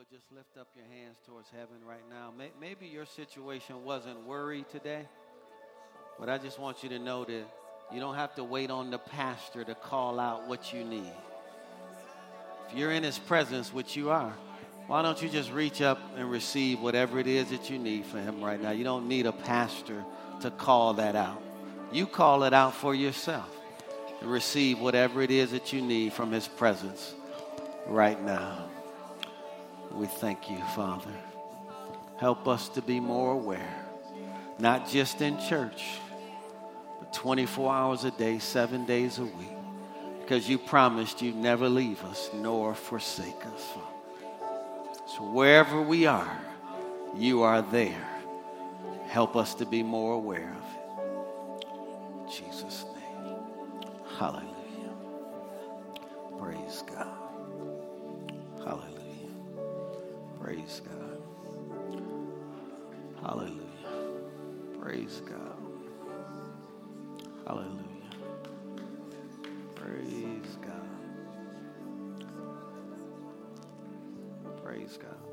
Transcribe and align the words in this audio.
would 0.00 0.08
just 0.08 0.32
lift 0.32 0.56
up 0.58 0.66
your 0.74 0.86
hands 0.86 1.18
towards 1.26 1.50
heaven 1.50 1.76
right 1.86 2.00
now. 2.08 2.32
Maybe 2.58 2.86
your 2.86 3.04
situation 3.04 3.84
wasn't 3.84 4.24
worry 4.24 4.64
today, 4.72 5.06
but 6.18 6.30
I 6.30 6.38
just 6.38 6.58
want 6.58 6.82
you 6.82 6.88
to 6.88 6.98
know 6.98 7.26
that 7.26 7.44
you 7.92 8.00
don't 8.00 8.14
have 8.14 8.34
to 8.36 8.44
wait 8.44 8.70
on 8.70 8.90
the 8.90 8.96
pastor 8.96 9.62
to 9.62 9.74
call 9.74 10.18
out 10.18 10.48
what 10.48 10.72
you 10.72 10.84
need. 10.84 11.12
If 12.70 12.78
you're 12.78 12.92
in 12.92 13.02
his 13.02 13.18
presence, 13.18 13.74
which 13.74 13.94
you 13.94 14.08
are, 14.08 14.32
why 14.86 15.02
don't 15.02 15.20
you 15.20 15.28
just 15.28 15.52
reach 15.52 15.82
up 15.82 16.00
and 16.16 16.30
receive 16.30 16.80
whatever 16.80 17.18
it 17.18 17.26
is 17.26 17.50
that 17.50 17.68
you 17.68 17.78
need 17.78 18.06
for 18.06 18.20
him 18.20 18.42
right 18.42 18.58
now? 18.62 18.70
You 18.70 18.84
don't 18.84 19.06
need 19.06 19.26
a 19.26 19.32
pastor 19.32 20.02
to 20.40 20.50
call 20.50 20.94
that 20.94 21.14
out. 21.14 21.42
You 21.92 22.06
call 22.06 22.44
it 22.44 22.54
out 22.54 22.72
for 22.72 22.94
yourself 22.94 23.54
and 24.22 24.32
receive 24.32 24.80
whatever 24.80 25.20
it 25.20 25.30
is 25.30 25.50
that 25.50 25.74
you 25.74 25.82
need 25.82 26.14
from 26.14 26.32
his 26.32 26.48
presence 26.48 27.12
right 27.86 28.22
now. 28.24 28.70
We 29.92 30.06
thank 30.06 30.50
you, 30.50 30.58
Father. 30.74 31.10
Help 32.18 32.46
us 32.46 32.68
to 32.70 32.82
be 32.82 33.00
more 33.00 33.32
aware, 33.32 33.84
not 34.58 34.88
just 34.88 35.20
in 35.20 35.38
church, 35.40 35.98
but 36.98 37.12
24 37.12 37.72
hours 37.72 38.04
a 38.04 38.10
day, 38.10 38.38
seven 38.38 38.84
days 38.84 39.18
a 39.18 39.24
week, 39.24 39.56
because 40.20 40.48
you 40.48 40.58
promised 40.58 41.22
you'd 41.22 41.36
never 41.36 41.68
leave 41.68 42.04
us 42.04 42.30
nor 42.34 42.74
forsake 42.74 43.46
us. 43.54 43.74
So 45.06 45.28
wherever 45.32 45.82
we 45.82 46.06
are, 46.06 46.38
you 47.16 47.42
are 47.42 47.62
there. 47.62 48.06
Help 49.08 49.34
us 49.34 49.54
to 49.54 49.66
be 49.66 49.82
more 49.82 50.14
aware 50.14 50.52
of 50.52 50.64
it. 50.64 51.66
In 52.20 52.30
Jesus' 52.30 52.84
name. 52.94 53.36
Hallelujah. 54.18 54.49
Praise 60.42 60.80
God. 60.84 61.22
Hallelujah. 63.22 63.60
Praise 64.80 65.22
God. 65.26 65.56
Hallelujah. 67.46 68.10
Praise 69.74 70.58
God. 70.62 70.88
Praise 74.64 74.96
God. 74.96 75.29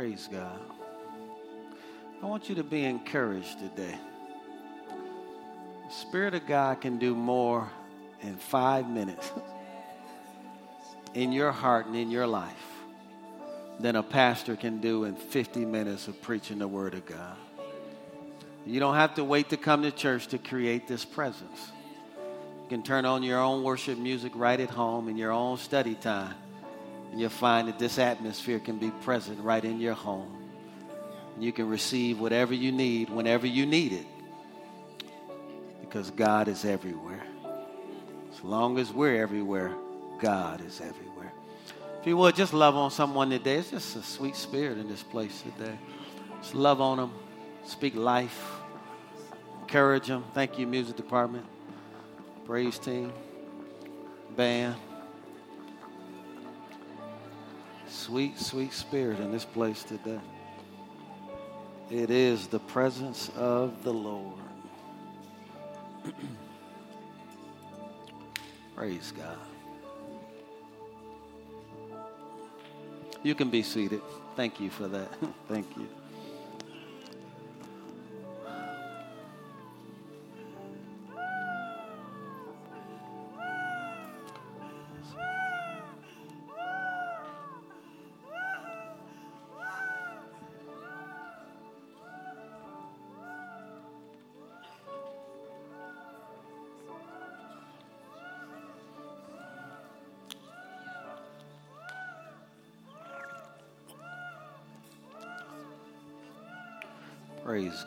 Praise 0.00 0.30
God. 0.32 0.58
I 2.22 2.26
want 2.26 2.48
you 2.48 2.54
to 2.54 2.64
be 2.64 2.84
encouraged 2.84 3.58
today. 3.58 3.98
The 4.88 5.92
Spirit 5.92 6.32
of 6.32 6.46
God 6.46 6.80
can 6.80 6.96
do 6.96 7.14
more 7.14 7.70
in 8.22 8.34
five 8.36 8.88
minutes 8.88 9.30
in 11.12 11.32
your 11.32 11.52
heart 11.52 11.84
and 11.84 11.94
in 11.96 12.10
your 12.10 12.26
life 12.26 12.64
than 13.78 13.94
a 13.94 14.02
pastor 14.02 14.56
can 14.56 14.80
do 14.80 15.04
in 15.04 15.16
50 15.16 15.66
minutes 15.66 16.08
of 16.08 16.22
preaching 16.22 16.60
the 16.60 16.68
Word 16.68 16.94
of 16.94 17.04
God. 17.04 17.36
You 18.64 18.80
don't 18.80 18.94
have 18.94 19.16
to 19.16 19.24
wait 19.24 19.50
to 19.50 19.58
come 19.58 19.82
to 19.82 19.90
church 19.90 20.28
to 20.28 20.38
create 20.38 20.88
this 20.88 21.04
presence. 21.04 21.72
You 22.62 22.68
can 22.70 22.82
turn 22.82 23.04
on 23.04 23.22
your 23.22 23.38
own 23.38 23.62
worship 23.62 23.98
music 23.98 24.32
right 24.34 24.60
at 24.60 24.70
home 24.70 25.10
in 25.10 25.18
your 25.18 25.32
own 25.32 25.58
study 25.58 25.94
time, 25.94 26.36
you'll 27.18 27.30
find 27.30 27.68
that 27.68 27.78
this 27.78 27.98
atmosphere 27.98 28.58
can 28.58 28.78
be 28.78 28.90
present 29.02 29.40
right 29.40 29.64
in 29.64 29.80
your 29.80 29.94
home. 29.94 30.36
You 31.38 31.52
can 31.52 31.68
receive 31.68 32.20
whatever 32.20 32.52
you 32.54 32.70
need 32.70 33.08
whenever 33.08 33.46
you 33.46 33.64
need 33.66 33.92
it 33.92 34.06
because 35.80 36.10
God 36.10 36.48
is 36.48 36.64
everywhere. 36.64 37.22
As 38.32 38.44
long 38.44 38.78
as 38.78 38.92
we're 38.92 39.20
everywhere, 39.20 39.74
God 40.20 40.64
is 40.64 40.80
everywhere. 40.80 41.32
If 42.00 42.06
you 42.06 42.16
would, 42.16 42.36
just 42.36 42.54
love 42.54 42.76
on 42.76 42.90
someone 42.90 43.30
today. 43.30 43.56
It's 43.56 43.70
just 43.70 43.96
a 43.96 44.02
sweet 44.02 44.36
spirit 44.36 44.78
in 44.78 44.88
this 44.88 45.02
place 45.02 45.42
today. 45.42 45.76
Just 46.40 46.54
love 46.54 46.80
on 46.80 46.98
them. 46.98 47.12
Speak 47.64 47.94
life. 47.96 48.60
Encourage 49.62 50.06
them. 50.06 50.24
Thank 50.34 50.58
you, 50.58 50.66
music 50.66 50.96
department, 50.96 51.46
praise 52.44 52.78
team, 52.78 53.12
band. 54.36 54.76
Sweet, 57.90 58.38
sweet 58.38 58.72
spirit 58.72 59.18
in 59.18 59.32
this 59.32 59.44
place 59.44 59.82
today. 59.82 60.20
It 61.90 62.10
is 62.10 62.46
the 62.46 62.60
presence 62.60 63.30
of 63.36 63.82
the 63.82 63.92
Lord. 63.92 64.38
Praise 68.76 69.12
God. 69.16 69.36
You 73.24 73.34
can 73.34 73.50
be 73.50 73.62
seated. 73.62 74.00
Thank 74.36 74.60
you 74.60 74.70
for 74.70 74.86
that. 74.86 75.12
Thank 75.48 75.66
you. 75.76 75.88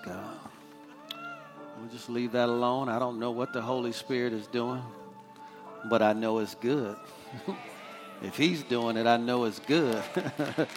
God. 0.05 0.37
We'll 1.79 1.89
just 1.91 2.09
leave 2.09 2.33
that 2.33 2.49
alone. 2.49 2.89
I 2.89 2.99
don't 2.99 3.19
know 3.19 3.31
what 3.31 3.53
the 3.53 3.61
Holy 3.61 3.91
Spirit 3.91 4.33
is 4.33 4.47
doing, 4.47 4.81
but 5.89 6.01
I 6.01 6.13
know 6.13 6.39
it's 6.39 6.55
good. 6.55 6.95
if 8.21 8.37
He's 8.37 8.63
doing 8.63 8.97
it, 8.97 9.07
I 9.07 9.17
know 9.17 9.45
it's 9.45 9.59
good. 9.59 10.03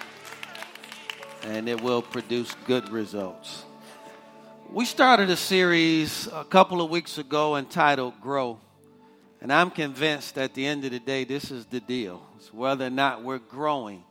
and 1.42 1.68
it 1.68 1.80
will 1.80 2.02
produce 2.02 2.54
good 2.66 2.88
results. 2.88 3.64
We 4.70 4.84
started 4.84 5.30
a 5.30 5.36
series 5.36 6.26
a 6.32 6.44
couple 6.44 6.80
of 6.80 6.90
weeks 6.90 7.18
ago 7.18 7.56
entitled 7.56 8.20
Grow. 8.20 8.58
And 9.40 9.52
I'm 9.52 9.70
convinced 9.70 10.38
at 10.38 10.54
the 10.54 10.66
end 10.66 10.84
of 10.84 10.90
the 10.90 10.98
day, 10.98 11.24
this 11.24 11.50
is 11.50 11.66
the 11.66 11.78
deal. 11.78 12.26
It's 12.36 12.52
whether 12.52 12.86
or 12.86 12.90
not 12.90 13.22
we're 13.22 13.38
growing 13.38 14.02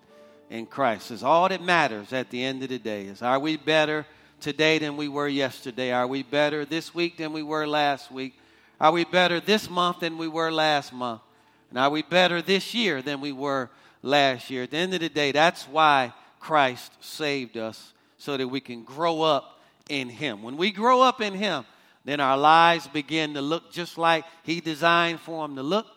in 0.50 0.66
Christ. 0.66 1.12
It's 1.12 1.24
all 1.24 1.50
that 1.50 1.62
matters 1.62 2.14
at 2.14 2.30
the 2.30 2.44
end 2.44 2.64
of 2.64 2.70
the 2.70 2.80
day. 2.80 3.06
Is 3.06 3.22
are 3.22 3.40
we 3.40 3.58
better 3.58 4.06
today 4.40 4.78
than 4.79 4.97
we 4.97 5.07
were 5.07 5.28
yesterday? 5.28 5.91
Are 5.91 6.07
we 6.07 6.23
better 6.23 6.66
this 6.66 6.94
week 6.94 7.18
than 7.18 7.34
we 7.34 7.44
were 7.44 7.68
last 7.68 8.12
week? 8.12 8.35
Are 8.79 8.91
we 8.91 9.06
better 9.06 9.40
this 9.40 9.69
month 9.69 10.01
than 10.01 10.18
we 10.18 10.28
were 10.28 10.51
last 10.51 10.94
month? 10.94 11.22
And 11.69 11.79
are 11.79 11.90
we 11.90 12.01
better 12.01 12.41
this 12.41 12.74
year 12.74 13.01
than 13.01 13.22
we 13.22 13.31
were 13.31 13.69
last 14.01 14.50
year? 14.50 14.63
At 14.63 14.71
the 14.71 14.77
end 14.77 14.94
of 14.94 15.00
the 15.00 15.10
day, 15.10 15.31
that's 15.31 15.68
why 15.68 16.13
Christ 16.39 16.92
saved 17.04 17.57
us, 17.57 17.94
so 18.18 18.38
that 18.38 18.48
we 18.48 18.60
can 18.60 18.83
grow 18.83 19.21
up 19.21 19.60
in 19.89 20.10
Him. 20.10 20.44
When 20.44 20.57
we 20.57 20.71
grow 20.71 21.01
up 21.01 21.21
in 21.21 21.33
Him, 21.33 21.65
then 22.04 22.19
our 22.19 22.38
lives 22.38 22.88
begin 22.88 23.33
to 23.33 23.42
look 23.42 23.71
just 23.71 23.98
like 23.98 24.25
He 24.44 24.62
designed 24.62 25.19
for 25.19 25.48
them 25.48 25.56
to 25.56 25.63
look. 25.63 25.88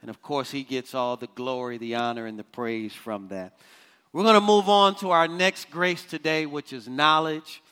And 0.00 0.10
of 0.10 0.20
course, 0.20 0.50
He 0.50 0.64
gets 0.64 0.94
all 0.94 1.16
the 1.16 1.28
glory, 1.34 1.78
the 1.78 1.94
honor, 1.94 2.26
and 2.26 2.38
the 2.38 2.44
praise 2.44 2.92
from 2.92 3.28
that. 3.28 3.56
We're 4.12 4.24
going 4.24 4.34
to 4.34 4.40
move 4.40 4.68
on 4.68 4.96
to 4.96 5.10
our 5.10 5.28
next 5.28 5.70
grace 5.70 6.02
today, 6.02 6.44
which 6.46 6.72
is 6.72 6.88
knowledge. 6.88 7.62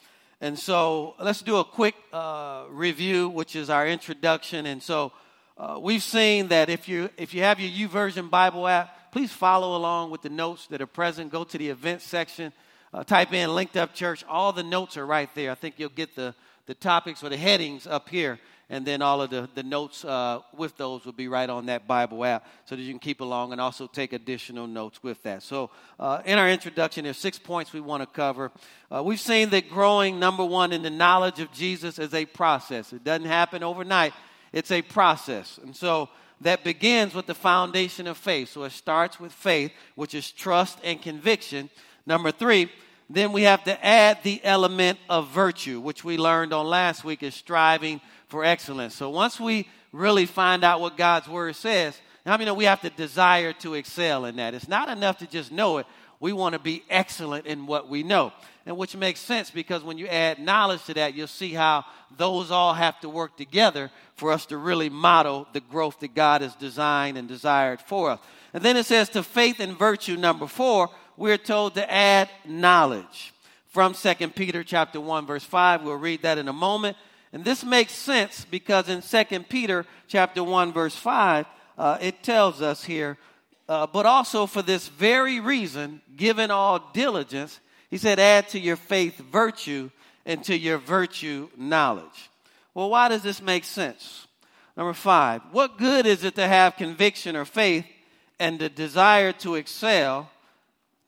And 0.41 0.59
so 0.59 1.15
let's 1.21 1.43
do 1.43 1.57
a 1.57 1.65
quick 1.65 1.95
uh, 2.13 2.65
review, 2.71 3.29
which 3.29 3.55
is 3.55 3.69
our 3.69 3.87
introduction. 3.87 4.65
And 4.65 4.83
so 4.83 5.13
uh, 5.59 5.79
we've 5.81 6.03
seen 6.03 6.49
that 6.49 6.71
if 6.71 6.89
you 6.89 7.11
if 7.19 7.35
you 7.35 7.43
have 7.43 7.61
your 7.61 7.89
YouVersion 7.89 8.31
Bible 8.31 8.67
app, 8.67 9.13
please 9.13 9.31
follow 9.31 9.77
along 9.77 10.11
with 10.11 10.23
the 10.23 10.31
notes 10.31 10.67
that 10.69 10.81
are 10.81 10.87
present. 10.87 11.31
Go 11.31 11.45
to 11.45 11.59
the 11.59 11.69
events 11.69 12.07
section, 12.07 12.55
uh, 12.95 13.05
type 13.05 13.35
in 13.35 13.55
Linked 13.55 13.77
Up 13.77 13.93
Church. 13.93 14.25
All 14.29 14.53
the 14.53 14.63
notes 14.63 14.97
are 14.97 15.05
right 15.05 15.29
there. 15.35 15.51
I 15.51 15.55
think 15.57 15.75
you'll 15.77 15.91
get 15.91 16.17
the 16.17 16.35
the 16.65 16.75
topics 16.75 17.23
or 17.25 17.29
the 17.29 17.37
headings 17.37 17.87
up 17.87 18.09
here, 18.09 18.39
and 18.71 18.87
then 18.87 19.03
all 19.03 19.21
of 19.21 19.31
the, 19.31 19.49
the 19.57 19.65
notes 19.65 20.05
uh, 20.05 20.41
with 20.57 20.77
those 20.77 21.05
will 21.05 21.13
be 21.13 21.27
right 21.27 21.51
on 21.51 21.67
that 21.67 21.89
Bible 21.89 22.25
app 22.25 22.47
so 22.65 22.77
that 22.77 22.83
you 22.83 22.93
can 22.93 23.01
keep 23.01 23.21
along 23.21 23.51
and 23.51 23.61
also 23.61 23.89
take 23.89 24.13
additional 24.13 24.69
notes 24.69 25.03
with 25.03 25.21
that. 25.25 25.43
So, 25.43 25.71
uh, 25.99 26.23
in 26.25 26.39
our 26.39 26.49
introduction, 26.49 27.05
there's 27.05 27.19
six 27.19 27.37
points 27.37 27.73
we 27.73 27.81
want 27.81 28.03
to 28.03 28.07
cover. 28.07 28.53
Uh, 28.91 29.03
we've 29.03 29.21
seen 29.21 29.51
that 29.51 29.69
growing, 29.69 30.21
number 30.21 30.45
one, 30.45 30.73
in 30.73 30.83
the 30.83 30.91
knowledge 30.91 31.41
of 31.41 31.53
Jesus 31.53 31.99
is 31.99 32.15
a 32.15 32.25
process. 32.25 32.93
It 32.93 33.03
doesn't 33.03 33.27
happen 33.27 33.65
overnight, 33.65 34.15
it's 34.53 34.71
a 34.71 34.83
process. 34.83 35.59
And 35.63 35.75
so, 35.75 36.09
that 36.43 36.65
begins 36.65 37.13
with 37.13 37.27
the 37.27 37.35
foundation 37.35 38.07
of 38.07 38.17
faith. 38.17 38.49
So 38.51 38.65
it 38.65 38.73
starts 38.73 39.21
with 39.21 39.31
faith, 39.31 39.73
which 39.95 40.15
is 40.15 40.31
trust 40.31 40.79
and 40.83 41.03
conviction. 41.03 41.69
Number 42.07 42.33
three, 42.33 42.71
then 43.11 43.33
we 43.33 43.43
have 43.43 43.65
to 43.65 43.85
add 43.85 44.23
the 44.23 44.41
element 44.43 44.99
of 45.09 45.29
virtue, 45.29 45.81
which 45.81 46.03
we 46.03 46.17
learned 46.17 46.55
on 46.55 46.67
last 46.67 47.05
week 47.05 47.23
is 47.23 47.35
striving 47.35 48.01
for 48.31 48.45
excellence. 48.45 48.95
So 48.95 49.11
once 49.11 49.39
we 49.39 49.69
really 49.93 50.27
find 50.27 50.65
out 50.65 50.81
what 50.81 50.97
God's 50.97 51.29
word 51.29 51.57
says, 51.57 51.99
I 52.25 52.37
mean, 52.37 52.55
we 52.55 52.65
have 52.65 52.81
to 52.83 52.91
desire 52.91 53.53
to 53.55 53.75
excel 53.75 54.25
in 54.25 54.37
that. 54.37 54.55
It's 54.55 54.69
not 54.69 54.89
enough 54.89 55.19
to 55.19 55.27
just 55.27 55.51
know 55.51 55.79
it. 55.79 55.87
We 56.21 56.33
want 56.33 56.53
to 56.53 56.59
be 56.59 56.85
excellent 56.91 57.47
in 57.47 57.67
what 57.67 57.89
we 57.89 58.03
know. 58.03 58.33
And 58.67 58.77
which 58.77 58.95
makes 58.95 59.21
sense 59.21 59.51
because 59.51 59.83
when 59.83 59.99
you 59.99 60.07
add 60.07 60.39
knowledge 60.39 60.85
to 60.85 60.95
that, 60.95 61.15
you'll 61.15 61.27
see 61.27 61.53
how 61.53 61.85
those 62.17 62.51
all 62.51 62.75
have 62.75 63.01
to 63.01 63.09
work 63.09 63.37
together 63.37 63.91
for 64.17 64.31
us 64.31 64.47
to 64.47 64.59
really 64.59 64.91
model 64.91 65.49
the 65.55 65.61
growth 65.61 65.99
that 66.01 66.15
God 66.15 66.43
has 66.43 66.55
designed 66.55 67.17
and 67.17 67.27
desired 67.27 67.81
for 67.81 68.11
us. 68.11 68.21
And 68.53 68.63
then 68.63 68.77
it 68.77 68.85
says 68.85 69.09
to 69.11 69.23
faith 69.23 69.61
and 69.61 69.79
virtue, 69.79 70.17
number 70.17 70.47
four, 70.47 70.91
we're 71.17 71.39
told 71.39 71.75
to 71.75 71.91
add 71.93 72.29
knowledge. 72.47 73.33
From 73.69 73.95
2 73.95 74.15
Peter 74.31 74.63
chapter 74.63 75.01
1, 75.01 75.27
verse 75.27 75.45
5. 75.45 75.83
We'll 75.83 75.95
read 75.95 76.23
that 76.23 76.39
in 76.39 76.49
a 76.49 76.53
moment. 76.53 76.97
And 77.33 77.45
this 77.45 77.65
makes 77.65 77.93
sense 77.93 78.45
because 78.45 78.89
in 78.89 79.03
2 79.03 79.41
Peter 79.45 79.87
chapter 80.09 80.43
1, 80.43 80.73
verse 80.73 80.97
5, 80.97 81.47
uh, 81.79 81.99
it 82.01 82.23
tells 82.23 82.61
us 82.61 82.85
here, 82.85 83.17
uh, 83.69 83.87
but 83.87 84.05
also 84.05 84.47
for 84.47 84.63
this 84.63 84.89
very 84.89 85.39
reason, 85.39 86.03
given 86.17 86.51
all 86.51 86.91
diligence, 86.93 87.61
he 87.89 87.99
said, 87.99 88.19
add 88.19 88.49
to 88.49 88.59
your 88.59 88.77
faith 88.77 89.19
virtue, 89.19 89.91
and 90.27 90.45
to 90.45 90.57
your 90.57 90.79
virtue 90.79 91.49
knowledge. 91.57 92.31
Well, 92.75 92.91
why 92.91 93.09
does 93.09 93.23
this 93.23 93.43
make 93.43 93.65
sense? 93.65 94.27
Number 94.77 94.93
five, 94.93 95.43
what 95.53 95.79
good 95.79 96.07
is 96.07 96.25
it 96.25 96.37
to 96.37 96.47
have 96.47 96.77
conviction 96.77 97.37
or 97.37 97.45
faith 97.45 97.85
and 98.39 98.59
the 98.59 98.69
desire 98.69 99.33
to 99.33 99.57
excel? 99.57 100.31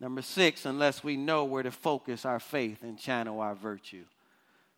Number 0.00 0.22
six, 0.22 0.66
unless 0.66 1.04
we 1.04 1.16
know 1.16 1.44
where 1.44 1.62
to 1.62 1.70
focus 1.70 2.25
our 2.25 2.40
faith 2.40 2.82
and 2.82 2.98
channel 2.98 3.40
our 3.40 3.54
virtue. 3.54 4.04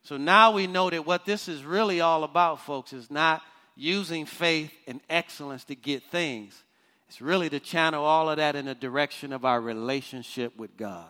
So 0.04 0.18
now 0.18 0.52
we 0.52 0.66
know 0.66 0.90
that 0.90 1.06
what 1.06 1.24
this 1.24 1.48
is 1.48 1.64
really 1.64 2.00
all 2.00 2.24
about, 2.24 2.60
folks, 2.60 2.92
is 2.92 3.10
not 3.10 3.42
using 3.74 4.26
faith 4.26 4.70
and 4.86 5.00
excellence 5.08 5.64
to 5.64 5.74
get 5.74 6.02
things. 6.04 6.62
It's 7.08 7.22
really 7.22 7.48
to 7.50 7.58
channel 7.58 8.04
all 8.04 8.28
of 8.28 8.36
that 8.36 8.54
in 8.54 8.66
the 8.66 8.74
direction 8.74 9.32
of 9.32 9.44
our 9.44 9.60
relationship 9.60 10.56
with 10.58 10.76
God. 10.76 11.06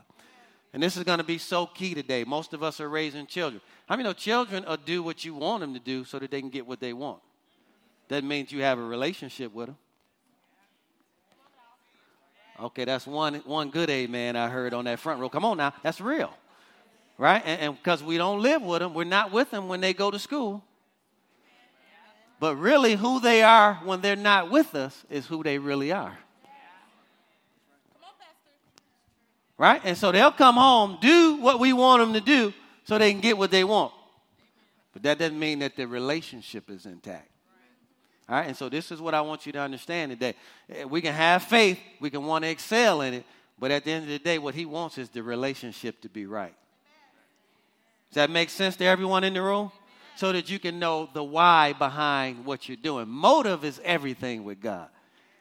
And 0.72 0.82
this 0.82 0.96
is 0.96 1.04
going 1.04 1.18
to 1.18 1.24
be 1.24 1.38
so 1.38 1.66
key 1.66 1.94
today. 1.94 2.24
Most 2.24 2.52
of 2.52 2.62
us 2.62 2.80
are 2.80 2.88
raising 2.88 3.26
children. 3.26 3.60
How 3.88 3.96
many 3.96 4.08
know 4.08 4.12
children 4.12 4.64
will 4.66 4.76
do 4.76 5.02
what 5.02 5.24
you 5.24 5.34
want 5.34 5.60
them 5.60 5.74
to 5.74 5.80
do 5.80 6.04
so 6.04 6.18
that 6.18 6.30
they 6.30 6.40
can 6.40 6.50
get 6.50 6.66
what 6.66 6.80
they 6.80 6.92
want? 6.92 7.20
That 8.08 8.22
means 8.22 8.52
you 8.52 8.62
have 8.62 8.78
a 8.78 8.82
relationship 8.82 9.52
with 9.52 9.66
them. 9.66 9.76
Okay, 12.60 12.84
that's 12.84 13.06
one, 13.06 13.34
one 13.44 13.70
good 13.70 13.90
amen 13.90 14.36
I 14.36 14.48
heard 14.48 14.72
on 14.72 14.84
that 14.84 15.00
front 15.00 15.20
row. 15.20 15.28
Come 15.28 15.44
on 15.44 15.56
now, 15.56 15.74
that's 15.82 16.00
real. 16.00 16.32
Right? 17.16 17.42
And 17.44 17.76
because 17.76 18.02
we 18.02 18.16
don't 18.16 18.42
live 18.42 18.62
with 18.62 18.80
them, 18.80 18.92
we're 18.92 19.04
not 19.04 19.30
with 19.30 19.50
them 19.50 19.68
when 19.68 19.80
they 19.80 19.94
go 19.94 20.10
to 20.10 20.18
school. 20.18 20.64
But 22.40 22.56
really, 22.56 22.96
who 22.96 23.20
they 23.20 23.42
are 23.42 23.74
when 23.84 24.00
they're 24.00 24.16
not 24.16 24.50
with 24.50 24.74
us 24.74 25.04
is 25.08 25.26
who 25.26 25.42
they 25.42 25.58
really 25.58 25.92
are. 25.92 26.18
Right? 29.56 29.80
And 29.84 29.96
so 29.96 30.10
they'll 30.10 30.32
come 30.32 30.56
home, 30.56 30.98
do 31.00 31.36
what 31.36 31.60
we 31.60 31.72
want 31.72 32.02
them 32.02 32.12
to 32.14 32.20
do 32.20 32.52
so 32.84 32.98
they 32.98 33.12
can 33.12 33.20
get 33.20 33.38
what 33.38 33.50
they 33.50 33.62
want. 33.62 33.92
But 34.92 35.04
that 35.04 35.18
doesn't 35.18 35.38
mean 35.38 35.60
that 35.60 35.76
the 35.76 35.86
relationship 35.86 36.70
is 36.70 36.86
intact. 36.86 37.30
All 38.28 38.36
right? 38.36 38.48
And 38.48 38.56
so 38.56 38.68
this 38.68 38.90
is 38.90 39.00
what 39.00 39.14
I 39.14 39.20
want 39.20 39.46
you 39.46 39.52
to 39.52 39.60
understand 39.60 40.12
today. 40.12 40.34
Eh, 40.68 40.84
we 40.84 41.00
can 41.00 41.14
have 41.14 41.42
faith, 41.44 41.78
we 42.00 42.10
can 42.10 42.24
want 42.24 42.44
to 42.44 42.50
excel 42.50 43.00
in 43.02 43.14
it, 43.14 43.24
but 43.58 43.70
at 43.70 43.84
the 43.84 43.92
end 43.92 44.04
of 44.04 44.10
the 44.10 44.18
day, 44.18 44.38
what 44.38 44.54
he 44.54 44.66
wants 44.66 44.98
is 44.98 45.08
the 45.08 45.22
relationship 45.22 46.00
to 46.00 46.08
be 46.08 46.26
right. 46.26 46.54
Does 48.14 48.28
that 48.28 48.30
make 48.30 48.48
sense 48.48 48.76
to 48.76 48.84
everyone 48.84 49.24
in 49.24 49.34
the 49.34 49.42
room? 49.42 49.72
So 50.14 50.30
that 50.30 50.48
you 50.48 50.60
can 50.60 50.78
know 50.78 51.08
the 51.12 51.24
why 51.24 51.72
behind 51.72 52.46
what 52.46 52.68
you're 52.68 52.76
doing. 52.76 53.08
Motive 53.08 53.64
is 53.64 53.80
everything 53.82 54.44
with 54.44 54.60
God. 54.60 54.86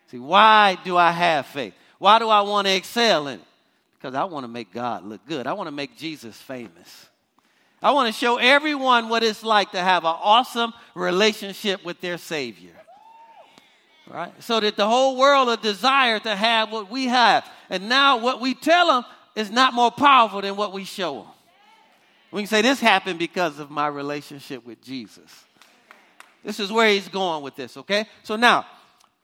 See, 0.08 0.18
why 0.18 0.80
do 0.84 0.98
I 0.98 1.12
have 1.12 1.46
faith? 1.46 1.76
Why 2.00 2.18
do 2.18 2.30
I 2.30 2.42
want 2.42 2.66
to 2.66 2.74
excel 2.74 3.28
in 3.28 3.42
it? 3.42 3.46
Because 3.94 4.16
I 4.16 4.24
want 4.24 4.46
to 4.46 4.48
make 4.48 4.74
God 4.74 5.06
look 5.06 5.24
good. 5.28 5.46
I 5.46 5.54
want 5.54 5.68
to 5.68 5.72
make 5.72 5.96
Jesus 6.00 6.36
famous. 6.36 7.10
I 7.80 7.92
want 7.92 8.12
to 8.12 8.20
show 8.20 8.38
everyone 8.38 9.08
what 9.08 9.22
it's 9.22 9.44
like 9.44 9.74
to 9.74 9.80
have 9.80 10.04
an 10.04 10.16
awesome 10.20 10.74
relationship 10.96 11.86
with 11.86 12.02
their 12.02 12.18
Savior. 12.18 12.74
Right? 14.10 14.34
So 14.42 14.60
that 14.60 14.78
the 14.78 14.88
whole 14.88 15.16
world 15.16 15.48
will 15.48 15.58
desire 15.58 16.18
to 16.18 16.36
have 16.36 16.72
what 16.72 16.90
we 16.90 17.06
have. 17.06 17.48
And 17.70 17.88
now 17.88 18.18
what 18.18 18.42
we 18.42 18.56
tell 18.56 18.88
them 18.88 19.04
is 19.36 19.52
not 19.52 19.76
more 19.76 19.92
powerful 19.92 20.42
than 20.42 20.56
what 20.56 20.74
we 20.74 20.86
show 20.86 21.22
them. 21.22 21.33
We 22.34 22.42
can 22.42 22.48
say 22.48 22.62
this 22.62 22.80
happened 22.80 23.20
because 23.20 23.60
of 23.60 23.72
my 23.72 23.88
relationship 23.88 24.66
with 24.66 24.82
Jesus. 24.82 25.46
This 26.44 26.60
is 26.60 26.72
where 26.72 26.90
he's 26.90 27.08
going 27.08 27.44
with 27.44 27.56
this, 27.56 27.78
okay? 27.78 28.06
So 28.24 28.36
now, 28.36 28.66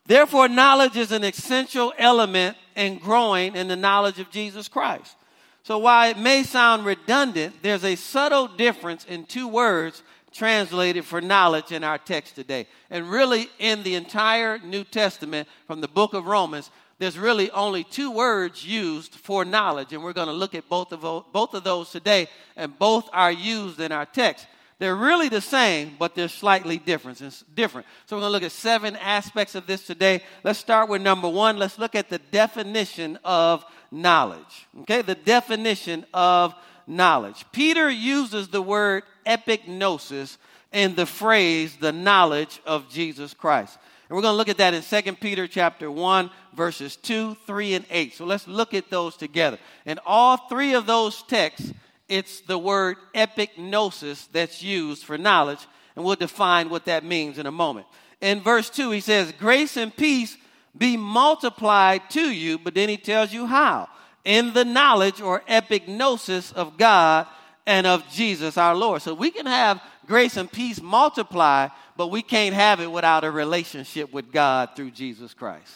Therefore, 0.10 0.48
knowledge 0.50 0.98
is 0.98 1.12
an 1.12 1.24
essential 1.24 1.94
element 1.96 2.58
in 2.76 2.98
growing 2.98 3.56
in 3.56 3.68
the 3.68 3.76
knowledge 3.76 4.18
of 4.18 4.32
Jesus 4.32 4.68
Christ. 4.68 5.16
So 5.62 5.78
while 5.78 6.10
it 6.10 6.18
may 6.18 6.42
sound 6.42 6.84
redundant, 6.84 7.62
there's 7.62 7.84
a 7.84 7.96
subtle 7.96 8.48
difference 8.48 9.06
in 9.06 9.26
two 9.26 9.48
words 9.48 10.02
translated 10.34 11.06
for 11.06 11.22
knowledge 11.22 11.72
in 11.72 11.84
our 11.84 12.00
text 12.00 12.34
today. 12.34 12.66
And 12.90 13.12
really, 13.12 13.52
in 13.60 13.84
the 13.84 13.94
entire 13.94 14.58
New 14.58 14.84
Testament 14.84 15.48
from 15.68 15.80
the 15.80 15.88
book 15.88 16.16
of 16.16 16.26
Romans, 16.26 16.72
there's 17.00 17.18
really 17.18 17.50
only 17.52 17.84
two 17.86 18.12
words 18.12 18.66
used 18.66 19.16
for 19.16 19.46
knowledge. 19.46 19.94
And 19.94 20.04
we're 20.04 20.14
going 20.14 20.28
to 20.28 20.34
look 20.34 20.54
at 20.54 20.70
both 20.70 20.92
of, 20.92 21.02
both 21.32 21.54
of 21.54 21.64
those 21.64 21.90
today, 21.90 22.28
and 22.56 22.78
both 22.78 23.10
are 23.14 23.32
used 23.32 23.80
in 23.80 23.92
our 23.92 24.06
text. 24.06 24.46
They're 24.80 24.96
really 24.96 25.28
the 25.28 25.42
same, 25.42 25.96
but 25.98 26.16
they're 26.16 26.30
slightly 26.30 26.78
different. 26.78 27.22
It's 27.22 27.44
different. 27.54 27.88
So 28.06 28.16
we're 28.16 28.22
going 28.22 28.30
to 28.30 28.34
look 28.34 28.44
at 28.44 28.52
seven 28.52 28.96
aspects 28.98 29.56
of 29.56 29.68
this 29.68 29.86
today. 29.86 30.22
Let's 30.44 30.60
start 30.60 30.90
with 30.90 31.02
number 31.02 31.28
one. 31.28 31.58
Let's 31.58 31.80
look 31.80 31.96
at 31.96 32.10
the 32.10 32.20
definition 32.20 33.18
of 33.26 33.66
knowledge. 33.92 34.68
Okay, 34.82 35.02
the 35.02 35.16
definition 35.16 36.06
of 36.14 36.54
knowledge. 36.88 37.46
Peter 37.52 37.90
uses 37.90 38.48
the 38.50 38.62
word 38.62 39.04
epignosis 39.26 40.38
in 40.72 40.96
the 40.96 41.06
phrase 41.06 41.76
the 41.78 41.92
knowledge 41.92 42.62
of 42.66 42.90
Jesus 42.90 43.34
Christ. 43.34 43.78
And 44.10 44.16
we're 44.16 44.24
going 44.24 44.34
to 44.34 44.38
look 44.38 44.50
at 44.50 44.58
that 44.58 44.74
in 44.74 44.82
2 44.82 45.14
Peter 45.16 45.48
chapter 45.48 45.92
1 45.92 46.32
verses 46.56 46.96
2, 46.96 47.38
3 47.46 47.74
and 47.76 47.86
8. 47.92 48.16
So 48.16 48.26
let's 48.26 48.48
look 48.48 48.74
at 48.74 48.90
those 48.90 49.16
together. 49.16 49.60
In 49.86 50.00
all 50.04 50.36
three 50.36 50.74
of 50.74 50.88
those 50.88 51.22
texts, 51.24 51.72
it's 52.08 52.42
the 52.42 52.58
word 52.58 52.98
epignosis 53.14 54.28
that's 54.32 54.64
used 54.64 55.04
for 55.04 55.18
knowledge, 55.18 55.60
and 55.96 56.04
we'll 56.04 56.16
define 56.16 56.72
what 56.72 56.86
that 56.86 57.04
means 57.04 57.38
in 57.38 57.46
a 57.46 57.52
moment. 57.52 57.86
In 58.20 58.42
verse 58.42 58.70
2, 58.72 58.90
he 58.90 59.00
says, 59.00 59.32
Grace 59.40 59.78
and 59.78 59.96
peace 59.96 60.36
be 60.76 60.98
multiplied 60.98 62.10
to 62.10 62.32
you, 62.34 62.58
but 62.58 62.74
then 62.74 62.90
he 62.90 62.98
tells 62.98 63.32
you 63.32 63.46
how. 63.46 63.88
In 64.26 64.54
the 64.54 64.66
knowledge 64.66 65.22
or 65.22 65.42
epignosis 65.42 66.52
of 66.54 66.78
God 66.78 67.28
and 67.70 67.86
of 67.86 68.04
Jesus 68.10 68.58
our 68.58 68.76
Lord. 68.76 69.04
So 69.04 69.14
we 69.14 69.30
can 69.30 69.46
have 69.46 69.80
grace 70.08 70.38
and 70.38 70.52
peace 70.52 70.82
multiply, 70.82 71.68
but 71.96 72.08
we 72.08 72.24
can't 72.24 72.56
have 72.56 72.80
it 72.80 72.92
without 72.92 73.24
a 73.24 73.30
relationship 73.30 74.12
with 74.12 74.32
God 74.32 74.72
through 74.76 74.90
Jesus 74.90 75.36
Christ. 75.36 75.72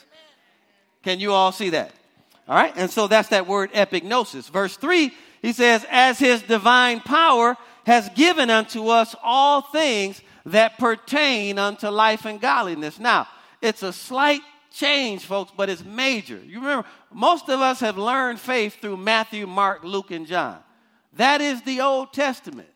Can 1.04 1.20
you 1.20 1.34
all 1.34 1.52
see 1.52 1.70
that? 1.70 1.92
All 2.48 2.56
right, 2.56 2.74
and 2.76 2.90
so 2.90 3.08
that's 3.08 3.30
that 3.30 3.46
word 3.48 3.72
epignosis. 3.74 4.50
Verse 4.50 4.76
3 4.76 5.14
he 5.44 5.52
says, 5.52 5.86
as 5.92 6.18
his 6.18 6.42
divine 6.42 7.02
power 7.02 7.58
has 7.86 8.10
given 8.16 8.50
unto 8.50 8.88
us 8.88 9.14
all 9.22 9.62
things 9.62 10.22
that 10.46 10.80
pertain 10.80 11.60
unto 11.60 11.90
life 11.90 12.26
and 12.26 12.40
godliness. 12.40 12.98
Now, 12.98 13.28
it's 13.62 13.84
a 13.84 13.92
slight 13.92 14.42
change, 14.72 15.26
folks, 15.26 15.52
but 15.56 15.70
it's 15.70 15.84
major. 15.84 16.42
You 16.44 16.62
remember, 16.62 16.88
most 17.12 17.50
of 17.50 17.60
us 17.60 17.82
have 17.82 17.98
learned 17.98 18.40
faith 18.40 18.80
through 18.80 18.98
Matthew, 18.98 19.46
Mark, 19.46 19.84
Luke, 19.84 20.12
and 20.12 20.26
John. 20.26 20.60
That 21.18 21.42
is 21.42 21.62
the 21.62 21.82
Old 21.82 22.14
Testament. 22.14 22.70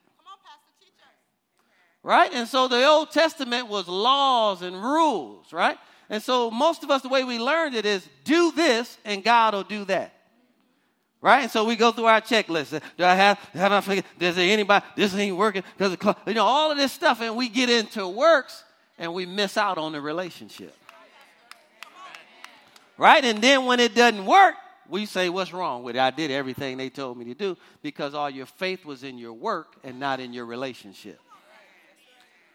right? 2.03 2.31
And 2.33 2.47
so 2.47 2.67
the 2.67 2.85
Old 2.85 3.11
Testament 3.11 3.67
was 3.67 3.87
laws 3.87 4.61
and 4.61 4.81
rules, 4.81 5.51
right? 5.51 5.77
And 6.09 6.23
so 6.23 6.49
most 6.49 6.83
of 6.83 6.89
us, 6.89 7.01
the 7.01 7.09
way 7.09 7.25
we 7.25 7.37
learned 7.37 7.75
it 7.75 7.85
is 7.85 8.07
do 8.23 8.51
this 8.53 8.97
and 9.03 9.23
God 9.23 9.53
will 9.53 9.63
do 9.63 9.83
that. 9.85 10.13
Right? 11.19 11.41
And 11.41 11.51
so 11.51 11.65
we 11.65 11.75
go 11.75 11.91
through 11.91 12.05
our 12.05 12.21
checklist. 12.21 12.79
Do 12.95 13.03
I 13.03 13.15
have, 13.15 13.37
have 13.53 13.71
I 13.73 13.81
forget, 13.81 14.05
does 14.17 14.35
there 14.35 14.49
anybody, 14.49 14.85
this 14.95 15.13
ain't 15.15 15.35
working, 15.35 15.63
because 15.77 15.97
you 16.27 16.33
know, 16.35 16.45
all 16.45 16.71
of 16.71 16.77
this 16.77 16.93
stuff, 16.93 17.21
and 17.21 17.35
we 17.35 17.49
get 17.49 17.69
into 17.69 18.07
works 18.07 18.63
and 18.97 19.13
we 19.13 19.25
miss 19.25 19.57
out 19.57 19.77
on 19.77 19.91
the 19.91 19.99
relationship. 19.99 20.73
Right? 22.97 23.25
And 23.25 23.41
then 23.41 23.65
when 23.65 23.79
it 23.79 23.93
doesn't 23.93 24.25
work, 24.25 24.55
we 24.89 25.05
say, 25.05 25.29
What's 25.29 25.53
wrong 25.53 25.83
with 25.83 25.95
it? 25.95 25.99
I 25.99 26.11
did 26.11 26.31
everything 26.31 26.77
they 26.77 26.89
told 26.89 27.17
me 27.17 27.25
to 27.25 27.33
do 27.33 27.57
because 27.81 28.13
all 28.13 28.29
your 28.29 28.45
faith 28.45 28.85
was 28.85 29.03
in 29.03 29.17
your 29.17 29.33
work 29.33 29.75
and 29.83 29.99
not 29.99 30.19
in 30.19 30.33
your 30.33 30.45
relationship. 30.45 31.19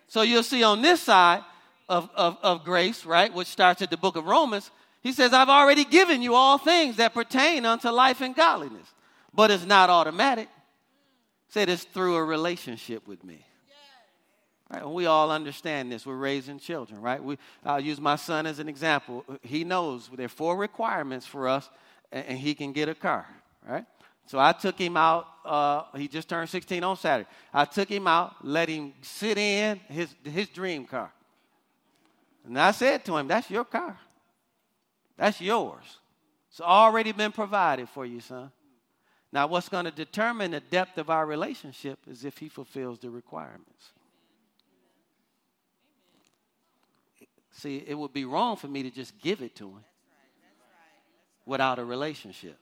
So 0.08 0.22
you'll 0.22 0.42
see 0.42 0.62
on 0.62 0.82
this 0.82 1.00
side 1.00 1.42
of, 1.88 2.10
of, 2.14 2.36
of 2.42 2.64
grace, 2.64 3.04
right, 3.04 3.32
which 3.32 3.48
starts 3.48 3.82
at 3.82 3.90
the 3.90 3.96
book 3.96 4.16
of 4.16 4.26
Romans, 4.26 4.70
he 5.02 5.12
says, 5.12 5.32
I've 5.32 5.48
already 5.48 5.84
given 5.84 6.22
you 6.22 6.34
all 6.34 6.58
things 6.58 6.96
that 6.96 7.12
pertain 7.12 7.66
unto 7.66 7.88
life 7.88 8.20
and 8.20 8.34
godliness. 8.34 8.86
But 9.34 9.50
it's 9.50 9.64
not 9.64 9.90
automatic. 9.90 10.48
Said 11.48 11.68
it's 11.68 11.84
through 11.84 12.16
a 12.16 12.24
relationship 12.24 13.06
with 13.06 13.24
me. 13.24 13.44
Right? 14.72 14.88
we 14.88 15.06
all 15.06 15.30
understand 15.30 15.92
this. 15.92 16.06
We're 16.06 16.16
raising 16.16 16.58
children, 16.58 17.02
right? 17.02 17.22
We, 17.22 17.36
I'll 17.64 17.80
use 17.80 18.00
my 18.00 18.16
son 18.16 18.46
as 18.46 18.58
an 18.58 18.68
example. 18.68 19.24
He 19.42 19.64
knows 19.64 20.08
there 20.14 20.26
are 20.26 20.30
four 20.30 20.56
requirements 20.56 21.26
for 21.26 21.46
us, 21.46 21.68
and, 22.12 22.38
he 22.38 22.54
can 22.54 22.73
get 22.73 22.88
a 22.88 22.95
car, 22.95 23.26
right? 23.66 23.85
So 24.26 24.38
I 24.38 24.52
took 24.52 24.78
him 24.78 24.97
out. 24.97 25.26
Uh, 25.45 25.85
he 25.97 26.07
just 26.07 26.28
turned 26.28 26.49
16 26.49 26.85
on 26.85 26.97
Saturday. 26.97 27.28
I 27.52 27.64
took 27.64 27.88
him 27.88 28.07
out, 28.07 28.37
let 28.45 28.69
him 28.69 28.92
sit 29.02 29.38
in 29.38 29.81
his, 29.88 30.14
his 30.23 30.49
dream 30.49 30.85
car. 30.85 31.12
And 32.45 32.59
I 32.59 32.71
said 32.73 33.04
to 33.07 33.16
him, 33.16 33.26
That's 33.26 33.50
your 33.50 33.64
car. 33.64 33.99
That's 35.16 35.40
yours. 35.40 35.99
It's 36.50 36.61
already 36.61 37.12
been 37.12 37.33
provided 37.33 37.88
for 37.88 38.04
you, 38.04 38.21
son. 38.21 38.50
Now, 39.33 39.47
what's 39.47 39.69
going 39.69 39.87
to 39.87 39.90
determine 39.90 40.50
the 40.50 40.61
depth 40.61 40.99
of 40.99 41.09
our 41.09 41.25
relationship 41.25 41.99
is 42.07 42.25
if 42.25 42.37
he 42.37 42.49
fulfills 42.49 42.99
the 42.99 43.09
requirements. 43.09 43.92
See, 47.52 47.83
it 47.87 47.95
would 47.95 48.12
be 48.12 48.25
wrong 48.26 48.57
for 48.57 48.69
me 48.69 48.83
to 48.83 48.90
just 48.90 49.19
give 49.19 49.40
it 49.40 49.54
to 49.57 49.69
him 49.69 49.85
without 51.46 51.78
a 51.78 51.84
relationship. 51.84 52.58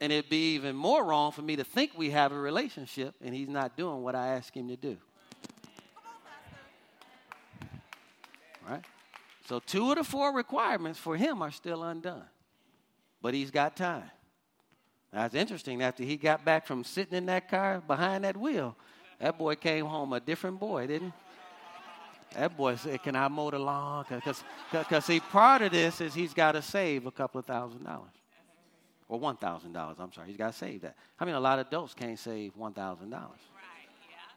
And 0.00 0.12
it'd 0.12 0.30
be 0.30 0.54
even 0.54 0.76
more 0.76 1.04
wrong 1.04 1.32
for 1.32 1.42
me 1.42 1.56
to 1.56 1.64
think 1.64 1.92
we 1.96 2.10
have 2.10 2.32
a 2.32 2.38
relationship 2.38 3.14
and 3.22 3.34
he's 3.34 3.48
not 3.48 3.76
doing 3.76 4.02
what 4.02 4.14
I 4.14 4.28
ask 4.28 4.54
him 4.54 4.68
to 4.68 4.76
do. 4.76 4.96
Right? 8.68 8.82
So, 9.46 9.60
two 9.60 9.90
of 9.90 9.98
the 9.98 10.04
four 10.04 10.34
requirements 10.34 10.98
for 10.98 11.16
him 11.16 11.42
are 11.42 11.50
still 11.50 11.82
undone. 11.82 12.24
But 13.20 13.34
he's 13.34 13.50
got 13.50 13.76
time. 13.76 14.10
That's 15.12 15.34
interesting. 15.34 15.82
After 15.82 16.02
he 16.02 16.16
got 16.16 16.44
back 16.44 16.66
from 16.66 16.82
sitting 16.82 17.16
in 17.16 17.26
that 17.26 17.48
car 17.48 17.82
behind 17.86 18.24
that 18.24 18.36
wheel, 18.36 18.76
that 19.20 19.38
boy 19.38 19.54
came 19.54 19.86
home 19.86 20.12
a 20.12 20.20
different 20.20 20.58
boy, 20.58 20.86
didn't 20.86 21.08
he? 21.08 21.23
That 22.36 22.56
boy 22.56 22.76
said, 22.76 23.02
Can 23.02 23.16
I 23.16 23.28
mow 23.28 23.50
the 23.50 23.58
lawn? 23.58 24.04
Because, 24.08 25.04
see, 25.04 25.20
part 25.20 25.62
of 25.62 25.72
this 25.72 26.00
is 26.00 26.14
he's 26.14 26.34
got 26.34 26.52
to 26.52 26.62
save 26.62 27.06
a 27.06 27.10
couple 27.10 27.38
of 27.38 27.46
thousand 27.46 27.84
dollars. 27.84 28.10
Or 29.08 29.20
$1,000, 29.20 29.94
I'm 29.98 30.12
sorry. 30.12 30.28
He's 30.28 30.36
got 30.36 30.52
to 30.52 30.58
save 30.58 30.80
that. 30.80 30.96
I 31.20 31.24
mean, 31.24 31.34
a 31.34 31.40
lot 31.40 31.58
of 31.58 31.66
adults 31.66 31.92
can't 31.94 32.18
save 32.18 32.56
$1,000. 32.56 33.28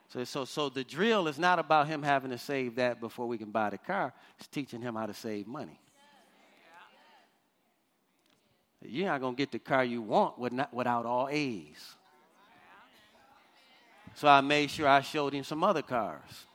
So, 0.09 0.23
so, 0.23 0.45
so 0.45 0.69
the 0.69 0.83
drill 0.83 1.27
is 1.27 1.39
not 1.39 1.59
about 1.59 1.87
him 1.87 2.03
having 2.03 2.31
to 2.31 2.37
save 2.37 2.75
that 2.75 2.99
before 2.99 3.27
we 3.27 3.37
can 3.37 3.51
buy 3.51 3.69
the 3.69 3.77
car. 3.77 4.13
It's 4.37 4.47
teaching 4.47 4.81
him 4.81 4.95
how 4.95 5.05
to 5.05 5.13
save 5.13 5.47
money. 5.47 5.79
You're 8.81 9.07
not 9.07 9.21
going 9.21 9.35
to 9.35 9.37
get 9.37 9.51
the 9.51 9.59
car 9.59 9.83
you 9.83 10.01
want 10.01 10.37
without 10.37 11.05
all 11.05 11.27
A's. 11.29 11.95
So 14.15 14.27
I 14.27 14.41
made 14.41 14.71
sure 14.71 14.87
I 14.87 15.01
showed 15.01 15.33
him 15.33 15.43
some 15.43 15.63
other 15.63 15.81
cars. 15.81 16.46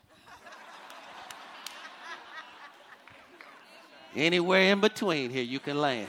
Anywhere 4.14 4.72
in 4.72 4.80
between 4.80 5.30
here 5.30 5.42
you 5.42 5.58
can 5.58 5.80
land. 5.80 6.08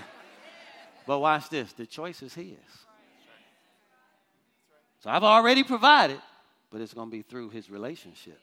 But 1.06 1.20
watch 1.20 1.50
this 1.50 1.74
the 1.74 1.86
choice 1.86 2.22
is 2.22 2.34
his. 2.34 2.58
So 5.00 5.10
I've 5.10 5.24
already 5.24 5.64
provided 5.64 6.20
but 6.74 6.82
it's 6.82 6.94
going 6.94 7.08
to 7.08 7.12
be 7.12 7.22
through 7.22 7.50
his 7.50 7.70
relationship. 7.70 8.40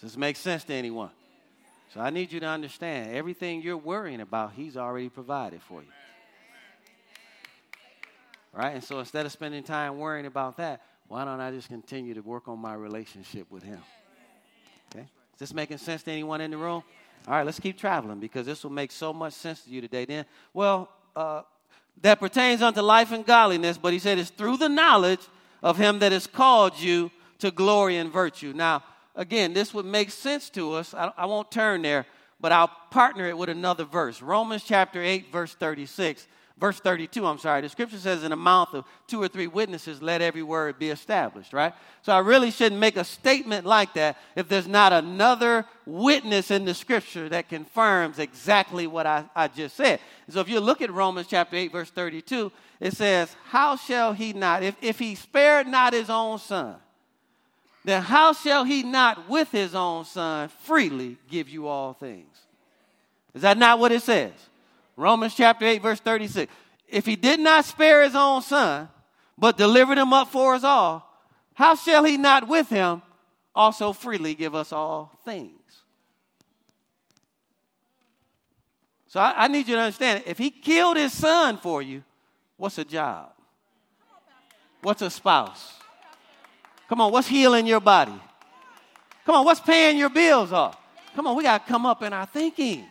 Does 0.00 0.12
this 0.12 0.16
make 0.16 0.36
sense 0.36 0.62
to 0.64 0.72
anyone? 0.72 1.10
So 1.92 2.00
I 2.00 2.10
need 2.10 2.30
you 2.30 2.38
to 2.38 2.46
understand 2.46 3.16
everything 3.16 3.62
you're 3.62 3.76
worrying 3.76 4.20
about, 4.20 4.52
he's 4.52 4.76
already 4.76 5.08
provided 5.08 5.60
for 5.60 5.82
you. 5.82 5.88
Right? 8.52 8.74
And 8.74 8.84
so 8.84 9.00
instead 9.00 9.26
of 9.26 9.32
spending 9.32 9.64
time 9.64 9.98
worrying 9.98 10.26
about 10.26 10.56
that, 10.58 10.82
why 11.08 11.24
don't 11.24 11.40
I 11.40 11.50
just 11.50 11.68
continue 11.68 12.14
to 12.14 12.20
work 12.20 12.46
on 12.46 12.60
my 12.60 12.74
relationship 12.74 13.50
with 13.50 13.64
him? 13.64 13.80
Okay? 14.94 15.02
Is 15.04 15.38
this 15.38 15.52
making 15.52 15.78
sense 15.78 16.04
to 16.04 16.12
anyone 16.12 16.40
in 16.40 16.52
the 16.52 16.58
room? 16.58 16.84
All 17.28 17.34
right, 17.34 17.46
let's 17.46 17.60
keep 17.60 17.78
traveling 17.78 18.18
because 18.18 18.46
this 18.46 18.64
will 18.64 18.72
make 18.72 18.90
so 18.90 19.12
much 19.12 19.32
sense 19.34 19.62
to 19.62 19.70
you 19.70 19.80
today. 19.80 20.04
Then, 20.04 20.24
well, 20.52 20.88
uh, 21.14 21.42
that 22.00 22.18
pertains 22.18 22.62
unto 22.62 22.80
life 22.80 23.12
and 23.12 23.24
godliness, 23.24 23.78
but 23.78 23.92
he 23.92 23.98
said 23.98 24.18
it's 24.18 24.30
through 24.30 24.56
the 24.56 24.68
knowledge 24.68 25.20
of 25.62 25.76
him 25.76 26.00
that 26.00 26.10
has 26.10 26.26
called 26.26 26.78
you 26.78 27.10
to 27.38 27.50
glory 27.50 27.96
and 27.96 28.12
virtue. 28.12 28.52
Now, 28.54 28.82
again, 29.14 29.52
this 29.52 29.72
would 29.72 29.86
make 29.86 30.10
sense 30.10 30.50
to 30.50 30.72
us. 30.72 30.94
I, 30.94 31.12
I 31.16 31.26
won't 31.26 31.50
turn 31.50 31.82
there, 31.82 32.06
but 32.40 32.50
I'll 32.50 32.70
partner 32.90 33.28
it 33.28 33.38
with 33.38 33.48
another 33.48 33.84
verse. 33.84 34.20
Romans 34.20 34.64
chapter 34.64 35.00
8, 35.00 35.30
verse 35.30 35.54
36 35.54 36.26
verse 36.62 36.78
32, 36.78 37.26
I'm 37.26 37.38
sorry, 37.38 37.60
the 37.60 37.68
scripture 37.68 37.98
says, 37.98 38.22
in 38.22 38.30
the 38.30 38.36
mouth 38.36 38.72
of 38.72 38.84
two 39.08 39.20
or 39.20 39.26
three 39.26 39.48
witnesses, 39.48 40.00
let 40.00 40.22
every 40.22 40.44
word 40.44 40.78
be 40.78 40.90
established, 40.90 41.52
right? 41.52 41.74
So 42.02 42.12
I 42.12 42.20
really 42.20 42.52
shouldn't 42.52 42.80
make 42.80 42.96
a 42.96 43.02
statement 43.02 43.66
like 43.66 43.94
that 43.94 44.16
if 44.36 44.48
there's 44.48 44.68
not 44.68 44.92
another 44.92 45.66
witness 45.86 46.52
in 46.52 46.64
the 46.64 46.72
scripture 46.72 47.28
that 47.30 47.48
confirms 47.48 48.20
exactly 48.20 48.86
what 48.86 49.08
I, 49.08 49.24
I 49.34 49.48
just 49.48 49.74
said. 49.74 49.98
So 50.28 50.38
if 50.38 50.48
you 50.48 50.60
look 50.60 50.80
at 50.80 50.92
Romans 50.92 51.26
chapter 51.26 51.56
8, 51.56 51.72
verse 51.72 51.90
32, 51.90 52.52
it 52.78 52.92
says, 52.92 53.34
How 53.46 53.74
shall 53.74 54.12
he 54.12 54.32
not, 54.32 54.62
if, 54.62 54.76
if 54.80 55.00
he 55.00 55.16
spared 55.16 55.66
not 55.66 55.92
his 55.92 56.10
own 56.10 56.38
son, 56.38 56.76
then 57.84 58.02
how 58.02 58.34
shall 58.34 58.62
he 58.62 58.84
not 58.84 59.28
with 59.28 59.50
his 59.50 59.74
own 59.74 60.04
son 60.04 60.48
freely 60.62 61.16
give 61.28 61.48
you 61.48 61.66
all 61.66 61.92
things? 61.92 62.36
Is 63.34 63.42
that 63.42 63.58
not 63.58 63.80
what 63.80 63.90
it 63.90 64.02
says? 64.02 64.30
Romans 64.96 65.34
chapter 65.34 65.64
8, 65.64 65.82
verse 65.82 66.00
36. 66.00 66.52
If 66.88 67.06
he 67.06 67.16
did 67.16 67.40
not 67.40 67.64
spare 67.64 68.02
his 68.02 68.14
own 68.14 68.42
son, 68.42 68.88
but 69.38 69.56
delivered 69.56 69.98
him 69.98 70.12
up 70.12 70.28
for 70.28 70.54
us 70.54 70.64
all, 70.64 71.08
how 71.54 71.74
shall 71.74 72.04
he 72.04 72.16
not 72.16 72.48
with 72.48 72.68
him 72.68 73.02
also 73.54 73.92
freely 73.92 74.34
give 74.34 74.54
us 74.54 74.72
all 74.72 75.18
things? 75.24 75.58
So 79.08 79.20
I, 79.20 79.44
I, 79.44 79.48
need 79.48 79.68
you 79.68 79.74
to 79.74 79.80
understand 79.80 80.22
if 80.26 80.38
he 80.38 80.50
killed 80.50 80.96
his 80.96 81.12
son 81.12 81.58
for 81.58 81.82
you, 81.82 82.02
what's 82.56 82.78
a 82.78 82.84
job? 82.84 83.30
What's 84.80 85.02
a 85.02 85.10
spouse? 85.10 85.74
Come 86.88 87.00
on, 87.00 87.12
what's 87.12 87.28
healing 87.28 87.66
your 87.66 87.80
body? 87.80 88.18
Come 89.26 89.34
on, 89.34 89.44
what's 89.44 89.60
paying 89.60 89.98
your 89.98 90.08
bills 90.08 90.50
off? 90.52 90.78
Come 91.14 91.26
on, 91.26 91.36
we 91.36 91.42
got 91.42 91.66
to 91.66 91.70
come 91.70 91.84
up 91.84 92.02
in 92.02 92.12
our 92.12 92.26
thinking. 92.26 92.86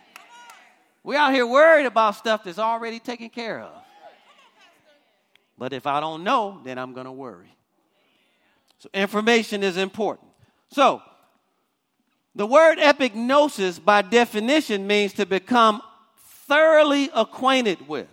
We're 1.04 1.18
out 1.18 1.32
here 1.32 1.46
worried 1.46 1.86
about 1.86 2.16
stuff 2.16 2.44
that's 2.44 2.58
already 2.58 2.98
taken 2.98 3.28
care 3.28 3.60
of. 3.60 3.72
But 5.58 5.72
if 5.72 5.86
I 5.86 6.00
don't 6.00 6.24
know, 6.24 6.60
then 6.64 6.78
I'm 6.78 6.92
going 6.92 7.06
to 7.06 7.12
worry. 7.12 7.54
So 8.78 8.88
information 8.94 9.62
is 9.62 9.76
important. 9.76 10.28
So, 10.70 11.02
the 12.34 12.46
word 12.46 12.78
epignosis, 12.78 13.82
by 13.82 14.02
definition, 14.02 14.86
means 14.86 15.12
to 15.14 15.26
become 15.26 15.82
thoroughly 16.48 17.10
acquainted 17.14 17.86
with, 17.86 18.08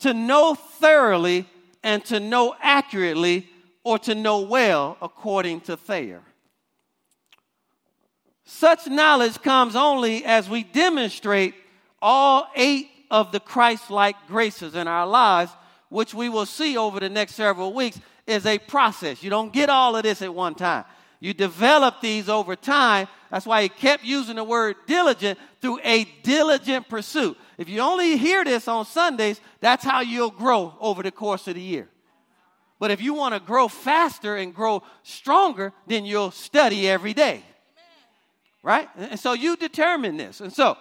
to 0.00 0.14
know 0.14 0.54
thoroughly 0.54 1.46
and 1.82 2.04
to 2.06 2.20
know 2.20 2.54
accurately 2.62 3.48
or 3.82 3.98
to 4.00 4.14
know 4.14 4.40
well, 4.40 4.96
according 5.02 5.60
to 5.62 5.76
Thayer. 5.76 6.22
Such 8.44 8.86
knowledge 8.86 9.42
comes 9.42 9.74
only 9.74 10.24
as 10.24 10.48
we 10.48 10.62
demonstrate 10.62 11.54
all 12.04 12.50
eight 12.54 12.90
of 13.10 13.32
the 13.32 13.40
Christ 13.40 13.90
like 13.90 14.14
graces 14.28 14.74
in 14.74 14.86
our 14.86 15.06
lives, 15.06 15.50
which 15.88 16.12
we 16.12 16.28
will 16.28 16.44
see 16.44 16.76
over 16.76 17.00
the 17.00 17.08
next 17.08 17.34
several 17.34 17.72
weeks, 17.72 17.98
is 18.26 18.44
a 18.44 18.58
process. 18.58 19.22
You 19.22 19.30
don't 19.30 19.54
get 19.54 19.70
all 19.70 19.96
of 19.96 20.02
this 20.02 20.20
at 20.20 20.32
one 20.32 20.54
time. 20.54 20.84
You 21.18 21.32
develop 21.32 22.02
these 22.02 22.28
over 22.28 22.56
time. 22.56 23.08
That's 23.30 23.46
why 23.46 23.62
he 23.62 23.70
kept 23.70 24.04
using 24.04 24.36
the 24.36 24.44
word 24.44 24.76
diligent 24.86 25.38
through 25.62 25.80
a 25.82 26.04
diligent 26.22 26.90
pursuit. 26.90 27.38
If 27.56 27.70
you 27.70 27.80
only 27.80 28.18
hear 28.18 28.44
this 28.44 28.68
on 28.68 28.84
Sundays, 28.84 29.40
that's 29.60 29.82
how 29.82 30.02
you'll 30.02 30.30
grow 30.30 30.74
over 30.80 31.02
the 31.02 31.10
course 31.10 31.48
of 31.48 31.54
the 31.54 31.62
year. 31.62 31.88
But 32.78 32.90
if 32.90 33.00
you 33.00 33.14
want 33.14 33.32
to 33.32 33.40
grow 33.40 33.68
faster 33.68 34.36
and 34.36 34.54
grow 34.54 34.82
stronger, 35.04 35.72
then 35.86 36.04
you'll 36.04 36.32
study 36.32 36.86
every 36.86 37.14
day. 37.14 37.42
Right? 38.62 38.90
And 38.98 39.18
so 39.18 39.32
you 39.32 39.56
determine 39.56 40.18
this. 40.18 40.42
And 40.42 40.52
so, 40.52 40.76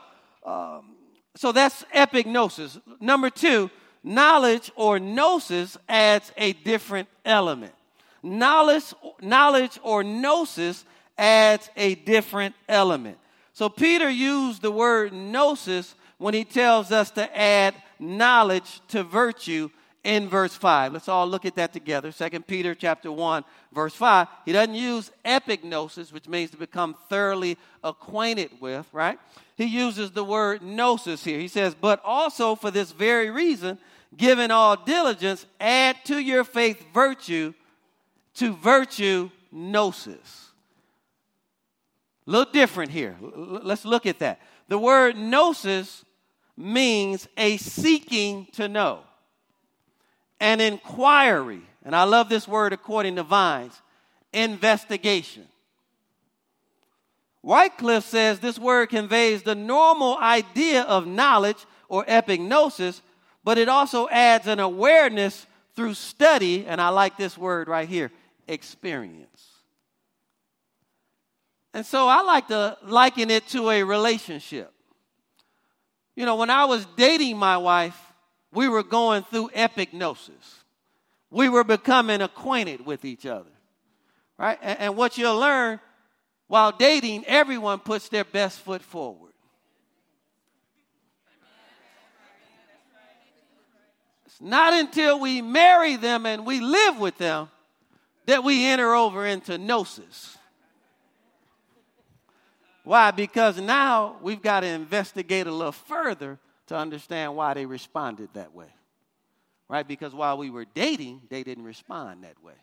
um, 0.45 0.92
so 1.35 1.51
that's 1.51 1.83
epignosis. 1.95 2.79
Number 2.99 3.29
two, 3.29 3.69
knowledge 4.03 4.71
or 4.75 4.99
gnosis 4.99 5.77
adds 5.89 6.31
a 6.37 6.53
different 6.53 7.07
element. 7.25 7.73
Knowledge, 8.21 8.93
knowledge 9.21 9.79
or 9.83 10.03
gnosis 10.03 10.85
adds 11.17 11.69
a 11.75 11.95
different 11.95 12.55
element. 12.69 13.17
So 13.53 13.69
Peter 13.69 14.09
used 14.09 14.61
the 14.61 14.71
word 14.71 15.13
gnosis 15.13 15.95
when 16.17 16.33
he 16.33 16.43
tells 16.45 16.91
us 16.91 17.11
to 17.11 17.37
add 17.37 17.75
knowledge 17.99 18.81
to 18.89 19.03
virtue 19.03 19.69
in 20.03 20.27
verse 20.27 20.55
5. 20.55 20.93
Let's 20.93 21.07
all 21.07 21.27
look 21.27 21.45
at 21.45 21.55
that 21.55 21.73
together. 21.73 22.11
2 22.11 22.41
Peter 22.41 22.75
chapter 22.75 23.11
1, 23.11 23.43
verse 23.71 23.95
5. 23.95 24.27
He 24.45 24.51
doesn't 24.51 24.75
use 24.75 25.11
epignosis, 25.23 26.11
which 26.11 26.27
means 26.27 26.51
to 26.51 26.57
become 26.57 26.95
thoroughly 27.09 27.57
acquainted 27.83 28.51
with, 28.59 28.85
right? 28.91 29.17
He 29.55 29.65
uses 29.65 30.11
the 30.11 30.23
word 30.23 30.61
gnosis 30.61 31.23
here. 31.23 31.39
He 31.39 31.47
says, 31.47 31.75
but 31.79 32.01
also 32.03 32.55
for 32.55 32.71
this 32.71 32.91
very 32.91 33.29
reason, 33.29 33.77
given 34.17 34.51
all 34.51 34.75
diligence, 34.75 35.45
add 35.59 35.97
to 36.05 36.19
your 36.19 36.43
faith 36.43 36.83
virtue, 36.93 37.53
to 38.35 38.53
virtue 38.55 39.29
gnosis. 39.51 40.49
A 42.27 42.31
little 42.31 42.51
different 42.51 42.91
here. 42.91 43.15
Let's 43.21 43.85
look 43.85 44.05
at 44.05 44.19
that. 44.19 44.41
The 44.67 44.77
word 44.77 45.17
gnosis 45.17 46.03
means 46.57 47.27
a 47.37 47.57
seeking 47.57 48.47
to 48.53 48.67
know 48.67 49.01
an 50.39 50.59
inquiry, 50.61 51.61
and 51.83 51.95
I 51.95 52.03
love 52.03 52.29
this 52.29 52.47
word 52.47 52.73
according 52.73 53.15
to 53.17 53.23
Vines, 53.23 53.81
investigation. 54.31 55.47
Wycliffe 57.41 58.05
says 58.05 58.39
this 58.39 58.57
word 58.57 58.89
conveys 58.89 59.43
the 59.43 59.55
normal 59.55 60.17
idea 60.17 60.83
of 60.83 61.05
knowledge 61.05 61.65
or 61.89 62.05
epignosis, 62.05 63.01
but 63.43 63.57
it 63.57 63.67
also 63.67 64.07
adds 64.09 64.47
an 64.47 64.59
awareness 64.59 65.45
through 65.75 65.93
study, 65.93 66.65
and 66.65 66.79
I 66.79 66.89
like 66.89 67.17
this 67.17 67.37
word 67.37 67.67
right 67.67 67.87
here 67.87 68.11
experience. 68.47 69.29
And 71.73 71.85
so 71.85 72.07
I 72.07 72.21
like 72.21 72.47
to 72.49 72.77
liken 72.83 73.31
it 73.31 73.47
to 73.49 73.69
a 73.71 73.83
relationship. 73.83 74.71
You 76.15 76.25
know, 76.25 76.35
when 76.35 76.51
I 76.51 76.65
was 76.65 76.85
dating 76.95 77.37
my 77.37 77.57
wife, 77.57 77.99
we 78.53 78.69
were 78.69 78.83
going 78.83 79.23
through 79.23 79.49
epignosis. 79.49 80.61
We 81.29 81.49
were 81.49 81.63
becoming 81.63 82.21
acquainted 82.21 82.85
with 82.85 83.03
each 83.05 83.25
other. 83.25 83.49
Right? 84.37 84.59
And, 84.61 84.79
and 84.79 84.97
what 84.97 85.17
you'll 85.17 85.39
learn 85.39 85.79
while 86.47 86.71
dating, 86.71 87.25
everyone 87.25 87.79
puts 87.79 88.09
their 88.09 88.23
best 88.23 88.59
foot 88.59 88.81
forward. 88.81 89.31
It's 94.25 94.41
not 94.41 94.73
until 94.73 95.19
we 95.19 95.41
marry 95.41 95.95
them 95.95 96.25
and 96.25 96.45
we 96.45 96.59
live 96.59 96.99
with 96.99 97.17
them 97.17 97.49
that 98.25 98.43
we 98.43 98.65
enter 98.65 98.93
over 98.93 99.25
into 99.25 99.57
gnosis. 99.57 100.37
Why? 102.83 103.11
Because 103.11 103.59
now 103.59 104.17
we've 104.21 104.41
got 104.41 104.61
to 104.61 104.67
investigate 104.67 105.47
a 105.47 105.51
little 105.51 105.71
further 105.71 106.37
to 106.67 106.75
understand 106.75 107.35
why 107.35 107.53
they 107.53 107.65
responded 107.65 108.29
that 108.33 108.53
way. 108.53 108.73
Right? 109.69 109.87
Because 109.87 110.13
while 110.13 110.37
we 110.37 110.49
were 110.49 110.65
dating, 110.65 111.21
they 111.29 111.43
didn't 111.43 111.63
respond 111.63 112.23
that 112.23 112.41
way. 112.43 112.53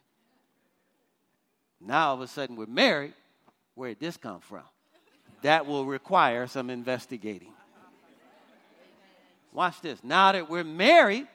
Now 1.80 2.08
all 2.08 2.14
of 2.14 2.20
a 2.20 2.26
sudden 2.26 2.56
we're 2.56 2.66
married. 2.66 3.14
Where 3.74 3.90
did 3.90 4.00
this 4.00 4.16
come 4.16 4.40
from? 4.40 4.62
That 5.42 5.66
will 5.66 5.86
require 5.86 6.46
some 6.46 6.68
investigating. 6.68 7.52
Watch 9.52 9.80
this. 9.80 10.04
Now 10.04 10.32
that 10.32 10.48
we're 10.48 10.64
married, 10.64 11.26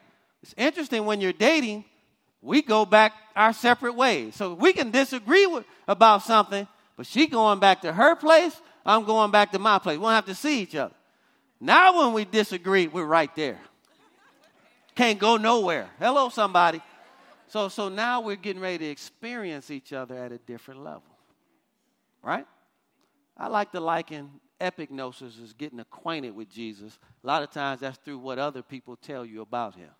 it's 0.42 0.54
interesting 0.56 1.04
when 1.04 1.20
you're 1.20 1.32
dating, 1.32 1.84
we 2.40 2.62
go 2.62 2.86
back 2.86 3.12
our 3.34 3.52
separate 3.52 3.94
ways. 3.94 4.36
So 4.36 4.54
we 4.54 4.72
can 4.72 4.90
disagree 4.90 5.46
with, 5.46 5.64
about 5.88 6.22
something, 6.22 6.66
but 6.96 7.06
she 7.06 7.26
going 7.26 7.58
back 7.58 7.82
to 7.82 7.92
her 7.92 8.14
place, 8.14 8.58
I'm 8.84 9.04
going 9.04 9.30
back 9.32 9.52
to 9.52 9.58
my 9.58 9.78
place. 9.78 9.98
We 9.98 10.02
won't 10.02 10.14
have 10.14 10.26
to 10.26 10.34
see 10.34 10.62
each 10.62 10.76
other. 10.76 10.94
Now, 11.60 11.98
when 11.98 12.12
we 12.12 12.24
disagree, 12.24 12.86
we're 12.86 13.04
right 13.04 13.34
there. 13.34 13.58
Can't 14.94 15.18
go 15.18 15.36
nowhere. 15.36 15.88
Hello, 15.98 16.28
somebody. 16.28 16.80
So, 17.48 17.68
so 17.68 17.88
now 17.88 18.20
we're 18.20 18.36
getting 18.36 18.60
ready 18.60 18.78
to 18.78 18.86
experience 18.86 19.70
each 19.70 19.92
other 19.92 20.16
at 20.16 20.32
a 20.32 20.38
different 20.38 20.82
level. 20.82 21.02
Right? 22.22 22.46
I 23.36 23.48
like 23.48 23.72
to 23.72 23.80
liken 23.80 24.30
epignosis 24.60 25.42
as 25.42 25.52
getting 25.52 25.80
acquainted 25.80 26.34
with 26.34 26.48
Jesus. 26.50 26.98
A 27.22 27.26
lot 27.26 27.42
of 27.42 27.50
times 27.50 27.80
that's 27.80 27.98
through 27.98 28.18
what 28.18 28.38
other 28.38 28.62
people 28.62 28.96
tell 28.96 29.24
you 29.24 29.42
about 29.42 29.74
him. 29.74 29.90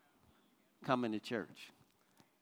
Coming 0.85 1.13
to 1.13 1.21
church, 1.21 1.73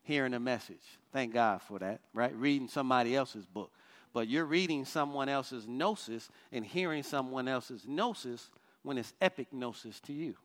hearing 0.03 0.33
a 0.33 0.39
message. 0.39 0.99
Thank 1.11 1.33
God 1.33 1.61
for 1.61 1.79
that, 1.79 2.01
right? 2.13 2.33
Reading 2.35 2.67
somebody 2.67 3.15
else's 3.15 3.45
book. 3.45 3.71
But 4.13 4.27
you're 4.29 4.45
reading 4.45 4.85
someone 4.85 5.27
else's 5.27 5.67
gnosis 5.67 6.29
and 6.51 6.65
hearing 6.65 7.03
someone 7.03 7.47
else's 7.47 7.85
gnosis 7.87 8.49
when 8.85 8.97
it's 8.97 9.13
epignosis 9.21 9.99
to 10.03 10.13
you. 10.13 10.35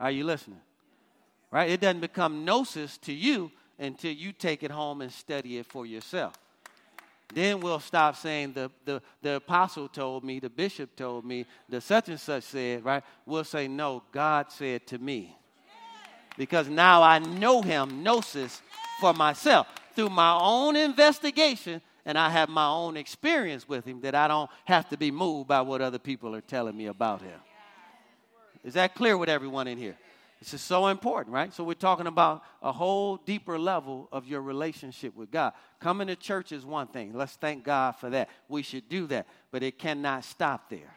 Are 0.00 0.10
you 0.10 0.24
listening? 0.24 0.60
Right? 1.50 1.70
It 1.70 1.80
doesn't 1.80 2.00
become 2.00 2.44
gnosis 2.44 2.98
to 2.98 3.12
you 3.12 3.50
until 3.78 4.12
you 4.12 4.32
take 4.32 4.62
it 4.62 4.70
home 4.70 5.02
and 5.02 5.12
study 5.12 5.58
it 5.58 5.66
for 5.66 5.86
yourself. 5.86 6.34
Then 7.34 7.60
we'll 7.60 7.80
stop 7.80 8.16
saying 8.16 8.52
the, 8.52 8.70
the, 8.84 9.02
the 9.20 9.36
apostle 9.36 9.88
told 9.88 10.24
me, 10.24 10.38
the 10.38 10.50
bishop 10.50 10.94
told 10.96 11.24
me, 11.24 11.44
the 11.68 11.80
such 11.80 12.08
and 12.08 12.20
such 12.20 12.44
said, 12.44 12.84
right? 12.84 13.02
We'll 13.26 13.44
say, 13.44 13.68
no, 13.68 14.02
God 14.12 14.50
said 14.50 14.86
to 14.88 14.98
me. 14.98 15.36
Because 16.38 16.68
now 16.68 17.02
I 17.02 17.18
know 17.18 17.62
him, 17.62 18.02
gnosis, 18.02 18.62
for 19.00 19.12
myself. 19.12 19.66
Through 19.94 20.10
my 20.10 20.38
own 20.38 20.76
investigation, 20.76 21.80
and 22.06 22.16
I 22.16 22.30
have 22.30 22.48
my 22.48 22.68
own 22.68 22.96
experience 22.96 23.68
with 23.68 23.84
him 23.84 24.00
that 24.02 24.14
I 24.14 24.28
don't 24.28 24.48
have 24.64 24.88
to 24.90 24.96
be 24.96 25.10
moved 25.10 25.48
by 25.48 25.60
what 25.60 25.82
other 25.82 25.98
people 25.98 26.34
are 26.36 26.40
telling 26.40 26.76
me 26.76 26.86
about 26.86 27.20
him. 27.20 27.38
Is 28.62 28.74
that 28.74 28.94
clear 28.94 29.18
with 29.18 29.28
everyone 29.28 29.66
in 29.66 29.76
here? 29.76 29.96
This 30.40 30.54
is 30.54 30.60
so 30.60 30.86
important, 30.86 31.34
right? 31.34 31.52
So 31.52 31.64
we're 31.64 31.74
talking 31.74 32.06
about 32.06 32.44
a 32.62 32.70
whole 32.70 33.16
deeper 33.16 33.58
level 33.58 34.08
of 34.12 34.26
your 34.26 34.40
relationship 34.40 35.16
with 35.16 35.32
God. 35.32 35.52
Coming 35.80 36.06
to 36.06 36.16
church 36.16 36.52
is 36.52 36.64
one 36.64 36.86
thing. 36.86 37.12
Let's 37.12 37.34
thank 37.34 37.64
God 37.64 37.92
for 37.92 38.08
that. 38.10 38.28
We 38.48 38.62
should 38.62 38.88
do 38.88 39.06
that, 39.08 39.26
but 39.50 39.64
it 39.64 39.78
cannot 39.78 40.24
stop 40.24 40.70
there. 40.70 40.94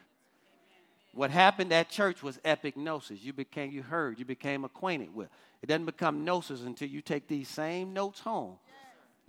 What 1.12 1.32
happened 1.32 1.72
at 1.72 1.90
church 1.90 2.22
was 2.22 2.38
epignosis. 2.44 3.22
You 3.22 3.32
became, 3.32 3.72
you 3.72 3.82
heard, 3.82 4.18
you 4.20 4.24
became 4.24 4.64
acquainted 4.64 5.12
with. 5.12 5.28
It 5.60 5.66
doesn't 5.66 5.86
become 5.86 6.24
gnosis 6.24 6.62
until 6.62 6.88
you 6.88 7.00
take 7.00 7.26
these 7.26 7.48
same 7.48 7.92
notes 7.92 8.20
home 8.20 8.58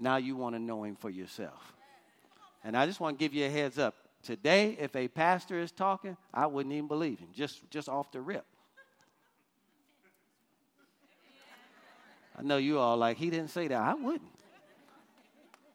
now 0.02 0.18
you 0.18 0.36
want 0.36 0.56
to 0.56 0.60
know 0.60 0.84
him 0.84 0.96
for 0.96 1.10
yourself. 1.10 1.74
And 2.64 2.76
I 2.76 2.86
just 2.86 3.00
want 3.00 3.18
to 3.18 3.24
give 3.24 3.34
you 3.34 3.46
a 3.46 3.50
heads 3.50 3.78
up. 3.78 3.96
Today, 4.24 4.78
if 4.80 4.96
a 4.96 5.08
pastor 5.08 5.60
is 5.60 5.72
talking, 5.72 6.18
I 6.34 6.46
wouldn't 6.48 6.74
even 6.74 6.88
believe 6.88 7.20
him, 7.20 7.30
just, 7.34 7.70
just 7.72 7.90
off 7.90 8.12
the 8.12 8.22
rip. 8.22 8.46
I 12.38 12.44
know 12.44 12.58
you 12.58 12.80
all 12.80 12.98
like, 12.98 13.18
he 13.18 13.30
didn't 13.30 13.50
say 13.50 13.68
that. 13.68 13.80
I 13.82 13.94
wouldn't. 13.94 14.32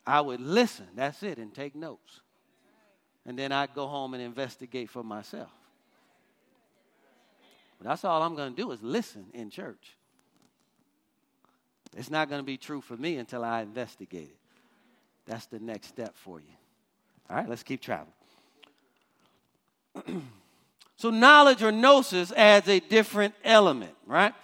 I 0.06 0.20
would 0.20 0.40
listen, 0.40 0.86
that's 0.94 1.22
it, 1.22 1.38
and 1.38 1.52
take 1.52 1.74
notes. 1.74 2.20
And 3.24 3.36
then 3.36 3.50
I'd 3.50 3.74
go 3.74 3.88
home 3.88 4.14
and 4.14 4.22
investigate 4.22 4.88
for 4.88 5.02
myself. 5.02 5.50
But 7.78 7.88
that's 7.88 8.04
all 8.04 8.22
I'm 8.22 8.36
going 8.36 8.54
to 8.54 8.62
do 8.62 8.70
is 8.70 8.82
listen 8.82 9.26
in 9.34 9.50
church. 9.50 9.96
It's 11.96 12.10
not 12.10 12.28
going 12.28 12.40
to 12.40 12.46
be 12.46 12.56
true 12.56 12.80
for 12.80 12.96
me 12.96 13.16
until 13.16 13.44
I 13.44 13.62
investigate 13.62 14.28
it. 14.28 14.36
That's 15.26 15.46
the 15.46 15.58
next 15.58 15.88
step 15.88 16.14
for 16.16 16.40
you. 16.40 16.46
All 17.28 17.36
right, 17.36 17.48
let's 17.48 17.62
keep 17.62 17.80
traveling. 17.80 18.12
so, 20.96 21.10
knowledge 21.10 21.62
or 21.62 21.72
gnosis 21.72 22.32
adds 22.32 22.68
a 22.68 22.80
different 22.80 23.34
element, 23.44 23.94
right? 24.06 24.34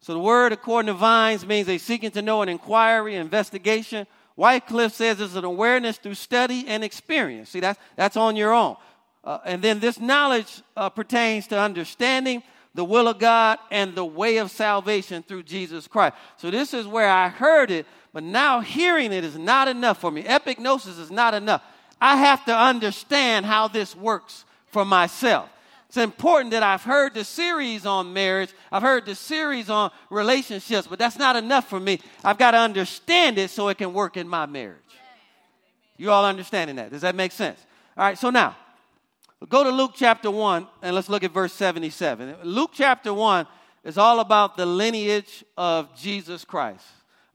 So, 0.00 0.12
the 0.12 0.20
word, 0.20 0.52
according 0.52 0.86
to 0.88 0.94
Vines, 0.94 1.46
means 1.46 1.68
a 1.68 1.78
seeking 1.78 2.10
to 2.12 2.22
know, 2.22 2.42
an 2.42 2.48
inquiry, 2.48 3.16
investigation. 3.16 4.06
Wycliffe 4.36 4.92
says 4.92 5.20
it's 5.20 5.36
an 5.36 5.44
awareness 5.44 5.96
through 5.98 6.14
study 6.14 6.64
and 6.68 6.84
experience. 6.84 7.50
See, 7.50 7.60
that's, 7.60 7.78
that's 7.96 8.16
on 8.16 8.36
your 8.36 8.52
own. 8.52 8.76
Uh, 9.22 9.38
and 9.44 9.62
then 9.62 9.80
this 9.80 9.98
knowledge 9.98 10.62
uh, 10.76 10.90
pertains 10.90 11.46
to 11.48 11.58
understanding 11.58 12.42
the 12.74 12.84
will 12.84 13.08
of 13.08 13.18
God 13.18 13.58
and 13.70 13.94
the 13.94 14.04
way 14.04 14.38
of 14.38 14.50
salvation 14.50 15.22
through 15.22 15.44
Jesus 15.44 15.86
Christ. 15.86 16.16
So 16.36 16.50
this 16.50 16.74
is 16.74 16.86
where 16.86 17.08
I 17.08 17.28
heard 17.28 17.70
it, 17.70 17.86
but 18.12 18.22
now 18.22 18.60
hearing 18.60 19.12
it 19.12 19.24
is 19.24 19.38
not 19.38 19.68
enough 19.68 20.00
for 20.00 20.10
me. 20.10 20.24
Epignosis 20.24 20.98
is 20.98 21.10
not 21.10 21.34
enough. 21.34 21.62
I 22.00 22.16
have 22.16 22.44
to 22.46 22.56
understand 22.56 23.46
how 23.46 23.68
this 23.68 23.94
works 23.94 24.44
for 24.68 24.84
myself. 24.84 25.48
It's 25.88 25.96
important 25.96 26.50
that 26.50 26.64
I've 26.64 26.82
heard 26.82 27.14
the 27.14 27.22
series 27.22 27.86
on 27.86 28.12
marriage, 28.12 28.50
I've 28.72 28.82
heard 28.82 29.06
the 29.06 29.14
series 29.14 29.70
on 29.70 29.92
relationships, 30.10 30.88
but 30.88 30.98
that's 30.98 31.16
not 31.16 31.36
enough 31.36 31.68
for 31.68 31.78
me. 31.78 32.00
I've 32.24 32.38
got 32.38 32.50
to 32.50 32.58
understand 32.58 33.38
it 33.38 33.50
so 33.50 33.68
it 33.68 33.78
can 33.78 33.92
work 33.92 34.16
in 34.16 34.26
my 34.26 34.46
marriage. 34.46 34.80
You 35.96 36.10
all 36.10 36.24
understanding 36.24 36.76
that? 36.76 36.90
Does 36.90 37.02
that 37.02 37.14
make 37.14 37.30
sense? 37.30 37.60
All 37.96 38.04
right, 38.04 38.18
so 38.18 38.30
now 38.30 38.56
Go 39.48 39.64
to 39.64 39.70
Luke 39.70 39.92
chapter 39.94 40.30
1 40.30 40.66
and 40.82 40.94
let's 40.94 41.08
look 41.08 41.22
at 41.22 41.32
verse 41.32 41.52
77. 41.52 42.36
Luke 42.44 42.70
chapter 42.72 43.12
1 43.12 43.46
is 43.82 43.98
all 43.98 44.20
about 44.20 44.56
the 44.56 44.64
lineage 44.64 45.44
of 45.58 45.94
Jesus 45.96 46.44
Christ. 46.44 46.84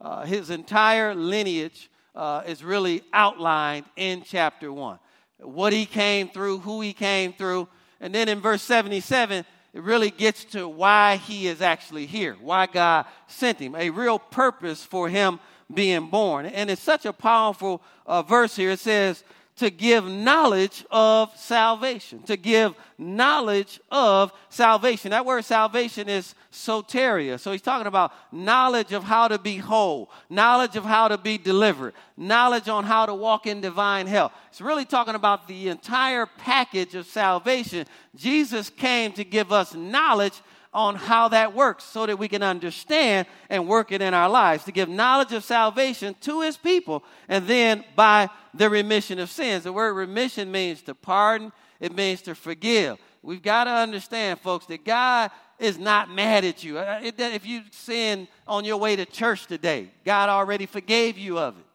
Uh, 0.02 0.26
his 0.26 0.50
entire 0.50 1.14
lineage 1.14 1.90
uh, 2.16 2.42
is 2.48 2.64
really 2.64 3.04
outlined 3.14 3.86
in 3.96 4.24
chapter 4.24 4.74
1. 4.74 4.98
What 5.42 5.72
he 5.72 5.86
came 5.86 6.30
through, 6.30 6.60
who 6.60 6.82
he 6.82 6.94
came 6.94 7.34
through. 7.34 7.68
And 8.00 8.16
then 8.16 8.28
in 8.28 8.40
verse 8.40 8.64
77, 8.64 9.46
it 9.74 9.84
really 9.84 10.10
gets 10.10 10.46
to 10.46 10.68
why 10.68 11.18
he 11.18 11.48
is 11.48 11.62
actually 11.62 12.08
here, 12.08 12.38
why 12.42 12.66
God 12.66 13.06
sent 13.28 13.60
him, 13.60 13.76
a 13.76 13.90
real 13.92 14.18
purpose 14.18 14.84
for 14.84 15.10
him 15.10 15.40
being 15.72 16.08
born. 16.08 16.48
And 16.48 16.72
it's 16.72 16.82
such 16.82 17.06
a 17.06 17.14
powerful 17.14 17.84
uh, 18.08 18.24
verse 18.24 18.56
here. 18.56 18.72
It 18.72 18.80
says, 18.80 19.24
to 19.60 19.70
give 19.70 20.06
knowledge 20.06 20.86
of 20.90 21.36
salvation. 21.38 22.20
To 22.24 22.38
give 22.38 22.74
knowledge 22.98 23.82
of 23.92 24.32
salvation. 24.48 25.12
That 25.12 25.26
word 25.26 25.44
salvation 25.44 26.08
is 26.08 26.34
soteria. 26.50 27.38
So 27.38 27.52
he's 27.52 27.62
talking 27.62 27.88
about 27.88 28.14
knowledge 28.32 28.94
of 28.94 29.04
how 29.04 29.28
to 29.28 29.38
be 29.38 29.58
whole, 29.58 30.12
knowledge 30.30 30.78
of 30.78 30.86
how 30.86 31.10
to 31.10 31.18
be 31.18 31.38
delivered, 31.38 31.94
knowledge 32.16 32.70
on 32.70 32.86
how 32.86 33.06
to 33.06 33.14
walk 33.14 33.48
in 33.48 33.60
divine 33.60 34.08
health. 34.08 34.32
It's 34.50 34.62
really 34.62 34.86
talking 34.86 35.16
about 35.16 35.50
the 35.50 35.68
entire 35.68 36.26
package 36.26 36.96
of 36.96 37.06
salvation. 37.06 37.86
Jesus 38.16 38.70
came 38.70 39.12
to 39.14 39.26
give 39.26 39.52
us 39.52 39.74
knowledge 39.74 40.42
on 40.74 40.96
how 40.96 41.30
that 41.30 41.56
works 41.56 41.84
so 41.84 42.06
that 42.06 42.20
we 42.20 42.28
can 42.28 42.44
understand 42.44 43.28
and 43.50 43.68
work 43.68 43.92
it 43.92 44.02
in 44.02 44.14
our 44.14 44.30
lives, 44.30 44.64
to 44.66 44.72
give 44.72 44.88
knowledge 44.88 45.34
of 45.34 45.44
salvation 45.44 46.16
to 46.22 46.42
his 46.42 46.58
people, 46.58 47.04
and 47.28 47.48
then 47.48 47.84
by 47.96 48.30
the 48.54 48.70
remission 48.70 49.20
of 49.20 49.30
sins. 49.30 49.64
The 49.64 49.74
word 49.74 49.94
remission 49.94 50.52
means 50.52 50.82
to 50.84 50.94
pardon, 50.94 51.52
it 51.80 51.96
means 51.96 52.22
to 52.24 52.36
forgive. 52.36 52.98
We've 53.24 53.42
got 53.42 53.64
to 53.66 53.72
understand, 53.72 54.40
folks, 54.40 54.68
that 54.68 54.86
God 54.86 55.32
is 55.58 55.78
not 55.78 56.10
mad 56.10 56.46
at 56.46 56.64
you. 56.64 56.78
Uh, 56.78 57.00
if 57.04 57.46
you 57.46 57.64
sin 57.72 58.28
on 58.48 58.64
your 58.64 58.78
way 58.78 58.96
to 58.96 59.06
church 59.06 59.48
today, 59.48 59.90
God 60.06 60.30
already 60.30 60.66
forgave 60.68 61.18
you 61.18 61.40
of 61.40 61.58
it. 61.58 61.66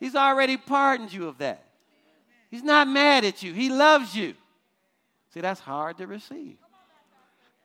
He's 0.00 0.16
already 0.16 0.56
pardoned 0.56 1.12
you 1.12 1.28
of 1.28 1.38
that. 1.38 1.62
He's 2.50 2.64
not 2.64 2.88
mad 2.88 3.24
at 3.24 3.42
you. 3.42 3.52
He 3.52 3.68
loves 3.68 4.16
you. 4.16 4.34
See, 5.34 5.40
that's 5.40 5.60
hard 5.60 5.98
to 5.98 6.06
receive 6.06 6.56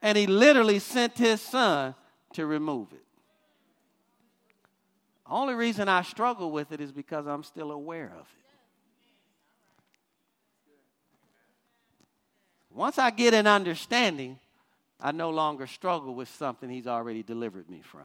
and 0.06 0.16
he 0.20 0.28
literally 0.28 0.78
sent 0.78 1.18
his 1.18 1.42
son 1.42 1.96
to 2.32 2.46
remove 2.46 2.94
it. 2.94 3.02
The 5.26 5.32
only 5.32 5.56
reason 5.56 5.90
I 5.90 6.04
struggle 6.04 6.52
with 6.52 6.72
it 6.72 6.80
is 6.80 6.92
because 6.92 7.26
I'm 7.26 7.42
still 7.42 7.72
aware 7.72 8.12
of 8.14 8.20
it. 8.20 8.46
Once 12.70 13.00
I 13.00 13.10
get 13.10 13.34
an 13.34 13.48
understanding, 13.48 14.38
I 15.02 15.12
no 15.12 15.32
longer 15.32 15.66
struggle 15.66 16.14
with 16.14 16.30
something 16.30 16.70
he's 16.70 16.86
already 16.86 17.24
delivered 17.24 17.68
me 17.68 17.82
from. 17.82 18.02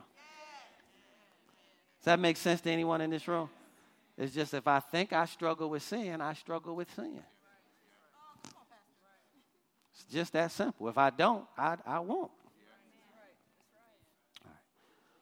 Does 1.98 2.06
that 2.06 2.18
make 2.18 2.38
sense 2.38 2.62
to 2.62 2.70
anyone 2.70 3.02
in 3.02 3.10
this 3.10 3.28
room? 3.28 3.50
It's 4.16 4.32
just 4.32 4.54
if 4.54 4.66
I 4.66 4.80
think 4.80 5.12
I 5.12 5.26
struggle 5.26 5.68
with 5.68 5.82
sin, 5.82 6.22
I 6.22 6.32
struggle 6.32 6.74
with 6.74 6.90
sin 6.94 7.20
just 10.04 10.32
that 10.32 10.52
simple. 10.52 10.88
If 10.88 10.98
I 10.98 11.10
don't, 11.10 11.44
I, 11.56 11.76
I 11.86 11.98
won't. 12.00 12.30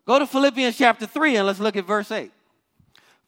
Go 0.06 0.18
to 0.18 0.26
Philippians 0.26 0.76
chapter 0.76 1.06
3 1.06 1.36
and 1.36 1.46
let's 1.46 1.60
look 1.60 1.76
at 1.76 1.86
verse 1.86 2.10
8. 2.10 2.32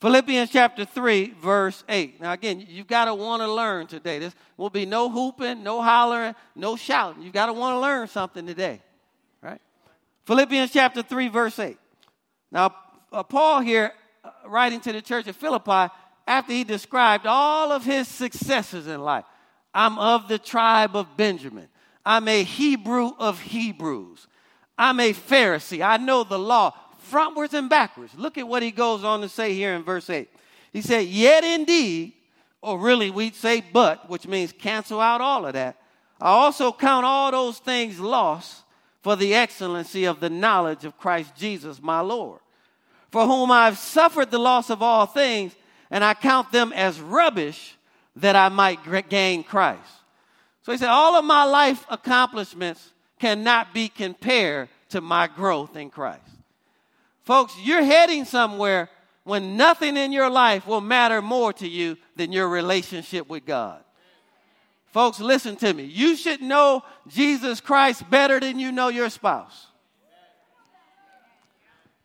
Philippians 0.01 0.49
chapter 0.49 0.87
3, 0.87 1.35
verse 1.43 1.85
8. 1.87 2.23
Now, 2.23 2.33
again, 2.33 2.65
you've 2.67 2.87
got 2.87 3.05
to 3.05 3.15
want 3.15 3.43
to 3.43 3.53
learn 3.53 3.87
today. 3.87 4.19
This 4.19 4.35
will 4.57 4.71
be 4.71 4.87
no 4.87 5.11
hooping, 5.11 5.63
no 5.63 5.83
hollering, 5.83 6.35
no 6.57 6.77
shouting. 6.77 7.23
You've 7.23 7.35
got 7.35 7.47
to 7.47 7.53
want 7.53 7.75
to 7.75 7.81
learn 7.81 8.09
something 8.09 8.47
today, 8.47 8.81
right? 9.43 9.61
Philippians 10.25 10.73
chapter 10.73 11.03
3, 11.03 11.29
verse 11.29 11.59
8. 11.59 11.77
Now, 12.51 12.75
uh, 13.13 13.23
Paul 13.25 13.61
here, 13.61 13.93
uh, 14.25 14.31
writing 14.47 14.81
to 14.81 14.93
the 14.93 15.03
church 15.03 15.27
of 15.27 15.37
Philippi, 15.37 15.93
after 16.27 16.53
he 16.55 16.65
described 16.65 17.27
all 17.27 17.71
of 17.71 17.85
his 17.85 18.09
successes 18.09 18.87
in 18.87 19.03
life, 19.03 19.25
I'm 19.75 19.99
of 19.99 20.29
the 20.29 20.39
tribe 20.39 20.97
of 20.97 21.17
Benjamin. 21.17 21.69
I'm 22.05 22.29
a 22.29 22.43
Hebrew 22.43 23.13
of 23.19 23.41
Hebrews. 23.41 24.27
I'm 24.77 25.01
a 25.01 25.13
Pharisee. 25.13 25.85
I 25.87 25.99
know 25.99 26.25
the 26.25 26.39
law 26.39 26.75
frontwards 27.11 27.55
and 27.55 27.69
backwards. 27.69 28.15
Look 28.17 28.39
at 28.39 28.49
what 28.49 28.63
he 28.63 28.71
goes 28.71 29.05
on 29.05 29.21
to 29.21 29.29
say 29.29 29.55
here 29.55 29.75
in 29.75 29.83
verse 29.83 30.09
8. 30.09 30.29
He 30.73 30.83
said, 30.83 31.07
Yet 31.07 31.45
indeed, 31.45 32.15
or 32.63 32.79
really 32.79 33.11
we'd 33.11 33.35
say 33.35 33.63
but, 33.73 34.09
which 34.09 34.27
means 34.27 34.53
cancel 34.53 35.01
out 35.01 35.21
all 35.21 35.47
of 35.47 35.55
that. 35.55 35.77
I 36.21 36.31
also 36.31 36.73
count 36.73 37.07
all 37.07 37.31
those 37.31 37.59
things 37.59 37.99
lost 37.99 38.63
for 39.03 39.17
the 39.17 39.35
excellency 39.35 40.05
of 40.05 40.21
the 40.21 40.31
knowledge 40.31 40.85
of 40.85 40.99
Christ 40.99 41.35
Jesus, 41.35 41.83
my 41.83 42.01
Lord, 42.01 42.41
for 43.11 43.27
whom 43.27 43.51
I've 43.51 43.79
suffered 43.79 44.31
the 44.31 44.39
loss 44.39 44.69
of 44.69 44.83
all 44.83 45.07
things, 45.07 45.55
and 45.91 46.05
I 46.05 46.15
count 46.15 46.53
them 46.53 46.73
as 46.75 47.01
rubbish 47.01 47.77
that 48.21 48.37
I 48.37 48.49
might 48.49 48.79
gain 49.09 49.43
Christ. 49.45 49.83
So 50.63 50.73
he 50.73 50.79
said, 50.79 50.89
All 50.89 51.17
of 51.17 51.25
my 51.25 51.45
life 51.45 51.85
accomplishments 51.89 52.93
cannot 53.19 53.75
be 53.75 53.89
compared 53.89 54.69
to 54.91 55.01
my 55.01 55.27
growth 55.27 55.77
in 55.77 55.91
Christ. 55.91 56.23
Folks, 57.23 57.55
you're 57.63 57.85
heading 57.85 58.25
somewhere 58.25 58.89
when 59.25 59.57
nothing 59.57 59.97
in 59.97 60.13
your 60.13 60.31
life 60.31 60.67
will 60.67 60.81
matter 60.81 61.23
more 61.23 61.53
to 61.55 61.69
you 61.69 61.97
than 62.17 62.33
your 62.33 62.49
relationship 62.49 63.29
with 63.29 63.45
God. 63.45 63.83
Folks, 64.87 65.21
listen 65.21 65.55
to 65.57 65.73
me. 65.73 65.85
You 65.85 66.17
should 66.17 66.43
know 66.43 66.83
Jesus 67.07 67.61
Christ 67.61 68.09
better 68.11 68.41
than 68.41 68.59
you 68.59 68.73
know 68.73 68.89
your 68.89 69.09
spouse. 69.09 69.69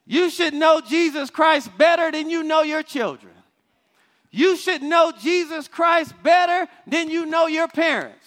You 0.06 0.30
should 0.30 0.54
know 0.54 0.82
Jesus 0.82 1.32
Christ 1.32 1.76
better 1.78 2.12
than 2.12 2.30
you 2.30 2.44
know 2.44 2.62
your 2.62 2.84
children. 2.84 3.34
You 4.32 4.58
should 4.58 4.82
know 4.82 5.12
Jesus 5.22 5.68
Christ 5.68 6.14
better 6.24 6.70
than 6.88 7.10
you 7.10 7.26
know 7.26 7.48
your 7.48 7.68
parents. 7.68 8.26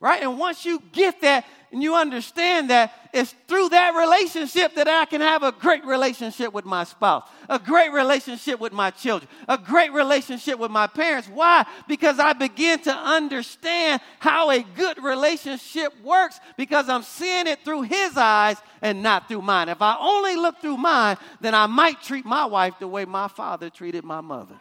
Right? 0.00 0.22
And 0.22 0.38
once 0.38 0.64
you 0.64 0.82
get 0.92 1.20
that 1.22 1.46
and 1.72 1.82
you 1.82 1.94
understand 1.94 2.70
that, 2.70 2.92
it's 3.12 3.34
through 3.48 3.70
that 3.70 3.96
relationship 3.96 4.74
that 4.74 4.86
I 4.86 5.06
can 5.06 5.20
have 5.20 5.42
a 5.42 5.50
great 5.52 5.84
relationship 5.84 6.52
with 6.52 6.64
my 6.64 6.84
spouse, 6.84 7.28
a 7.48 7.58
great 7.58 7.92
relationship 7.92 8.60
with 8.60 8.72
my 8.72 8.90
children, 8.90 9.30
a 9.48 9.56
great 9.56 9.92
relationship 9.92 10.58
with 10.58 10.70
my 10.70 10.86
parents. 10.86 11.28
Why? 11.28 11.64
Because 11.88 12.18
I 12.18 12.32
begin 12.32 12.80
to 12.80 12.92
understand 12.92 14.02
how 14.18 14.50
a 14.50 14.62
good 14.62 15.02
relationship 15.02 15.92
works 16.02 16.38
because 16.56 16.88
I'm 16.88 17.02
seeing 17.02 17.46
it 17.46 17.64
through 17.64 17.82
his 17.82 18.16
eyes 18.16 18.56
and 18.82 19.02
not 19.02 19.28
through 19.28 19.42
mine. 19.42 19.68
If 19.68 19.80
I 19.80 19.96
only 19.98 20.36
look 20.36 20.60
through 20.60 20.76
mine, 20.76 21.16
then 21.40 21.54
I 21.54 21.66
might 21.66 22.02
treat 22.02 22.24
my 22.24 22.44
wife 22.44 22.74
the 22.78 22.88
way 22.88 23.04
my 23.04 23.28
father 23.28 23.70
treated 23.70 24.04
my 24.04 24.20
mother 24.20 24.54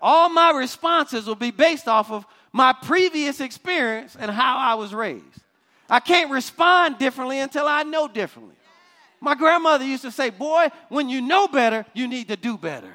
all 0.00 0.28
my 0.28 0.50
responses 0.52 1.26
will 1.26 1.34
be 1.34 1.50
based 1.50 1.88
off 1.88 2.10
of 2.10 2.24
my 2.52 2.72
previous 2.72 3.40
experience 3.40 4.16
and 4.18 4.30
how 4.30 4.56
I 4.56 4.74
was 4.74 4.94
raised. 4.94 5.24
I 5.88 6.00
can't 6.00 6.30
respond 6.30 6.98
differently 6.98 7.40
until 7.40 7.66
I 7.66 7.82
know 7.82 8.08
differently. 8.08 8.54
My 9.20 9.34
grandmother 9.34 9.84
used 9.84 10.02
to 10.02 10.10
say, 10.10 10.30
Boy, 10.30 10.68
when 10.88 11.08
you 11.08 11.20
know 11.20 11.48
better, 11.48 11.84
you 11.92 12.08
need 12.08 12.28
to 12.28 12.36
do 12.36 12.56
better. 12.56 12.92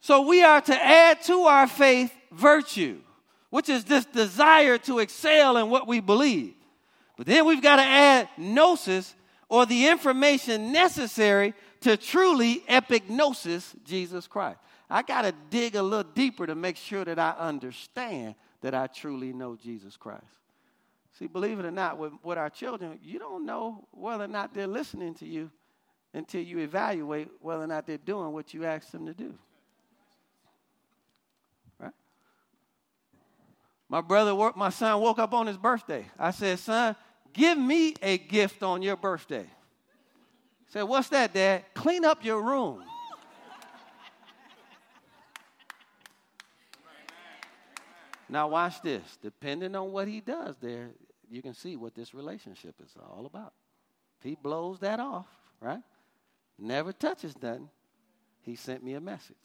So 0.00 0.22
we 0.22 0.42
are 0.42 0.60
to 0.60 0.74
add 0.74 1.22
to 1.24 1.42
our 1.42 1.66
faith 1.66 2.12
virtue, 2.32 2.98
which 3.50 3.68
is 3.68 3.84
this 3.84 4.04
desire 4.06 4.76
to 4.78 4.98
excel 4.98 5.56
in 5.56 5.70
what 5.70 5.86
we 5.86 6.00
believe. 6.00 6.54
But 7.16 7.26
then 7.26 7.46
we've 7.46 7.62
got 7.62 7.76
to 7.76 7.82
add 7.82 8.28
gnosis 8.36 9.14
or 9.48 9.66
the 9.66 9.88
information 9.88 10.72
necessary 10.72 11.54
to 11.80 11.96
truly 11.96 12.60
epignosis 12.68 13.74
Jesus 13.84 14.26
Christ. 14.26 14.58
I 14.88 15.02
got 15.02 15.22
to 15.22 15.32
dig 15.50 15.76
a 15.76 15.82
little 15.82 16.10
deeper 16.14 16.46
to 16.46 16.54
make 16.54 16.76
sure 16.76 17.04
that 17.04 17.18
I 17.18 17.30
understand 17.38 18.34
that 18.60 18.74
I 18.74 18.86
truly 18.88 19.32
know 19.32 19.56
Jesus 19.56 19.96
Christ. 19.96 20.24
See, 21.18 21.26
believe 21.26 21.58
it 21.58 21.64
or 21.64 21.70
not, 21.70 21.98
with, 21.98 22.12
with 22.22 22.38
our 22.38 22.50
children, 22.50 22.98
you 23.02 23.18
don't 23.18 23.46
know 23.46 23.86
whether 23.92 24.24
or 24.24 24.28
not 24.28 24.54
they're 24.54 24.66
listening 24.66 25.14
to 25.16 25.26
you 25.26 25.50
until 26.12 26.42
you 26.42 26.58
evaluate 26.58 27.28
whether 27.40 27.62
or 27.62 27.66
not 27.66 27.86
they're 27.86 27.98
doing 27.98 28.32
what 28.32 28.52
you 28.52 28.64
asked 28.64 28.92
them 28.92 29.06
to 29.06 29.14
do. 29.14 29.34
Right? 31.78 31.92
My 33.88 34.00
brother, 34.00 34.34
my 34.56 34.70
son 34.70 35.00
woke 35.00 35.18
up 35.18 35.32
on 35.32 35.46
his 35.46 35.56
birthday. 35.56 36.06
I 36.18 36.32
said, 36.32 36.58
son, 36.58 36.96
give 37.32 37.56
me 37.56 37.94
a 38.02 38.18
gift 38.18 38.62
on 38.62 38.82
your 38.82 38.96
birthday. 38.96 39.46
Said, 40.70 40.84
What's 40.84 41.08
that, 41.08 41.34
Dad? 41.34 41.64
Clean 41.74 42.04
up 42.04 42.24
your 42.24 42.40
room. 42.40 42.84
now, 48.28 48.46
watch 48.48 48.80
this. 48.80 49.02
Depending 49.20 49.74
on 49.74 49.90
what 49.90 50.06
he 50.06 50.20
does 50.20 50.56
there, 50.60 50.90
you 51.28 51.42
can 51.42 51.54
see 51.54 51.74
what 51.74 51.94
this 51.96 52.14
relationship 52.14 52.76
is 52.84 52.94
all 53.00 53.26
about. 53.26 53.52
If 54.18 54.24
he 54.24 54.36
blows 54.40 54.78
that 54.78 55.00
off, 55.00 55.26
right? 55.60 55.82
Never 56.56 56.92
touches 56.92 57.34
nothing. 57.42 57.68
He 58.42 58.54
sent 58.54 58.84
me 58.84 58.94
a 58.94 59.00
message. 59.00 59.36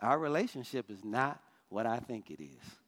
Our 0.00 0.18
relationship 0.18 0.90
is 0.90 1.04
not 1.04 1.40
what 1.68 1.86
I 1.86 2.00
think 2.00 2.30
it 2.30 2.42
is. 2.42 2.81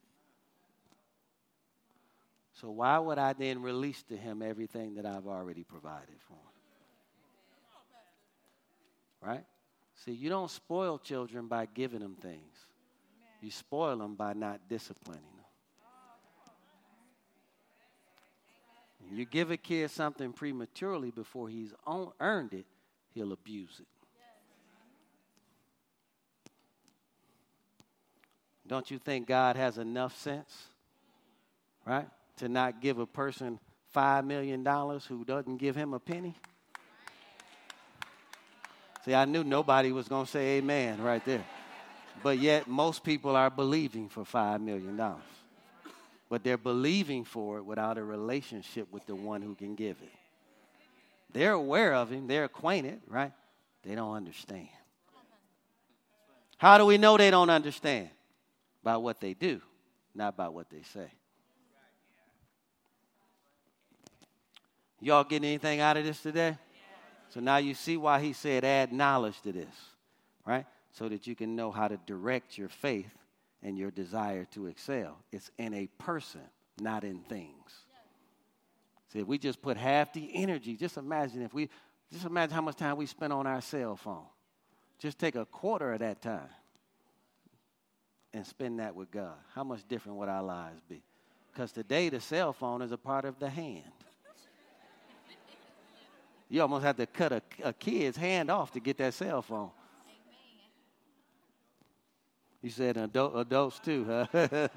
So 2.60 2.70
why 2.70 2.98
would 2.98 3.18
I 3.18 3.32
then 3.32 3.62
release 3.62 4.02
to 4.04 4.16
him 4.16 4.40
everything 4.40 4.94
that 4.94 5.06
I've 5.06 5.26
already 5.26 5.64
provided 5.64 6.16
for 6.20 6.34
him? 6.34 6.40
Right? 9.20 9.44
See, 10.04 10.12
you 10.12 10.28
don't 10.28 10.50
spoil 10.50 10.98
children 10.98 11.48
by 11.48 11.66
giving 11.66 12.00
them 12.00 12.16
things. 12.20 12.54
You 13.40 13.50
spoil 13.50 13.96
them 13.98 14.14
by 14.14 14.32
not 14.34 14.60
disciplining 14.68 15.22
them. 15.22 15.30
You 19.12 19.24
give 19.24 19.50
a 19.50 19.56
kid 19.56 19.90
something 19.90 20.32
prematurely 20.32 21.10
before 21.10 21.48
he's 21.48 21.74
earned 22.20 22.52
it, 22.54 22.66
he'll 23.12 23.32
abuse 23.32 23.80
it. 23.80 23.86
Don't 28.66 28.90
you 28.90 28.98
think 28.98 29.26
God 29.26 29.56
has 29.56 29.76
enough 29.76 30.18
sense, 30.18 30.68
right, 31.84 32.08
to 32.38 32.48
not 32.48 32.80
give 32.80 32.98
a 32.98 33.06
person 33.06 33.58
$5 33.94 34.26
million 34.26 34.64
who 35.08 35.24
doesn't 35.24 35.56
give 35.56 35.76
him 35.76 35.94
a 35.94 36.00
penny? 36.00 36.34
See, 39.04 39.14
I 39.14 39.24
knew 39.26 39.44
nobody 39.44 39.92
was 39.92 40.08
going 40.08 40.24
to 40.24 40.30
say 40.30 40.58
amen 40.58 41.02
right 41.02 41.24
there. 41.24 41.44
But 42.22 42.38
yet, 42.38 42.66
most 42.66 43.04
people 43.04 43.36
are 43.36 43.50
believing 43.50 44.08
for 44.08 44.24
$5 44.24 44.60
million. 44.62 45.00
But 46.30 46.42
they're 46.42 46.56
believing 46.56 47.24
for 47.24 47.58
it 47.58 47.64
without 47.64 47.98
a 47.98 48.02
relationship 48.02 48.90
with 48.90 49.04
the 49.06 49.14
one 49.14 49.42
who 49.42 49.54
can 49.54 49.74
give 49.74 49.98
it. 50.02 50.12
They're 51.32 51.52
aware 51.52 51.94
of 51.94 52.10
him, 52.10 52.26
they're 52.26 52.44
acquainted, 52.44 53.00
right? 53.06 53.32
They 53.82 53.94
don't 53.94 54.14
understand. 54.14 54.68
How 56.56 56.78
do 56.78 56.86
we 56.86 56.96
know 56.96 57.16
they 57.16 57.30
don't 57.30 57.50
understand? 57.50 58.08
By 58.82 58.96
what 58.96 59.20
they 59.20 59.34
do, 59.34 59.60
not 60.14 60.36
by 60.36 60.48
what 60.48 60.70
they 60.70 60.82
say. 60.94 61.10
Y'all 65.00 65.24
getting 65.24 65.48
anything 65.48 65.80
out 65.80 65.96
of 65.96 66.04
this 66.04 66.20
today? 66.20 66.56
So 67.30 67.40
now 67.40 67.56
you 67.56 67.74
see 67.74 67.96
why 67.96 68.20
he 68.20 68.32
said 68.32 68.64
add 68.64 68.92
knowledge 68.92 69.40
to 69.42 69.52
this, 69.52 69.74
right? 70.46 70.66
So 70.92 71.08
that 71.08 71.26
you 71.26 71.34
can 71.34 71.56
know 71.56 71.70
how 71.70 71.88
to 71.88 71.98
direct 72.06 72.56
your 72.56 72.68
faith 72.68 73.10
and 73.62 73.76
your 73.76 73.90
desire 73.90 74.44
to 74.52 74.66
excel. 74.66 75.18
It's 75.32 75.50
in 75.58 75.74
a 75.74 75.88
person, 75.98 76.42
not 76.80 77.02
in 77.02 77.20
things. 77.20 77.72
See, 79.12 79.18
if 79.18 79.26
we 79.26 79.38
just 79.38 79.62
put 79.62 79.76
half 79.76 80.12
the 80.12 80.30
energy, 80.34 80.76
just 80.76 80.96
imagine 80.96 81.42
if 81.42 81.52
we, 81.52 81.68
just 82.12 82.24
imagine 82.24 82.54
how 82.54 82.62
much 82.62 82.76
time 82.76 82.96
we 82.96 83.06
spend 83.06 83.32
on 83.32 83.46
our 83.46 83.60
cell 83.60 83.96
phone. 83.96 84.26
Just 84.98 85.18
take 85.18 85.34
a 85.34 85.44
quarter 85.44 85.92
of 85.92 86.00
that 86.00 86.22
time 86.22 86.48
and 88.32 88.46
spend 88.46 88.80
that 88.80 88.94
with 88.94 89.10
God, 89.10 89.34
how 89.54 89.64
much 89.64 89.86
different 89.88 90.18
would 90.18 90.28
our 90.28 90.42
lives 90.42 90.80
be? 90.88 91.02
Because 91.52 91.72
today 91.72 92.08
the 92.08 92.20
cell 92.20 92.52
phone 92.52 92.82
is 92.82 92.92
a 92.92 92.98
part 92.98 93.24
of 93.24 93.38
the 93.38 93.48
hand. 93.48 93.84
You 96.54 96.62
almost 96.62 96.84
have 96.84 96.98
to 96.98 97.06
cut 97.06 97.32
a, 97.32 97.42
a 97.64 97.72
kid's 97.72 98.16
hand 98.16 98.48
off 98.48 98.70
to 98.74 98.80
get 98.80 98.96
that 98.98 99.12
cell 99.14 99.42
phone. 99.42 99.70
You 102.62 102.70
said 102.70 102.96
adult, 102.96 103.36
adults 103.36 103.80
too, 103.80 104.04
huh? 104.04 104.26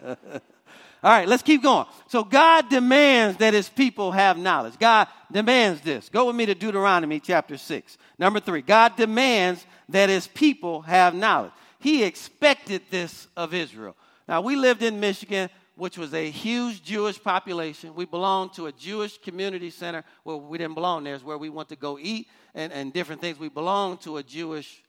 All 1.03 1.11
right, 1.11 1.27
let's 1.27 1.43
keep 1.43 1.61
going. 1.61 1.85
So 2.07 2.23
God 2.23 2.69
demands 2.69 3.37
that 3.37 3.53
his 3.53 3.69
people 3.69 4.11
have 4.11 4.39
knowledge. 4.39 4.79
God 4.79 5.07
demands 5.31 5.81
this. 5.81 6.09
Go 6.09 6.25
with 6.25 6.35
me 6.35 6.47
to 6.47 6.55
Deuteronomy 6.55 7.19
chapter 7.19 7.57
6. 7.57 7.99
Number 8.17 8.39
3. 8.39 8.63
God 8.63 8.95
demands 8.95 9.63
that 9.89 10.09
his 10.09 10.25
people 10.25 10.81
have 10.81 11.13
knowledge. 11.13 11.51
He 11.77 12.03
expected 12.03 12.81
this 12.89 13.27
of 13.37 13.53
Israel. 13.53 13.95
Now, 14.27 14.41
we 14.41 14.55
lived 14.55 14.81
in 14.81 14.99
Michigan, 14.99 15.51
which 15.77 15.97
was 15.97 16.13
a 16.13 16.29
huge 16.29 16.83
Jewish 16.83 17.21
population. 17.21 17.93
We 17.95 18.05
belonged 18.05 18.53
to 18.53 18.65
a 18.65 18.71
Jewish 18.71 19.17
community 19.19 19.69
center. 19.69 20.03
Well, 20.25 20.41
we 20.41 20.57
didn't 20.57 20.73
belong 20.73 21.03
there, 21.03 21.15
it's 21.15 21.23
where 21.23 21.37
we 21.37 21.49
went 21.49 21.69
to 21.69 21.75
go 21.75 21.97
eat 21.99 22.27
and, 22.55 22.73
and 22.73 22.91
different 22.91 23.21
things. 23.21 23.39
We 23.39 23.49
belonged 23.49 24.01
to 24.01 24.17
a 24.17 24.23
Jewish 24.23 24.83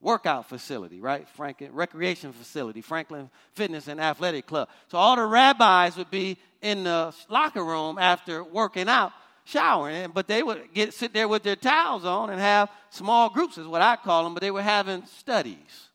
workout 0.00 0.48
facility, 0.48 1.00
right? 1.00 1.28
Franklin 1.30 1.74
recreation 1.74 2.32
facility, 2.32 2.80
Franklin 2.80 3.28
Fitness 3.54 3.88
and 3.88 4.00
Athletic 4.00 4.46
Club. 4.46 4.68
So 4.88 4.96
all 4.96 5.16
the 5.16 5.26
rabbis 5.26 5.96
would 5.96 6.10
be 6.10 6.38
in 6.62 6.84
the 6.84 7.14
locker 7.28 7.64
room 7.64 7.98
after 7.98 8.42
working 8.42 8.88
out, 8.88 9.12
showering, 9.44 10.12
but 10.14 10.26
they 10.26 10.42
would 10.42 10.72
get 10.72 10.94
sit 10.94 11.12
there 11.12 11.28
with 11.28 11.42
their 11.42 11.56
towels 11.56 12.04
on 12.04 12.30
and 12.30 12.40
have 12.40 12.70
small 12.90 13.28
groups, 13.28 13.58
is 13.58 13.66
what 13.66 13.82
I 13.82 13.96
call 13.96 14.24
them. 14.24 14.32
But 14.32 14.42
they 14.42 14.50
were 14.50 14.62
having 14.62 15.04
studies 15.06 15.88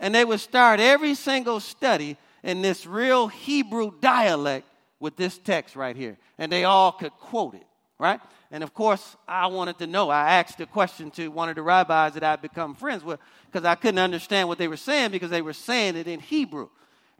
and 0.00 0.14
they 0.14 0.24
would 0.24 0.40
start 0.40 0.80
every 0.80 1.14
single 1.14 1.60
study 1.60 2.16
in 2.42 2.62
this 2.62 2.86
real 2.86 3.28
Hebrew 3.28 3.92
dialect 4.00 4.66
with 4.98 5.16
this 5.16 5.38
text 5.38 5.76
right 5.76 5.96
here. 5.96 6.18
And 6.38 6.50
they 6.50 6.64
all 6.64 6.92
could 6.92 7.12
quote 7.12 7.54
it, 7.54 7.66
right? 7.98 8.20
And 8.50 8.62
of 8.62 8.74
course, 8.74 9.16
I 9.28 9.46
wanted 9.48 9.78
to 9.78 9.86
know. 9.86 10.10
I 10.10 10.34
asked 10.34 10.60
a 10.60 10.66
question 10.66 11.10
to 11.12 11.28
one 11.28 11.48
of 11.48 11.54
the 11.54 11.62
rabbis 11.62 12.14
that 12.14 12.24
I'd 12.24 12.42
become 12.42 12.74
friends 12.74 13.04
with 13.04 13.20
because 13.50 13.64
I 13.64 13.74
couldn't 13.74 13.98
understand 13.98 14.48
what 14.48 14.58
they 14.58 14.68
were 14.68 14.76
saying 14.76 15.10
because 15.10 15.30
they 15.30 15.42
were 15.42 15.52
saying 15.52 15.96
it 15.96 16.08
in 16.08 16.20
Hebrew. 16.20 16.68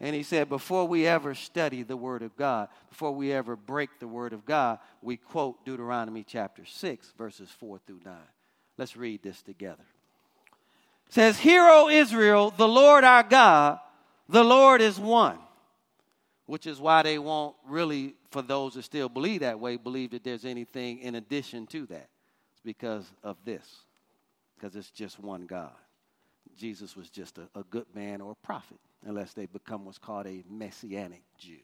And 0.02 0.16
he 0.16 0.22
said, 0.22 0.48
before 0.48 0.88
we 0.88 1.06
ever 1.06 1.34
study 1.34 1.82
the 1.82 1.96
Word 1.96 2.22
of 2.22 2.34
God, 2.34 2.68
before 2.88 3.12
we 3.12 3.32
ever 3.32 3.54
break 3.54 3.90
the 3.98 4.08
Word 4.08 4.32
of 4.32 4.46
God, 4.46 4.78
we 5.02 5.18
quote 5.18 5.64
Deuteronomy 5.66 6.24
chapter 6.26 6.64
6, 6.64 7.12
verses 7.18 7.50
4 7.58 7.80
through 7.86 8.00
9. 8.04 8.14
Let's 8.78 8.96
read 8.96 9.22
this 9.22 9.42
together 9.42 9.84
says, 11.10 11.38
Hear, 11.38 11.62
O 11.64 11.88
Israel, 11.88 12.54
the 12.56 12.68
Lord 12.68 13.04
our 13.04 13.22
God, 13.22 13.78
the 14.30 14.44
Lord 14.44 14.80
is 14.80 14.98
one. 14.98 15.38
Which 16.46 16.66
is 16.66 16.80
why 16.80 17.02
they 17.02 17.16
won't 17.18 17.54
really, 17.64 18.16
for 18.32 18.42
those 18.42 18.74
that 18.74 18.82
still 18.82 19.08
believe 19.08 19.40
that 19.42 19.60
way, 19.60 19.76
believe 19.76 20.10
that 20.10 20.24
there's 20.24 20.44
anything 20.44 20.98
in 20.98 21.14
addition 21.14 21.66
to 21.68 21.86
that. 21.86 22.08
It's 22.50 22.60
because 22.64 23.08
of 23.22 23.36
this, 23.44 23.64
because 24.56 24.74
it's 24.74 24.90
just 24.90 25.20
one 25.20 25.46
God. 25.46 25.70
Jesus 26.56 26.96
was 26.96 27.08
just 27.08 27.38
a, 27.38 27.48
a 27.54 27.62
good 27.62 27.86
man 27.94 28.20
or 28.20 28.32
a 28.32 28.46
prophet, 28.46 28.78
unless 29.06 29.32
they 29.32 29.46
become 29.46 29.84
what's 29.84 29.98
called 29.98 30.26
a 30.26 30.42
messianic 30.50 31.22
Jew. 31.38 31.60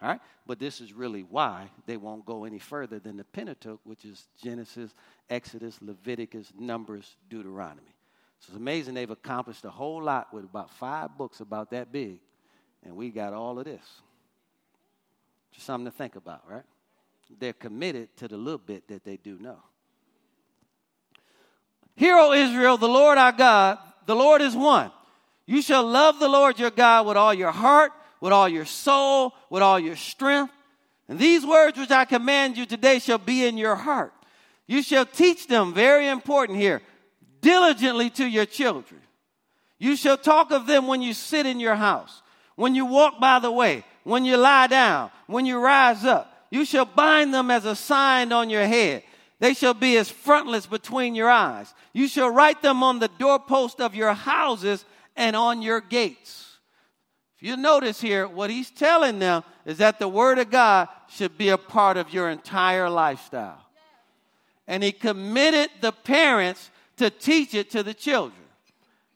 All 0.00 0.08
right? 0.08 0.20
But 0.46 0.58
this 0.58 0.80
is 0.80 0.92
really 0.92 1.22
why 1.22 1.68
they 1.86 1.98
won't 1.98 2.24
go 2.24 2.44
any 2.44 2.58
further 2.58 2.98
than 2.98 3.16
the 3.16 3.24
Pentateuch, 3.24 3.80
which 3.84 4.04
is 4.04 4.26
Genesis, 4.42 4.94
Exodus, 5.28 5.78
Leviticus, 5.82 6.52
Numbers, 6.58 7.16
Deuteronomy. 7.28 7.93
So 8.44 8.50
it's 8.50 8.60
amazing 8.60 8.92
they've 8.92 9.10
accomplished 9.10 9.64
a 9.64 9.70
whole 9.70 10.02
lot 10.02 10.32
with 10.34 10.44
about 10.44 10.70
five 10.70 11.16
books 11.16 11.40
about 11.40 11.70
that 11.70 11.90
big, 11.90 12.18
and 12.84 12.94
we 12.94 13.08
got 13.08 13.32
all 13.32 13.58
of 13.58 13.64
this. 13.64 13.82
Just 15.52 15.64
something 15.64 15.90
to 15.90 15.96
think 15.96 16.16
about, 16.16 16.42
right? 16.46 16.64
They're 17.38 17.54
committed 17.54 18.14
to 18.18 18.28
the 18.28 18.36
little 18.36 18.58
bit 18.58 18.86
that 18.88 19.02
they 19.02 19.16
do 19.16 19.38
know. 19.38 19.56
Hear, 21.96 22.16
O 22.16 22.32
Israel, 22.32 22.76
the 22.76 22.88
Lord 22.88 23.16
our 23.16 23.32
God, 23.32 23.78
the 24.04 24.16
Lord 24.16 24.42
is 24.42 24.54
one. 24.54 24.90
You 25.46 25.62
shall 25.62 25.86
love 25.86 26.18
the 26.18 26.28
Lord 26.28 26.58
your 26.58 26.70
God 26.70 27.06
with 27.06 27.16
all 27.16 27.32
your 27.32 27.52
heart, 27.52 27.92
with 28.20 28.32
all 28.32 28.48
your 28.48 28.66
soul, 28.66 29.32
with 29.48 29.62
all 29.62 29.78
your 29.78 29.96
strength. 29.96 30.52
And 31.08 31.18
these 31.18 31.46
words 31.46 31.78
which 31.78 31.90
I 31.90 32.04
command 32.04 32.58
you 32.58 32.66
today 32.66 32.98
shall 32.98 33.18
be 33.18 33.46
in 33.46 33.56
your 33.56 33.76
heart. 33.76 34.12
You 34.66 34.82
shall 34.82 35.06
teach 35.06 35.46
them, 35.46 35.72
very 35.72 36.08
important 36.08 36.58
here, 36.58 36.82
diligently 37.44 38.10
to 38.10 38.26
your 38.26 38.46
children. 38.46 39.00
You 39.78 39.94
shall 39.96 40.16
talk 40.16 40.50
of 40.50 40.66
them 40.66 40.86
when 40.86 41.02
you 41.02 41.12
sit 41.12 41.44
in 41.44 41.60
your 41.60 41.74
house, 41.74 42.22
when 42.56 42.74
you 42.74 42.86
walk 42.86 43.20
by 43.20 43.38
the 43.38 43.52
way, 43.52 43.84
when 44.02 44.24
you 44.24 44.36
lie 44.38 44.66
down, 44.66 45.10
when 45.26 45.44
you 45.44 45.58
rise 45.58 46.04
up. 46.04 46.32
You 46.50 46.64
shall 46.64 46.86
bind 46.86 47.34
them 47.34 47.50
as 47.50 47.66
a 47.66 47.76
sign 47.76 48.32
on 48.32 48.48
your 48.48 48.66
head. 48.66 49.02
They 49.40 49.52
shall 49.52 49.74
be 49.74 49.98
as 49.98 50.10
frontlets 50.10 50.66
between 50.66 51.14
your 51.14 51.28
eyes. 51.28 51.74
You 51.92 52.08
shall 52.08 52.30
write 52.30 52.62
them 52.62 52.82
on 52.82 52.98
the 52.98 53.10
doorpost 53.18 53.80
of 53.80 53.94
your 53.94 54.14
houses 54.14 54.84
and 55.16 55.36
on 55.36 55.60
your 55.60 55.80
gates. 55.80 56.58
If 57.36 57.48
you 57.48 57.56
notice 57.56 58.00
here, 58.00 58.26
what 58.26 58.50
he's 58.50 58.70
telling 58.70 59.18
them 59.18 59.42
is 59.66 59.78
that 59.78 59.98
the 59.98 60.08
Word 60.08 60.38
of 60.38 60.50
God 60.50 60.88
should 61.08 61.36
be 61.36 61.50
a 61.50 61.58
part 61.58 61.96
of 61.96 62.14
your 62.14 62.30
entire 62.30 62.88
lifestyle. 62.88 63.60
And 64.66 64.82
he 64.82 64.92
committed 64.92 65.68
the 65.82 65.92
parents 65.92 66.70
to 66.96 67.10
teach 67.10 67.54
it 67.54 67.70
to 67.70 67.82
the 67.82 67.94
children. 67.94 68.40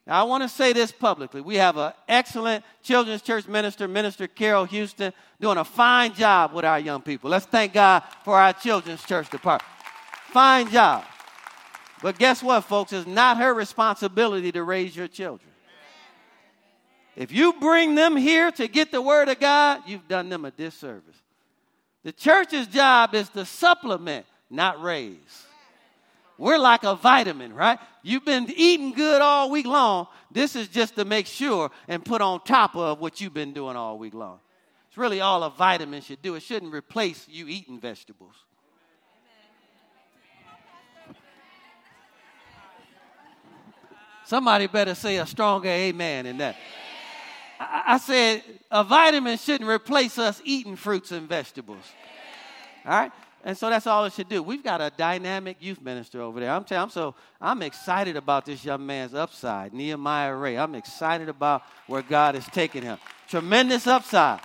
Now, 0.06 0.20
I 0.20 0.22
want 0.24 0.42
to 0.42 0.48
say 0.48 0.72
this 0.72 0.90
publicly. 0.90 1.42
We 1.42 1.56
have 1.56 1.76
an 1.76 1.92
excellent 2.08 2.64
children's 2.82 3.20
church 3.20 3.46
minister, 3.46 3.86
Minister 3.86 4.26
Carol 4.26 4.64
Houston, 4.64 5.12
doing 5.38 5.58
a 5.58 5.64
fine 5.64 6.14
job 6.14 6.54
with 6.54 6.64
our 6.64 6.80
young 6.80 7.02
people. 7.02 7.28
Let's 7.28 7.44
thank 7.44 7.74
God 7.74 8.02
for 8.24 8.38
our 8.38 8.54
children's 8.54 9.04
church 9.04 9.28
department. 9.28 9.70
Fine 10.30 10.70
job. 10.70 11.04
But 12.02 12.18
guess 12.18 12.42
what, 12.42 12.62
folks? 12.62 12.92
It's 12.92 13.06
not 13.06 13.36
her 13.36 13.52
responsibility 13.52 14.50
to 14.52 14.62
raise 14.62 14.96
your 14.96 15.08
children. 15.08 15.50
If 17.14 17.32
you 17.32 17.52
bring 17.54 17.94
them 17.94 18.16
here 18.16 18.50
to 18.52 18.68
get 18.68 18.92
the 18.92 19.02
word 19.02 19.28
of 19.28 19.40
God, 19.40 19.82
you've 19.86 20.06
done 20.06 20.28
them 20.28 20.44
a 20.44 20.52
disservice. 20.52 21.16
The 22.04 22.12
church's 22.12 22.68
job 22.68 23.14
is 23.14 23.28
to 23.30 23.44
supplement, 23.44 24.24
not 24.48 24.80
raise. 24.80 25.46
We're 26.38 26.58
like 26.58 26.84
a 26.84 26.94
vitamin, 26.94 27.52
right? 27.52 27.80
You've 28.02 28.24
been 28.24 28.46
eating 28.56 28.92
good 28.92 29.20
all 29.20 29.50
week 29.50 29.66
long. 29.66 30.06
This 30.30 30.54
is 30.54 30.68
just 30.68 30.94
to 30.94 31.04
make 31.04 31.26
sure 31.26 31.70
and 31.88 32.04
put 32.04 32.22
on 32.22 32.40
top 32.44 32.76
of 32.76 33.00
what 33.00 33.20
you've 33.20 33.34
been 33.34 33.52
doing 33.52 33.76
all 33.76 33.98
week 33.98 34.14
long. 34.14 34.38
It's 34.88 34.96
really 34.96 35.20
all 35.20 35.42
a 35.42 35.50
vitamin 35.50 36.00
should 36.00 36.22
do. 36.22 36.36
It 36.36 36.42
shouldn't 36.44 36.72
replace 36.72 37.26
you 37.28 37.48
eating 37.48 37.80
vegetables. 37.80 38.34
Somebody 44.24 44.66
better 44.66 44.94
say 44.94 45.16
a 45.16 45.26
stronger 45.26 45.70
amen 45.70 46.26
in 46.26 46.38
that. 46.38 46.54
I, 47.58 47.82
I 47.86 47.98
said 47.98 48.42
a 48.70 48.84
vitamin 48.84 49.38
shouldn't 49.38 49.68
replace 49.68 50.18
us 50.18 50.40
eating 50.44 50.76
fruits 50.76 51.10
and 51.10 51.28
vegetables. 51.28 51.84
All 52.84 52.92
right? 52.92 53.12
And 53.44 53.56
so 53.56 53.70
that's 53.70 53.86
all 53.86 54.04
it 54.04 54.12
should 54.12 54.28
do. 54.28 54.42
We've 54.42 54.64
got 54.64 54.80
a 54.80 54.90
dynamic 54.96 55.58
youth 55.60 55.80
minister 55.80 56.20
over 56.20 56.40
there. 56.40 56.50
I'm 56.50 56.64
telling 56.64 56.84
I'm 56.84 56.90
so 56.90 57.14
I'm 57.40 57.62
excited 57.62 58.16
about 58.16 58.44
this 58.44 58.64
young 58.64 58.84
man's 58.84 59.14
upside, 59.14 59.72
Nehemiah 59.72 60.34
Ray. 60.34 60.58
I'm 60.58 60.74
excited 60.74 61.28
about 61.28 61.62
where 61.86 62.02
God 62.02 62.34
is 62.34 62.44
taking 62.46 62.82
him. 62.82 62.98
Tremendous 63.28 63.86
upside. 63.86 64.40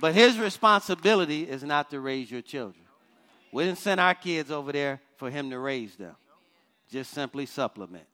But 0.00 0.14
his 0.14 0.38
responsibility 0.38 1.42
is 1.42 1.62
not 1.62 1.90
to 1.90 2.00
raise 2.00 2.30
your 2.30 2.40
children. 2.40 2.84
We 3.52 3.64
didn't 3.64 3.78
send 3.78 4.00
our 4.00 4.14
kids 4.14 4.50
over 4.50 4.72
there 4.72 5.00
for 5.16 5.30
him 5.30 5.50
to 5.50 5.58
raise 5.58 5.94
them. 5.96 6.16
Just 6.90 7.12
simply 7.12 7.44
supplement. 7.44 8.06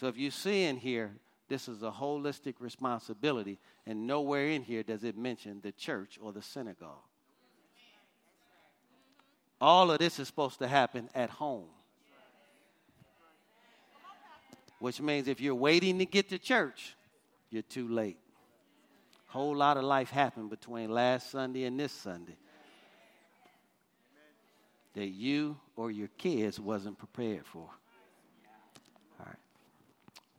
So 0.00 0.08
if 0.08 0.16
you 0.16 0.30
see 0.30 0.64
in 0.64 0.76
here, 0.76 1.12
this 1.48 1.68
is 1.68 1.82
a 1.82 1.90
holistic 1.90 2.54
responsibility, 2.58 3.58
and 3.86 4.06
nowhere 4.06 4.48
in 4.48 4.62
here 4.62 4.82
does 4.82 5.04
it 5.04 5.16
mention 5.16 5.60
the 5.62 5.72
church 5.72 6.18
or 6.20 6.32
the 6.32 6.42
synagogue. 6.42 7.05
All 9.60 9.90
of 9.90 9.98
this 9.98 10.18
is 10.18 10.26
supposed 10.26 10.58
to 10.58 10.68
happen 10.68 11.08
at 11.14 11.30
home. 11.30 11.68
Which 14.78 15.00
means 15.00 15.28
if 15.28 15.40
you're 15.40 15.54
waiting 15.54 15.98
to 15.98 16.04
get 16.04 16.28
to 16.28 16.38
church, 16.38 16.94
you're 17.50 17.62
too 17.62 17.88
late. 17.88 18.18
Whole 19.28 19.56
lot 19.56 19.76
of 19.76 19.84
life 19.84 20.10
happened 20.10 20.50
between 20.50 20.90
last 20.90 21.30
Sunday 21.30 21.64
and 21.64 21.78
this 21.78 21.92
Sunday 21.92 22.36
that 24.94 25.08
you 25.08 25.56
or 25.76 25.90
your 25.90 26.08
kids 26.16 26.58
wasn't 26.58 26.98
prepared 26.98 27.46
for. 27.46 27.68
All 29.20 29.26
right. 29.26 29.36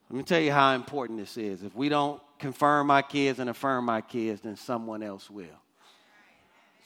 Let 0.10 0.18
me 0.18 0.24
tell 0.24 0.40
you 0.40 0.52
how 0.52 0.74
important 0.74 1.20
this 1.20 1.38
is. 1.38 1.64
If 1.64 1.76
we 1.76 1.90
don't 1.90 2.20
confirm 2.40 2.90
our 2.90 3.04
kids 3.04 3.40
and 3.40 3.50
affirm 3.50 3.88
our 3.90 4.02
kids, 4.02 4.42
then 4.42 4.56
someone 4.56 5.04
else 5.04 5.30
will. 5.30 5.46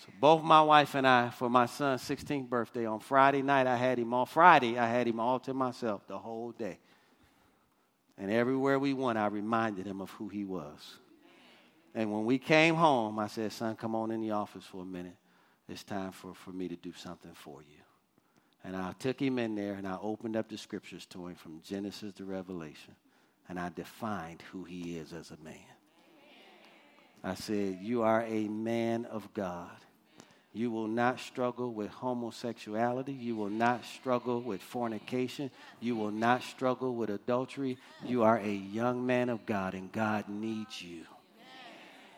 So 0.02 0.08
both 0.20 0.44
my 0.44 0.62
wife 0.64 0.96
and 0.96 1.06
I, 1.06 1.30
for 1.30 1.48
my 1.48 1.68
son's 1.68 2.02
16th 2.02 2.50
birthday 2.50 2.88
on 2.88 3.00
Friday 3.00 3.44
night, 3.44 3.68
I 3.68 3.76
had 3.76 4.00
him 4.00 4.14
all 4.16 4.26
Friday. 4.26 4.80
I 4.80 4.88
had 4.88 5.08
him 5.08 5.20
all 5.20 5.40
to 5.42 5.54
myself 5.54 6.08
the 6.08 6.18
whole 6.18 6.52
day. 6.52 6.80
And 8.18 8.32
everywhere 8.32 8.80
we 8.80 8.94
went, 8.94 9.20
I 9.20 9.28
reminded 9.28 9.86
him 9.86 10.02
of 10.02 10.10
who 10.12 10.28
he 10.28 10.44
was. 10.44 10.98
And 11.94 12.12
when 12.12 12.26
we 12.26 12.40
came 12.40 12.74
home, 12.74 13.20
I 13.20 13.28
said, 13.28 13.52
"Son, 13.52 13.76
come 13.76 13.96
on 13.96 14.10
in 14.10 14.22
the 14.22 14.32
office 14.32 14.66
for 14.66 14.82
a 14.82 14.86
minute. 14.86 15.18
It's 15.70 15.84
time 15.84 16.12
for, 16.12 16.34
for 16.34 16.52
me 16.52 16.68
to 16.68 16.76
do 16.76 16.94
something 16.94 17.34
for 17.34 17.62
you." 17.62 17.78
And 18.64 18.76
I 18.76 18.94
took 18.98 19.22
him 19.22 19.38
in 19.38 19.56
there 19.56 19.74
and 19.74 19.88
I 19.88 19.98
opened 20.02 20.36
up 20.36 20.50
the 20.50 20.58
scriptures 20.58 21.06
to 21.08 21.28
him 21.28 21.36
from 21.36 21.62
Genesis 21.62 22.14
to 22.14 22.26
Revelation 22.26 22.96
and 23.50 23.60
I 23.60 23.70
defined 23.70 24.42
who 24.52 24.64
he 24.64 24.98
is 24.98 25.14
as 25.14 25.32
a 25.32 25.38
man. 25.44 25.56
I 27.24 27.36
said, 27.36 27.80
You 27.82 28.04
are 28.04 28.24
a 28.24 28.48
man 28.48 29.06
of 29.06 29.34
God. 29.34 29.78
You 30.54 30.70
will 30.70 30.88
not 30.88 31.20
struggle 31.20 31.72
with 31.72 31.90
homosexuality. 31.90 33.14
You 33.14 33.38
will 33.38 33.50
not 33.50 33.86
struggle 33.86 34.42
with 34.42 34.62
fornication. 34.62 35.50
You 35.80 35.96
will 35.96 36.12
not 36.12 36.44
struggle 36.44 36.94
with 36.94 37.10
adultery. 37.10 37.78
You 38.06 38.24
are 38.24 38.38
a 38.38 38.54
young 38.54 39.06
man 39.06 39.30
of 39.30 39.46
God, 39.46 39.74
and 39.74 39.92
God 39.92 40.28
needs 40.28 40.82
you. 40.82 41.06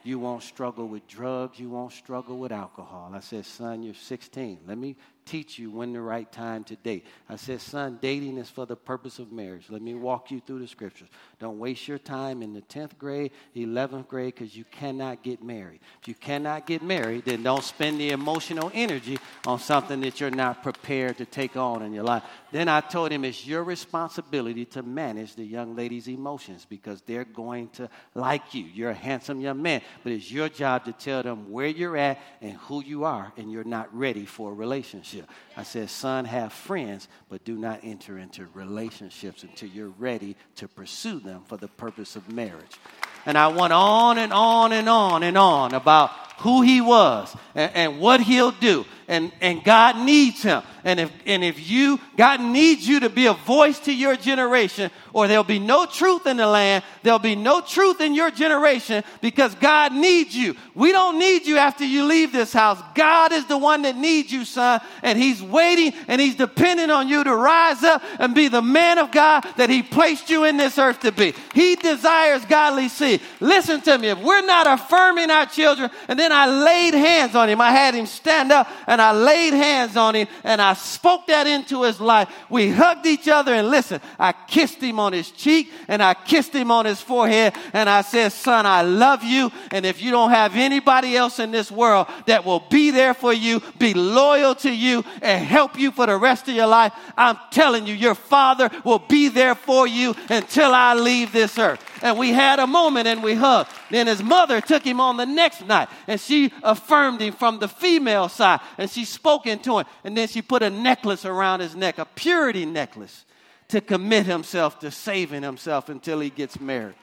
You 0.04 0.20
won't 0.20 0.44
struggle 0.44 0.88
with 0.88 1.08
drugs. 1.08 1.60
You 1.60 1.70
won't 1.70 1.94
struggle 1.94 2.38
with 2.38 2.52
alcohol. 2.52 3.12
I 3.14 3.20
said, 3.20 3.46
Son, 3.46 3.84
you're 3.84 3.94
16. 3.94 4.60
Let 4.68 4.78
me 4.78 4.98
teach 5.26 5.58
you 5.60 5.72
when 5.72 5.94
the 5.94 6.02
right 6.02 6.32
time 6.32 6.64
to 6.66 6.76
date. 6.76 7.06
I 7.30 7.36
said, 7.36 7.62
son, 7.62 8.00
dating 8.02 8.38
is 8.38 8.50
for 8.50 8.66
the 8.66 8.76
purpose 8.76 9.20
of 9.20 9.32
marriage. 9.32 9.66
Let 9.70 9.82
me 9.82 9.94
walk 9.94 10.32
you 10.32 10.40
through 10.40 10.60
the 10.60 10.68
scriptures. 10.68 11.10
Don't 11.40 11.60
waste 11.60 11.88
your 11.88 11.98
time 11.98 12.42
in 12.42 12.54
the 12.54 12.62
10th 12.62 12.98
grade, 12.98 13.32
11th 13.56 14.08
grade, 14.08 14.36
because 14.36 14.56
you 14.56 14.66
cannot 14.66 15.24
get 15.24 15.44
married. 15.44 15.80
If 16.02 16.08
you 16.08 16.16
cannot 16.16 16.66
get 16.66 16.82
married, 16.82 17.26
then 17.26 17.44
don't 17.44 17.64
spend 17.64 18.00
the 18.00 18.10
emotional 18.10 18.72
energy 18.74 19.20
on 19.46 19.60
something 19.60 20.02
that 20.02 20.20
you're 20.20 20.32
not 20.32 20.64
prepared 20.64 21.18
to 21.18 21.26
take 21.26 21.56
on 21.56 21.82
in 21.82 21.94
your 21.94 22.04
life. 22.04 22.24
Then 22.52 22.68
I 22.68 22.82
told 22.82 23.12
him 23.12 23.26
it's 23.26 23.46
your 23.46 23.64
responsibility 23.64 24.66
to 24.66 24.84
manage 24.84 25.36
the 25.36 25.46
young 25.46 25.76
lady's 25.76 26.08
emotions 26.08 26.66
because 26.70 27.02
they're 27.02 27.26
going 27.26 27.70
to 27.70 27.90
like 28.14 28.54
you. 28.54 28.64
You're 28.66 28.92
a 28.92 28.96
handsome 28.96 29.40
young 29.40 29.62
man, 29.62 29.82
but 30.04 30.12
it's 30.12 30.32
your 30.32 30.50
job 30.50 30.86
to 30.86 30.94
tell 30.94 31.24
them 31.24 31.52
where 31.52 31.68
you're 31.68 31.98
at 31.98 32.20
and 32.42 32.54
who 32.54 32.84
you 32.84 33.06
are, 33.06 33.32
and 33.38 33.52
you're 33.52 33.64
not 33.64 33.96
ready 33.96 34.26
for 34.26 34.52
a 34.52 34.54
relationship 34.54 35.13
I 35.56 35.64
said, 35.64 35.90
son, 35.90 36.26
have 36.26 36.54
friends, 36.54 37.08
but 37.30 37.44
do 37.44 37.56
not 37.56 37.82
enter 37.84 38.18
into 38.18 38.48
relationships 38.54 39.44
until 39.44 39.70
you're 39.70 39.94
ready 40.00 40.36
to 40.56 40.68
pursue 40.68 41.20
them 41.20 41.44
for 41.46 41.58
the 41.58 41.68
purpose 41.68 42.16
of 42.16 42.32
marriage. 42.32 42.80
And 43.26 43.38
I 43.38 43.48
went 43.48 43.74
on 43.74 44.18
and 44.18 44.34
on 44.34 44.74
and 44.74 44.90
on 44.90 45.24
and 45.24 45.38
on 45.38 45.74
about 45.74 46.12
who 46.40 46.62
he 46.62 46.82
was 46.82 47.36
and, 47.56 47.72
and 47.76 48.00
what 48.00 48.22
he'll 48.22 48.52
do 48.52 48.86
and, 49.08 49.32
and 49.42 49.64
God 49.64 49.98
needs 49.98 50.42
him. 50.44 50.64
And 50.86 51.00
if, 51.00 51.12
and 51.26 51.44
if 51.44 51.70
you, 51.70 52.00
God 52.18 52.42
needs 52.42 52.86
you 52.86 53.02
to 53.02 53.10
be 53.10 53.28
a 53.28 53.34
voice 53.34 53.80
to 53.82 53.94
your 53.94 54.18
generation, 54.18 54.92
or 55.14 55.28
there'll 55.28 55.44
be 55.46 55.60
no 55.60 55.86
truth 55.86 56.28
in 56.28 56.36
the 56.38 56.48
land, 56.48 56.84
there'll 57.04 57.20
be 57.20 57.36
no 57.36 57.62
truth 57.62 58.02
in 58.02 58.14
your 58.16 58.32
generation 58.32 59.04
because 59.22 59.56
God 59.56 59.94
needs 59.94 60.36
you. 60.36 60.56
We 60.76 60.92
don't 60.92 61.20
need 61.20 61.46
you 61.46 61.58
after 61.58 61.86
you 61.86 62.06
leave 62.06 62.34
this 62.34 62.52
house. 62.52 62.82
God 62.96 63.32
is 63.32 63.46
the 63.46 63.58
one 63.58 63.84
that 63.84 63.96
needs 63.96 64.32
you, 64.32 64.44
son, 64.44 64.82
and 65.04 65.18
He's 65.18 65.42
waiting 65.42 65.94
and 66.08 66.20
He's 66.20 66.36
depending 66.36 66.90
on 66.90 67.08
you 67.08 67.24
to 67.24 67.34
rise 67.34 67.84
up 67.84 68.04
and 68.20 68.36
be 68.36 68.50
the 68.50 68.62
man 68.62 68.98
of 68.98 69.12
God 69.12 69.46
that 69.56 69.70
He 69.70 69.84
placed 69.84 70.30
you 70.30 70.44
in 70.44 70.58
this 70.58 70.78
earth 70.78 71.00
to 71.02 71.14
be. 71.14 71.34
He 71.54 71.76
desires 71.76 72.44
godly 72.46 72.90
seed. 72.90 73.22
Listen 73.40 73.80
to 73.82 73.98
me. 73.98 74.10
If 74.10 74.20
we're 74.20 74.46
not 74.46 74.68
affirming 74.68 75.30
our 75.30 75.46
children, 75.46 75.90
and 76.10 76.20
then 76.24 76.32
I 76.32 76.46
laid 76.46 76.94
hands 76.94 77.36
on 77.36 77.50
him, 77.50 77.60
I 77.60 77.72
had 77.72 77.94
him 77.94 78.06
stand 78.06 78.52
up 78.52 78.70
and 78.88 79.02
I 79.02 79.12
laid 79.12 79.54
hands 79.54 79.98
on 79.98 80.16
him 80.16 80.28
and 80.46 80.62
I 80.62 80.74
spoke 80.74 81.28
that 81.28 81.48
into 81.48 81.84
his 81.84 82.00
life. 82.00 82.30
We 82.50 82.70
hugged 82.70 83.06
each 83.06 83.28
other 83.28 83.54
and 83.54 83.70
listen, 83.70 84.00
I 84.18 84.32
kissed 84.32 84.82
him 84.82 85.00
on 85.00 85.12
his 85.12 85.32
cheek 85.32 85.70
and 85.90 86.02
I 86.02 86.14
kissed 86.14 86.54
him 86.54 86.72
on 86.72 86.86
his 86.86 87.02
forehead 87.02 87.54
and 87.74 87.90
I 87.90 88.04
said, 88.04 88.32
son, 88.32 88.66
I 88.66 88.84
love 88.84 89.22
you. 89.22 89.52
And 89.72 89.86
if 89.86 90.02
you 90.02 90.12
don't 90.12 90.30
have 90.30 90.56
anybody 90.56 91.18
else 91.18 91.40
in 91.40 91.52
this 91.52 91.70
world 91.70 92.08
that 92.26 92.46
will 92.46 92.64
be 92.70 92.92
there 92.92 93.14
for 93.14 93.34
you, 93.34 93.62
be 93.78 93.94
loyal 93.94 94.56
to 94.56 94.74
you 94.74 95.04
and 95.22 95.44
help 95.44 95.78
you 95.78 95.92
for 95.92 96.06
the 96.06 96.16
rest 96.16 96.48
of 96.48 96.56
your 96.56 96.68
life, 96.68 96.94
I'm 97.18 97.38
telling 97.52 97.86
you, 97.86 97.94
your 97.94 98.16
father 98.16 98.70
will 98.86 99.00
be 99.00 99.28
there 99.28 99.56
for 99.56 99.86
you 99.88 100.16
until 100.30 100.74
I 100.74 100.94
leave 100.94 101.34
this 101.34 101.60
earth. 101.60 101.84
And 102.04 102.18
we 102.18 102.34
had 102.34 102.60
a 102.60 102.68
moment 102.68 103.08
and 103.08 103.24
we 103.24 103.34
hugged. 103.34 103.72
Then 103.90 104.08
his 104.08 104.22
mother 104.22 104.60
took 104.60 104.84
him 104.84 105.00
on 105.00 105.16
the 105.16 105.26
next 105.26 105.66
night 105.66 105.88
and 106.06 106.20
she 106.20 106.52
affirmed 106.62 107.22
him 107.22 107.34
from 107.34 107.60
the 107.60 107.70
female 107.70 108.28
side 108.28 108.60
and 108.78 108.92
she 108.92 109.06
spoke 109.06 109.48
into 109.48 109.80
him. 109.80 109.86
And 110.04 110.16
then 110.18 110.28
she 110.28 110.42
put 110.42 110.62
a 110.64 110.70
necklace 110.70 111.24
around 111.24 111.62
his 111.62 111.78
neck, 111.78 112.00
a 112.00 112.06
purity 112.06 112.66
necklace, 112.66 113.24
to 113.70 113.80
commit 113.80 114.26
himself 114.26 114.80
to 114.80 114.92
saving 114.92 115.44
himself 115.44 115.88
until 115.88 116.20
he 116.20 116.30
gets 116.30 116.60
married. 116.60 116.96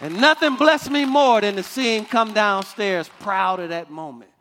And 0.00 0.20
nothing 0.20 0.56
blessed 0.56 0.90
me 0.90 1.04
more 1.04 1.40
than 1.40 1.54
to 1.54 1.62
see 1.62 1.96
him 1.96 2.04
come 2.04 2.32
downstairs 2.32 3.08
proud 3.20 3.60
of 3.60 3.68
that 3.68 3.90
moment 3.90 4.32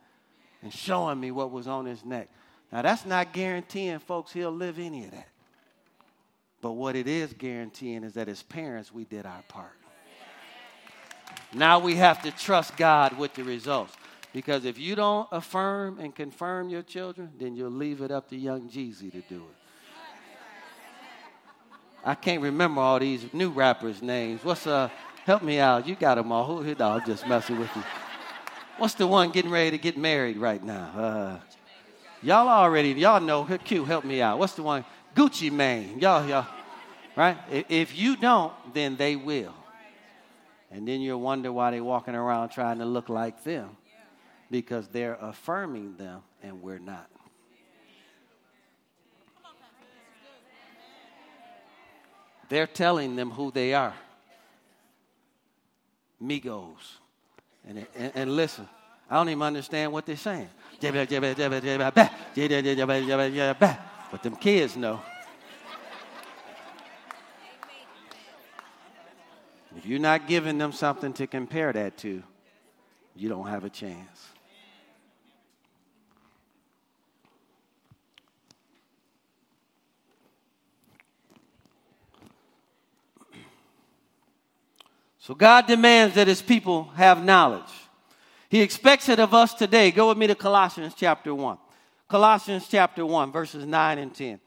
and 0.64 0.74
showing 0.74 1.20
me 1.20 1.30
what 1.30 1.52
was 1.52 1.68
on 1.68 1.86
his 1.86 2.04
neck. 2.04 2.28
Now, 2.72 2.82
that's 2.82 3.06
not 3.06 3.34
guaranteeing, 3.34 4.00
folks, 4.00 4.34
he'll 4.34 4.52
live 4.52 4.80
any 4.80 5.06
of 5.06 5.12
that. 5.12 5.28
But 6.66 6.72
what 6.72 6.96
it 6.96 7.08
is 7.08 7.32
guaranteeing 7.32 8.04
is 8.04 8.14
that 8.14 8.28
as 8.28 8.42
parents, 8.42 8.92
we 8.92 9.04
did 9.04 9.28
our 9.28 9.44
part. 9.48 9.78
Now 11.54 11.78
we 11.78 11.94
have 11.98 12.24
to 12.24 12.32
trust 12.32 12.76
God 12.76 13.16
with 13.20 13.36
the 13.36 13.44
results. 13.44 13.94
Because 14.34 14.66
if 14.66 14.80
you 14.80 14.96
don't 14.96 15.28
affirm 15.32 16.00
and 16.00 16.16
confirm 16.16 16.70
your 16.70 16.82
children, 16.82 17.30
then 17.38 17.56
you'll 17.56 17.70
leave 17.70 18.02
it 18.02 18.10
up 18.10 18.30
to 18.30 18.36
young 18.36 18.68
Jeezy 18.68 19.12
to 19.12 19.22
do 19.30 19.44
it. 19.44 19.58
I 22.04 22.16
can't 22.16 22.42
remember 22.42 22.82
all 22.82 22.98
these 22.98 23.32
new 23.32 23.52
rappers' 23.52 24.02
names. 24.02 24.44
What's 24.44 24.66
uh 24.66 24.90
help 25.24 25.44
me 25.44 25.60
out? 25.60 25.88
You 25.88 25.94
got 25.94 26.16
them 26.16 26.32
all. 26.32 26.64
Who 26.64 26.74
no, 26.74 26.90
I'm 26.94 27.06
just 27.06 27.28
messing 27.28 27.60
with 27.60 27.70
you. 27.76 27.84
What's 28.80 28.96
the 28.96 29.06
one 29.06 29.30
getting 29.30 29.52
ready 29.52 29.70
to 29.70 29.78
get 29.78 30.00
married 30.00 30.38
right 30.38 30.64
now? 30.64 30.90
Uh, 30.98 31.40
y'all 32.24 32.48
already, 32.48 32.90
y'all 32.94 33.22
know. 33.22 33.44
Q, 33.44 33.86
help 33.86 34.04
me 34.04 34.20
out. 34.20 34.40
What's 34.40 34.54
the 34.54 34.64
one? 34.64 34.84
Gucci 35.16 35.50
Mane. 35.50 35.98
Y'all, 36.00 36.28
y'all, 36.28 36.46
Right? 37.16 37.38
If 37.70 37.98
you 37.98 38.18
don't, 38.18 38.54
then 38.74 38.98
they 38.98 39.16
will. 39.16 39.54
And 40.70 40.88
then 40.88 41.00
you'll 41.00 41.22
wonder 41.22 41.52
why 41.52 41.72
they're 41.72 41.84
walking 41.84 42.16
around 42.16 42.50
trying 42.50 42.80
to 42.80 42.86
look 42.86 43.08
like 43.08 43.44
them 43.44 43.78
because 44.52 44.88
they're 44.90 45.18
affirming 45.22 45.96
them 45.96 46.22
and 46.44 46.62
we're 46.62 46.80
not. 46.80 47.10
They're 52.50 52.68
telling 52.68 53.16
them 53.16 53.32
who 53.32 53.52
they 53.52 53.74
are. 53.74 53.94
Migos. 56.22 56.98
And, 57.68 57.86
and, 57.96 58.12
and 58.14 58.36
listen, 58.36 58.68
I 59.10 59.16
don't 59.16 59.30
even 59.30 59.42
understand 59.42 59.92
what 59.92 60.06
they're 60.06 60.16
saying. 60.16 60.50
But 64.12 64.24
them 64.24 64.36
kids 64.36 64.76
know. 64.76 65.02
If 69.76 69.86
you're 69.86 70.00
not 70.00 70.28
giving 70.28 70.58
them 70.58 70.72
something 70.72 71.14
to 71.14 71.28
compare 71.28 71.74
that 71.74 71.98
to, 72.00 72.24
you 73.16 73.30
don't 73.30 73.48
have 73.48 73.66
a 73.66 73.70
chance. 73.70 74.30
So 85.20 85.34
God 85.34 85.66
demands 85.66 86.16
that 86.16 86.28
his 86.28 86.44
people 86.44 86.84
have 86.96 87.24
knowledge. 87.24 87.64
He 88.48 88.62
expects 88.62 89.10
it 89.10 89.20
of 89.20 89.34
us 89.34 89.56
today. 89.56 89.90
Go 89.90 90.10
with 90.10 90.20
me 90.20 90.28
to 90.28 90.36
Colossians 90.36 90.94
chapter 90.96 91.34
1. 91.34 91.58
Colossians 92.08 92.68
chapter 92.70 93.04
1, 93.04 93.32
verses 93.32 93.66
9 93.66 93.98
and 93.98 94.14
10. 94.14 94.34
It 94.36 94.40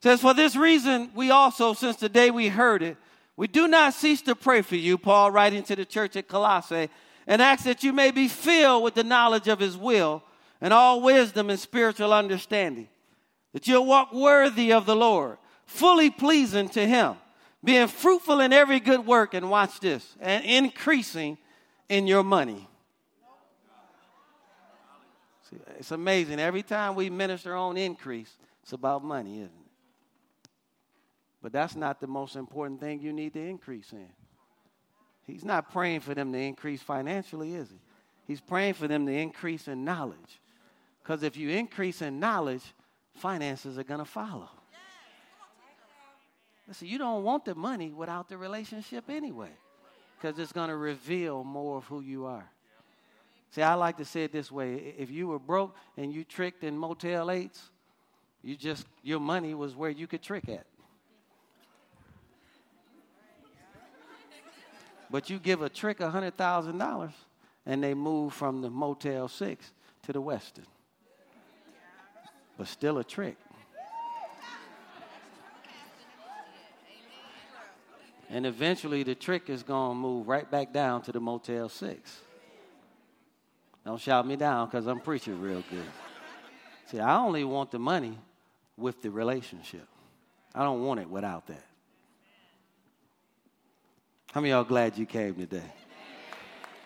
says, 0.00 0.20
For 0.20 0.32
this 0.32 0.54
reason, 0.54 1.10
we 1.16 1.32
also, 1.32 1.74
since 1.74 1.96
the 1.96 2.08
day 2.08 2.30
we 2.30 2.46
heard 2.46 2.84
it, 2.84 2.96
we 3.36 3.46
do 3.46 3.66
not 3.68 3.94
cease 3.94 4.22
to 4.22 4.34
pray 4.34 4.62
for 4.62 4.76
you, 4.76 4.98
Paul 4.98 5.30
writing 5.30 5.62
to 5.64 5.76
the 5.76 5.84
church 5.84 6.16
at 6.16 6.28
Colossae, 6.28 6.88
and 7.26 7.40
ask 7.40 7.64
that 7.64 7.82
you 7.82 7.92
may 7.92 8.10
be 8.10 8.28
filled 8.28 8.82
with 8.82 8.94
the 8.94 9.04
knowledge 9.04 9.48
of 9.48 9.58
his 9.58 9.76
will 9.76 10.22
and 10.60 10.72
all 10.72 11.00
wisdom 11.00 11.50
and 11.50 11.58
spiritual 11.58 12.12
understanding, 12.12 12.88
that 13.52 13.66
you'll 13.66 13.86
walk 13.86 14.12
worthy 14.12 14.72
of 14.72 14.86
the 14.86 14.96
Lord, 14.96 15.38
fully 15.66 16.10
pleasing 16.10 16.68
to 16.70 16.86
him 16.86 17.16
being 17.64 17.86
fruitful 17.86 18.40
in 18.40 18.52
every 18.52 18.80
good 18.80 19.06
work, 19.06 19.34
and 19.34 19.48
watch 19.48 19.78
this, 19.80 20.16
and 20.20 20.44
increasing 20.44 21.38
in 21.88 22.06
your 22.06 22.24
money. 22.24 22.68
See, 25.48 25.56
it's 25.78 25.92
amazing. 25.92 26.40
Every 26.40 26.62
time 26.62 26.94
we 26.94 27.08
minister 27.08 27.54
on 27.54 27.76
increase, 27.76 28.36
it's 28.62 28.72
about 28.72 29.04
money, 29.04 29.36
isn't 29.36 29.46
it? 29.46 29.61
But 31.42 31.52
that's 31.52 31.74
not 31.74 32.00
the 32.00 32.06
most 32.06 32.36
important 32.36 32.80
thing 32.80 33.00
you 33.00 33.12
need 33.12 33.34
to 33.34 33.40
increase 33.40 33.92
in. 33.92 34.08
He's 35.26 35.44
not 35.44 35.72
praying 35.72 36.00
for 36.00 36.14
them 36.14 36.32
to 36.32 36.38
increase 36.38 36.80
financially, 36.82 37.54
is 37.54 37.68
he? 37.68 37.78
He's 38.26 38.40
praying 38.40 38.74
for 38.74 38.86
them 38.86 39.06
to 39.06 39.12
increase 39.12 39.66
in 39.66 39.84
knowledge. 39.84 40.40
Because 41.02 41.24
if 41.24 41.36
you 41.36 41.50
increase 41.50 42.00
in 42.00 42.20
knowledge, 42.20 42.62
finances 43.14 43.78
are 43.78 43.84
going 43.84 43.98
to 43.98 44.04
follow. 44.04 44.48
Listen, 46.68 46.86
you 46.86 46.96
don't 46.96 47.24
want 47.24 47.44
the 47.44 47.56
money 47.56 47.92
without 47.92 48.28
the 48.28 48.38
relationship 48.38 49.10
anyway, 49.10 49.50
because 50.16 50.38
it's 50.38 50.52
going 50.52 50.68
to 50.68 50.76
reveal 50.76 51.42
more 51.42 51.78
of 51.78 51.84
who 51.84 52.00
you 52.00 52.24
are. 52.26 52.48
See, 53.50 53.62
I 53.62 53.74
like 53.74 53.96
to 53.98 54.04
say 54.04 54.24
it 54.24 54.32
this 54.32 54.50
way: 54.50 54.94
if 54.96 55.10
you 55.10 55.26
were 55.26 55.40
broke 55.40 55.74
and 55.96 56.12
you 56.12 56.24
tricked 56.24 56.62
in 56.62 56.78
Motel 56.78 57.30
Eights, 57.30 57.70
you 58.42 58.56
just 58.56 58.86
your 59.02 59.20
money 59.20 59.54
was 59.54 59.74
where 59.74 59.90
you 59.90 60.06
could 60.06 60.22
trick 60.22 60.48
at. 60.48 60.66
But 65.12 65.28
you 65.28 65.38
give 65.38 65.60
a 65.60 65.68
trick 65.68 66.00
a 66.00 66.10
hundred 66.10 66.38
thousand 66.38 66.78
dollars, 66.78 67.12
and 67.66 67.84
they 67.84 67.92
move 67.92 68.32
from 68.32 68.62
the 68.62 68.70
Motel 68.70 69.28
Six 69.28 69.70
to 70.04 70.12
the 70.12 70.22
Westin. 70.22 70.64
But 72.56 72.66
still 72.66 72.96
a 72.96 73.04
trick. 73.04 73.36
And 78.30 78.46
eventually 78.46 79.02
the 79.02 79.14
trick 79.14 79.50
is 79.50 79.62
going 79.62 79.90
to 79.90 79.94
move 79.94 80.26
right 80.26 80.50
back 80.50 80.72
down 80.72 81.02
to 81.02 81.12
the 81.12 81.20
Motel 81.20 81.68
6. 81.68 82.20
Don't 83.84 84.00
shout 84.00 84.26
me 84.26 84.36
down 84.36 84.68
because 84.68 84.86
I'm 84.86 85.00
preaching 85.00 85.38
real 85.38 85.62
good. 85.70 85.84
See, 86.86 86.98
I 86.98 87.18
only 87.18 87.44
want 87.44 87.70
the 87.70 87.78
money 87.78 88.16
with 88.78 89.02
the 89.02 89.10
relationship. 89.10 89.86
I 90.54 90.62
don't 90.62 90.82
want 90.82 91.00
it 91.00 91.10
without 91.10 91.46
that. 91.48 91.64
How 94.32 94.40
many 94.40 94.50
y'all 94.50 94.64
glad 94.64 94.96
you 94.96 95.04
came 95.04 95.34
today? 95.34 95.62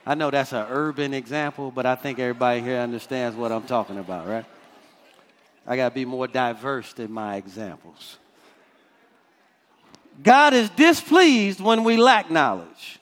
I 0.05 0.17
know 0.17 0.33
that's 0.33 0.53
an 0.53 0.67
urban 0.69 1.15
example, 1.15 1.71
but 1.71 1.87
I 1.87 1.95
think 1.95 2.19
everybody 2.19 2.61
here 2.61 2.79
understands 2.81 3.37
what 3.37 3.53
I'm 3.53 3.63
talking 3.63 3.99
about, 3.99 4.27
right? 4.27 4.45
I 5.65 5.77
got 5.77 5.91
to 5.91 5.95
be 5.95 6.05
more 6.05 6.27
diverse 6.27 6.93
in 6.95 7.13
my 7.13 7.37
examples. 7.37 8.19
God 10.21 10.55
is 10.55 10.71
displeased 10.71 11.61
when 11.61 11.85
we 11.85 11.97
lack 11.97 12.33
knowledge. 12.33 12.99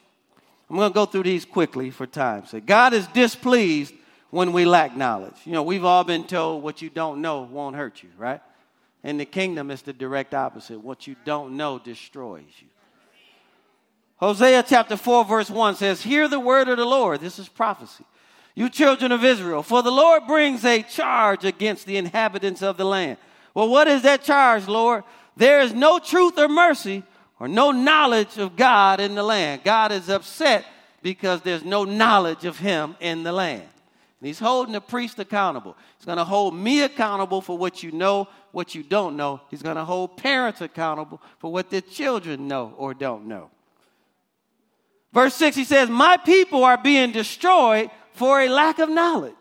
I'm 0.68 0.76
going 0.76 0.90
to 0.90 0.94
go 0.94 1.06
through 1.06 1.22
these 1.22 1.46
quickly 1.46 1.90
for 1.90 2.06
time's 2.06 2.50
sake. 2.50 2.66
God 2.66 2.92
is 2.92 3.06
displeased 3.08 3.94
when 4.28 4.52
we 4.52 4.66
lack 4.66 4.94
knowledge. 4.94 5.36
You 5.46 5.52
know, 5.52 5.62
we've 5.62 5.86
all 5.86 6.04
been 6.04 6.24
told 6.24 6.62
what 6.62 6.82
you 6.82 6.90
don't 6.90 7.22
know 7.22 7.42
won't 7.42 7.76
hurt 7.76 8.02
you, 8.02 8.10
right? 8.18 8.42
In 9.02 9.16
the 9.16 9.24
kingdom, 9.24 9.70
it's 9.70 9.82
the 9.82 9.94
direct 9.94 10.34
opposite. 10.34 10.80
What 10.80 11.06
you 11.06 11.16
don't 11.24 11.56
know 11.56 11.78
destroys 11.78 12.44
you. 12.60 12.68
Hosea 14.16 14.64
chapter 14.66 14.96
4, 14.96 15.24
verse 15.24 15.50
1 15.50 15.76
says, 15.76 16.02
Hear 16.02 16.28
the 16.28 16.40
word 16.40 16.68
of 16.68 16.78
the 16.78 16.84
Lord. 16.84 17.20
This 17.20 17.38
is 17.38 17.48
prophecy. 17.48 18.04
You 18.54 18.68
children 18.68 19.10
of 19.10 19.24
Israel, 19.24 19.62
for 19.64 19.82
the 19.82 19.90
Lord 19.90 20.26
brings 20.28 20.64
a 20.64 20.82
charge 20.82 21.44
against 21.44 21.86
the 21.86 21.96
inhabitants 21.96 22.62
of 22.62 22.76
the 22.76 22.84
land. 22.84 23.18
Well, 23.52 23.68
what 23.68 23.88
is 23.88 24.02
that 24.02 24.22
charge, 24.22 24.68
Lord? 24.68 25.02
There 25.36 25.60
is 25.60 25.72
no 25.72 25.98
truth 25.98 26.38
or 26.38 26.48
mercy 26.48 27.02
or 27.40 27.48
no 27.48 27.72
knowledge 27.72 28.38
of 28.38 28.56
God 28.56 29.00
in 29.00 29.16
the 29.16 29.24
land. 29.24 29.62
God 29.64 29.90
is 29.90 30.08
upset 30.08 30.64
because 31.02 31.42
there's 31.42 31.64
no 31.64 31.84
knowledge 31.84 32.44
of 32.44 32.58
Him 32.58 32.96
in 33.00 33.24
the 33.24 33.32
land. 33.32 33.62
And 33.62 34.26
He's 34.28 34.38
holding 34.38 34.72
the 34.72 34.80
priest 34.80 35.18
accountable. 35.18 35.76
He's 35.98 36.06
going 36.06 36.18
to 36.18 36.24
hold 36.24 36.54
me 36.54 36.82
accountable 36.82 37.40
for 37.40 37.58
what 37.58 37.82
you 37.82 37.90
know, 37.90 38.28
what 38.52 38.76
you 38.76 38.84
don't 38.84 39.16
know. 39.16 39.40
He's 39.50 39.62
going 39.62 39.76
to 39.76 39.84
hold 39.84 40.16
parents 40.16 40.60
accountable 40.60 41.20
for 41.38 41.52
what 41.52 41.70
their 41.70 41.80
children 41.80 42.46
know 42.46 42.72
or 42.76 42.94
don't 42.94 43.26
know. 43.26 43.50
Verse 45.14 45.34
6, 45.34 45.56
he 45.56 45.64
says, 45.64 45.88
My 45.88 46.16
people 46.16 46.64
are 46.64 46.76
being 46.76 47.12
destroyed 47.12 47.88
for 48.14 48.40
a 48.40 48.48
lack 48.48 48.80
of 48.80 48.90
knowledge. 48.90 49.34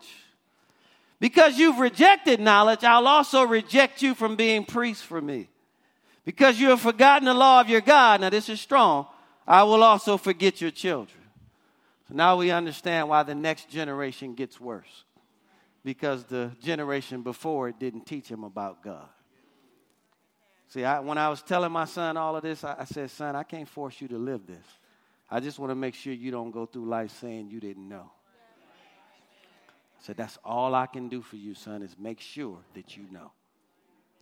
Because 1.18 1.58
you've 1.58 1.80
rejected 1.80 2.40
knowledge, 2.40 2.84
I'll 2.84 3.08
also 3.08 3.42
reject 3.42 4.00
you 4.00 4.14
from 4.14 4.36
being 4.36 4.64
priests 4.64 5.02
for 5.02 5.20
me. 5.20 5.48
Because 6.24 6.60
you 6.60 6.68
have 6.68 6.80
forgotten 6.80 7.26
the 7.26 7.34
law 7.34 7.60
of 7.60 7.68
your 7.68 7.80
God, 7.80 8.20
now 8.20 8.30
this 8.30 8.48
is 8.48 8.60
strong, 8.60 9.06
I 9.46 9.64
will 9.64 9.82
also 9.82 10.16
forget 10.16 10.60
your 10.60 10.70
children. 10.70 11.18
So 12.08 12.14
now 12.14 12.36
we 12.36 12.50
understand 12.50 13.08
why 13.08 13.24
the 13.24 13.34
next 13.34 13.68
generation 13.68 14.34
gets 14.34 14.60
worse. 14.60 15.04
Because 15.84 16.24
the 16.24 16.52
generation 16.62 17.22
before 17.22 17.68
it 17.68 17.78
didn't 17.78 18.06
teach 18.06 18.28
him 18.28 18.44
about 18.44 18.82
God. 18.82 19.08
See, 20.68 20.84
I, 20.84 21.00
when 21.00 21.18
I 21.18 21.28
was 21.28 21.42
telling 21.42 21.72
my 21.72 21.84
son 21.84 22.16
all 22.16 22.36
of 22.36 22.42
this, 22.42 22.64
I, 22.64 22.76
I 22.80 22.84
said, 22.84 23.10
Son, 23.10 23.36
I 23.36 23.42
can't 23.42 23.68
force 23.68 24.00
you 24.00 24.08
to 24.08 24.18
live 24.18 24.46
this. 24.46 24.64
I 25.34 25.40
just 25.40 25.58
want 25.58 25.72
to 25.72 25.74
make 25.74 25.96
sure 25.96 26.12
you 26.12 26.30
don't 26.30 26.52
go 26.52 26.64
through 26.64 26.88
life 26.88 27.10
saying 27.20 27.50
you 27.50 27.58
didn't 27.58 27.88
know. 27.88 28.08
So 29.98 30.12
That's 30.12 30.38
all 30.44 30.76
I 30.76 30.86
can 30.86 31.08
do 31.08 31.22
for 31.22 31.34
you, 31.34 31.54
son, 31.54 31.82
is 31.82 31.96
make 31.98 32.20
sure 32.20 32.58
that 32.74 32.96
you 32.96 33.06
know. 33.10 33.32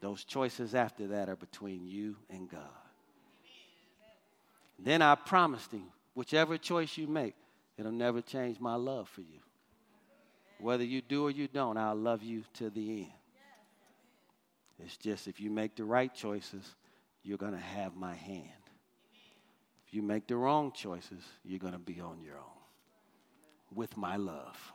Those 0.00 0.24
choices 0.24 0.74
after 0.74 1.08
that 1.08 1.28
are 1.28 1.36
between 1.36 1.86
you 1.86 2.16
and 2.30 2.48
God. 2.48 2.62
Then 4.78 5.02
I 5.02 5.14
promised 5.16 5.70
him, 5.70 5.84
whichever 6.14 6.56
choice 6.56 6.96
you 6.96 7.06
make, 7.06 7.34
it'll 7.76 7.92
never 7.92 8.22
change 8.22 8.58
my 8.58 8.76
love 8.76 9.06
for 9.10 9.20
you. 9.20 9.40
Whether 10.60 10.84
you 10.84 11.02
do 11.02 11.26
or 11.26 11.30
you 11.30 11.46
don't, 11.46 11.76
I'll 11.76 11.94
love 11.94 12.22
you 12.22 12.42
to 12.54 12.70
the 12.70 13.00
end. 13.00 13.12
It's 14.82 14.96
just 14.96 15.28
if 15.28 15.42
you 15.42 15.50
make 15.50 15.76
the 15.76 15.84
right 15.84 16.12
choices, 16.14 16.64
you're 17.22 17.36
going 17.36 17.52
to 17.52 17.58
have 17.58 17.96
my 17.96 18.14
hand. 18.14 18.61
You 19.92 20.02
make 20.02 20.26
the 20.26 20.36
wrong 20.36 20.72
choices, 20.72 21.22
you're 21.44 21.58
going 21.58 21.74
to 21.74 21.78
be 21.78 22.00
on 22.00 22.22
your 22.22 22.36
own 22.36 22.42
with 23.74 23.96
my 23.96 24.16
love. 24.16 24.72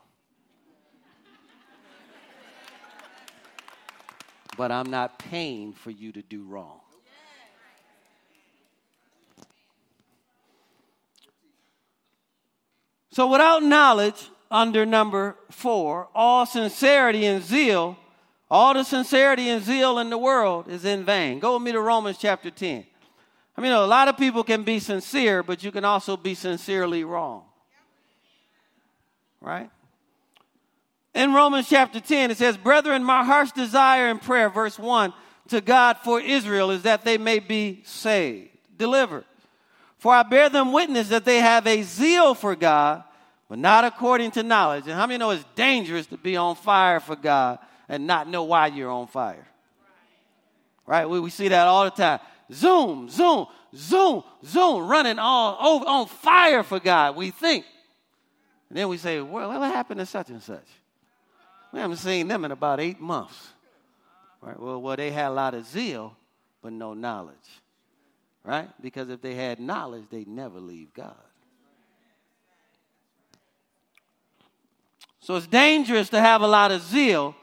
but 4.55 4.72
I'm 4.72 4.89
not 4.89 5.20
paying 5.20 5.74
for 5.74 5.91
you 5.91 6.11
to 6.11 6.22
do 6.22 6.43
wrong. 6.43 6.82
So, 13.11 13.28
without 13.28 13.63
knowledge, 13.63 14.30
under 14.51 14.86
number 14.86 15.36
four, 15.49 16.09
all 16.13 16.45
sincerity 16.45 17.26
and 17.26 17.43
zeal, 17.43 17.97
all 18.49 18.76
the 18.76 18.84
sincerity 18.84 19.49
and 19.49 19.63
zeal 19.63 19.97
in 19.97 20.11
the 20.11 20.18
world 20.18 20.68
is 20.68 20.86
in 20.86 21.03
vain. 21.03 21.39
Go 21.39 21.55
with 21.55 21.63
me 21.63 21.72
to 21.72 21.82
Romans 21.82 22.18
chapter 22.20 22.51
10. 22.51 22.86
I 23.58 23.62
mean, 23.62 23.72
a 23.72 23.86
lot 23.86 24.08
of 24.08 24.18
people 24.18 24.43
can 24.43 24.64
be 24.64 24.80
sincere, 24.80 25.41
but 25.41 25.64
you 25.64 25.72
can 25.72 25.84
also 25.84 26.16
be 26.16 26.36
sincerely 26.36 27.03
wrong. 27.03 27.43
Right? 29.41 29.72
In 31.16 31.34
Romans 31.34 31.68
chapter 31.68 31.99
10, 31.99 32.32
it 32.32 32.38
says, 32.38 32.55
Brethren, 32.55 33.03
my 33.03 33.24
heart's 33.24 33.51
desire 33.51 34.10
and 34.10 34.22
prayer, 34.22 34.49
verse 34.49 34.78
1, 34.78 35.12
to 35.47 35.62
God 35.62 35.97
for 36.03 36.22
Israel 36.22 36.70
is 36.70 36.84
that 36.84 37.03
they 37.03 37.18
may 37.18 37.39
be 37.39 37.82
saved. 37.84 38.49
delivered. 38.78 39.26
For 39.97 40.14
I 40.14 40.22
bear 40.22 40.49
them 40.49 40.72
witness 40.72 41.10
that 41.10 41.26
they 41.26 41.38
have 41.38 41.66
a 41.66 41.82
zeal 41.82 42.36
for 42.36 42.55
God, 42.55 43.03
but 43.49 43.58
not 43.58 43.84
according 43.84 44.32
to 44.32 44.43
knowledge. 44.43 44.84
And 44.86 44.93
how 44.93 45.08
many 45.08 45.18
know 45.18 45.32
it's 45.32 45.43
dangerous 45.55 46.05
to 46.08 46.18
be 46.18 46.38
on 46.38 46.55
fire 46.55 46.99
for 46.99 47.16
God 47.16 47.58
and 47.89 48.05
not 48.05 48.30
know 48.30 48.43
why 48.43 48.68
you're 48.68 48.91
on 48.91 49.08
fire? 49.08 49.47
Right? 50.86 51.10
We, 51.10 51.20
we 51.20 51.32
see 51.32 51.47
that 51.47 51.66
all 51.66 51.86
the 51.86 51.89
time. 51.89 52.20
Zoom, 52.52 53.10
zoom, 53.10 53.48
zoom, 53.76 54.24
zoom, 54.45 54.88
running 54.88 55.20
all 55.20 55.58
over 55.60 55.86
on 55.86 56.08
fire 56.08 56.64
for 56.64 56.80
God, 56.80 57.16
we 57.16 57.32
think. 57.32 57.66
And 58.70 58.78
then 58.78 58.88
we 58.88 58.98
say, 58.98 59.20
well, 59.22 59.50
what 59.50 59.72
happened 59.72 60.00
to 60.00 60.06
such 60.06 60.30
and 60.30 60.41
such? 60.41 60.68
We 61.74 61.80
haven't 61.80 61.98
seen 61.98 62.28
them 62.28 62.45
in 62.45 62.52
about 62.52 62.80
eight 62.80 63.00
months. 63.00 63.50
Right? 64.41 64.60
Well, 64.60 64.82
well, 64.82 64.95
they 64.95 65.12
had 65.12 65.30
a 65.30 65.34
lot 65.34 65.54
of 65.54 65.66
zeal, 65.66 66.16
but 66.62 66.72
no 66.72 66.93
knowledge. 66.93 67.36
Right? 68.43 68.70
Because 68.82 69.10
if 69.10 69.22
they 69.22 69.36
had 69.36 69.60
knowledge, 69.60 70.06
they'd 70.10 70.28
never 70.28 70.60
leave 70.60 70.93
God. 70.93 71.16
So 75.20 75.36
it's 75.36 75.48
dangerous 75.48 76.08
to 76.10 76.22
have 76.22 76.41
a 76.41 76.48
lot 76.48 76.72
of 76.72 76.82
zeal, 76.82 77.36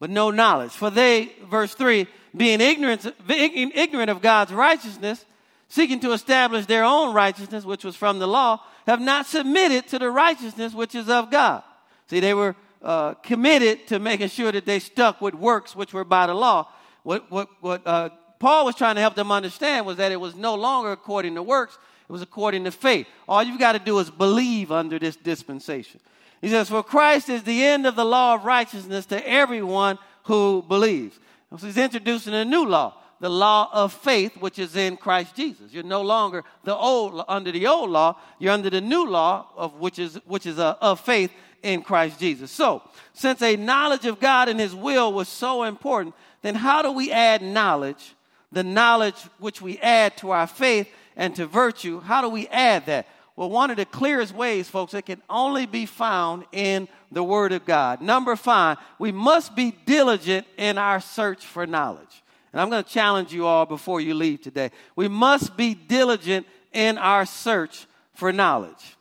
but 0.00 0.10
no 0.10 0.32
knowledge. 0.32 0.72
For 0.72 0.90
they, 0.90 1.30
verse 1.48 1.74
3, 1.74 2.08
being 2.36 2.60
ignorant, 2.60 3.06
ignorant 3.28 4.10
of 4.10 4.22
God's 4.22 4.52
righteousness, 4.52 5.24
seeking 5.68 6.00
to 6.00 6.12
establish 6.12 6.66
their 6.66 6.84
own 6.84 7.14
righteousness, 7.14 7.64
which 7.64 7.84
was 7.84 7.96
from 7.96 8.18
the 8.18 8.26
law, 8.26 8.60
have 8.86 9.00
not 9.00 9.26
submitted 9.26 9.86
to 9.88 9.98
the 9.98 10.10
righteousness 10.10 10.74
which 10.74 10.94
is 10.94 11.08
of 11.08 11.30
God. 11.30 11.62
See, 12.08 12.20
they 12.20 12.34
were 12.34 12.56
uh, 12.82 13.14
committed 13.14 13.86
to 13.88 13.98
making 13.98 14.28
sure 14.28 14.50
that 14.50 14.66
they 14.66 14.78
stuck 14.78 15.20
with 15.20 15.34
works 15.34 15.76
which 15.76 15.92
were 15.92 16.04
by 16.04 16.26
the 16.26 16.34
law. 16.34 16.68
What, 17.02 17.30
what, 17.30 17.48
what 17.60 17.86
uh, 17.86 18.10
Paul 18.38 18.64
was 18.64 18.74
trying 18.74 18.94
to 18.94 19.00
help 19.00 19.14
them 19.14 19.30
understand 19.30 19.86
was 19.86 19.98
that 19.98 20.12
it 20.12 20.20
was 20.20 20.34
no 20.34 20.54
longer 20.54 20.92
according 20.92 21.34
to 21.34 21.42
works, 21.42 21.78
it 22.08 22.12
was 22.12 22.22
according 22.22 22.64
to 22.64 22.72
faith. 22.72 23.06
All 23.28 23.42
you've 23.42 23.60
got 23.60 23.72
to 23.72 23.78
do 23.78 23.98
is 23.98 24.10
believe 24.10 24.72
under 24.72 24.98
this 24.98 25.16
dispensation. 25.16 26.00
He 26.40 26.48
says, 26.48 26.68
For 26.68 26.82
Christ 26.82 27.28
is 27.28 27.42
the 27.42 27.62
end 27.62 27.86
of 27.86 27.96
the 27.96 28.04
law 28.04 28.34
of 28.34 28.44
righteousness 28.44 29.06
to 29.06 29.28
everyone 29.28 29.98
who 30.24 30.64
believes. 30.66 31.18
So 31.58 31.66
he's 31.66 31.76
introducing 31.76 32.32
a 32.34 32.44
new 32.44 32.64
law, 32.64 32.94
the 33.18 33.28
law 33.28 33.68
of 33.72 33.92
faith, 33.92 34.36
which 34.36 34.58
is 34.58 34.76
in 34.76 34.96
Christ 34.96 35.34
Jesus. 35.34 35.72
You're 35.72 35.82
no 35.82 36.02
longer 36.02 36.44
the 36.64 36.76
old 36.76 37.24
under 37.28 37.50
the 37.50 37.66
old 37.66 37.90
law. 37.90 38.16
You're 38.38 38.52
under 38.52 38.70
the 38.70 38.80
new 38.80 39.08
law 39.08 39.46
of 39.56 39.74
which 39.74 39.98
is 39.98 40.14
which 40.26 40.46
is 40.46 40.58
a, 40.58 40.66
uh, 40.66 40.76
of 40.80 41.00
faith 41.00 41.32
in 41.62 41.82
Christ 41.82 42.20
Jesus. 42.20 42.50
So, 42.50 42.82
since 43.12 43.42
a 43.42 43.56
knowledge 43.56 44.06
of 44.06 44.20
God 44.20 44.48
and 44.48 44.60
His 44.60 44.74
will 44.74 45.12
was 45.12 45.28
so 45.28 45.64
important, 45.64 46.14
then 46.42 46.54
how 46.54 46.82
do 46.82 46.92
we 46.92 47.10
add 47.10 47.42
knowledge, 47.42 48.14
the 48.52 48.62
knowledge 48.62 49.16
which 49.38 49.60
we 49.60 49.78
add 49.78 50.16
to 50.18 50.30
our 50.30 50.46
faith 50.46 50.88
and 51.16 51.34
to 51.36 51.46
virtue? 51.46 52.00
How 52.00 52.22
do 52.22 52.28
we 52.28 52.46
add 52.48 52.86
that? 52.86 53.06
Well, 53.40 53.48
one 53.48 53.70
of 53.70 53.78
the 53.78 53.86
clearest 53.86 54.34
ways, 54.34 54.68
folks, 54.68 54.92
it 54.92 55.06
can 55.06 55.22
only 55.30 55.64
be 55.64 55.86
found 55.86 56.44
in 56.52 56.88
the 57.10 57.24
Word 57.24 57.52
of 57.52 57.64
God. 57.64 58.02
Number 58.02 58.36
five, 58.36 58.76
we 58.98 59.12
must 59.12 59.56
be 59.56 59.74
diligent 59.86 60.46
in 60.58 60.76
our 60.76 61.00
search 61.00 61.46
for 61.46 61.66
knowledge. 61.66 62.22
And 62.52 62.60
I'm 62.60 62.68
going 62.68 62.84
to 62.84 62.90
challenge 62.90 63.32
you 63.32 63.46
all 63.46 63.64
before 63.64 64.02
you 64.02 64.12
leave 64.12 64.42
today. 64.42 64.70
We 64.94 65.08
must 65.08 65.56
be 65.56 65.72
diligent 65.72 66.46
in 66.74 66.98
our 66.98 67.24
search 67.24 67.86
for 68.12 68.30
knowledge. 68.30 68.98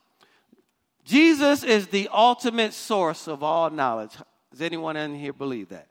Jesus 1.03 1.65
is 1.65 1.87
the 1.87 2.07
ultimate 2.09 2.71
source 2.71 3.27
of 3.27 3.43
all 3.43 3.69
knowledge. 3.69 4.13
Does 4.51 4.61
anyone 4.61 4.95
in 4.95 5.15
here 5.15 5.33
believe 5.33 5.67
that? 5.67 5.89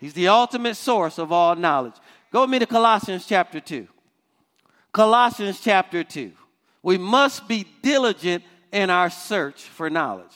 He's 0.00 0.12
the 0.12 0.26
ultimate 0.26 0.74
source 0.74 1.20
of 1.20 1.30
all 1.30 1.54
knowledge. 1.54 1.94
Go 2.32 2.40
with 2.40 2.50
me 2.50 2.58
to 2.58 2.66
Colossians 2.66 3.26
chapter 3.28 3.60
2. 3.60 3.86
Colossians 4.90 5.60
chapter 5.60 6.02
2. 6.02 6.32
We 6.86 6.98
must 6.98 7.48
be 7.48 7.66
diligent 7.82 8.44
in 8.70 8.90
our 8.90 9.10
search 9.10 9.60
for 9.60 9.90
knowledge. 9.90 10.30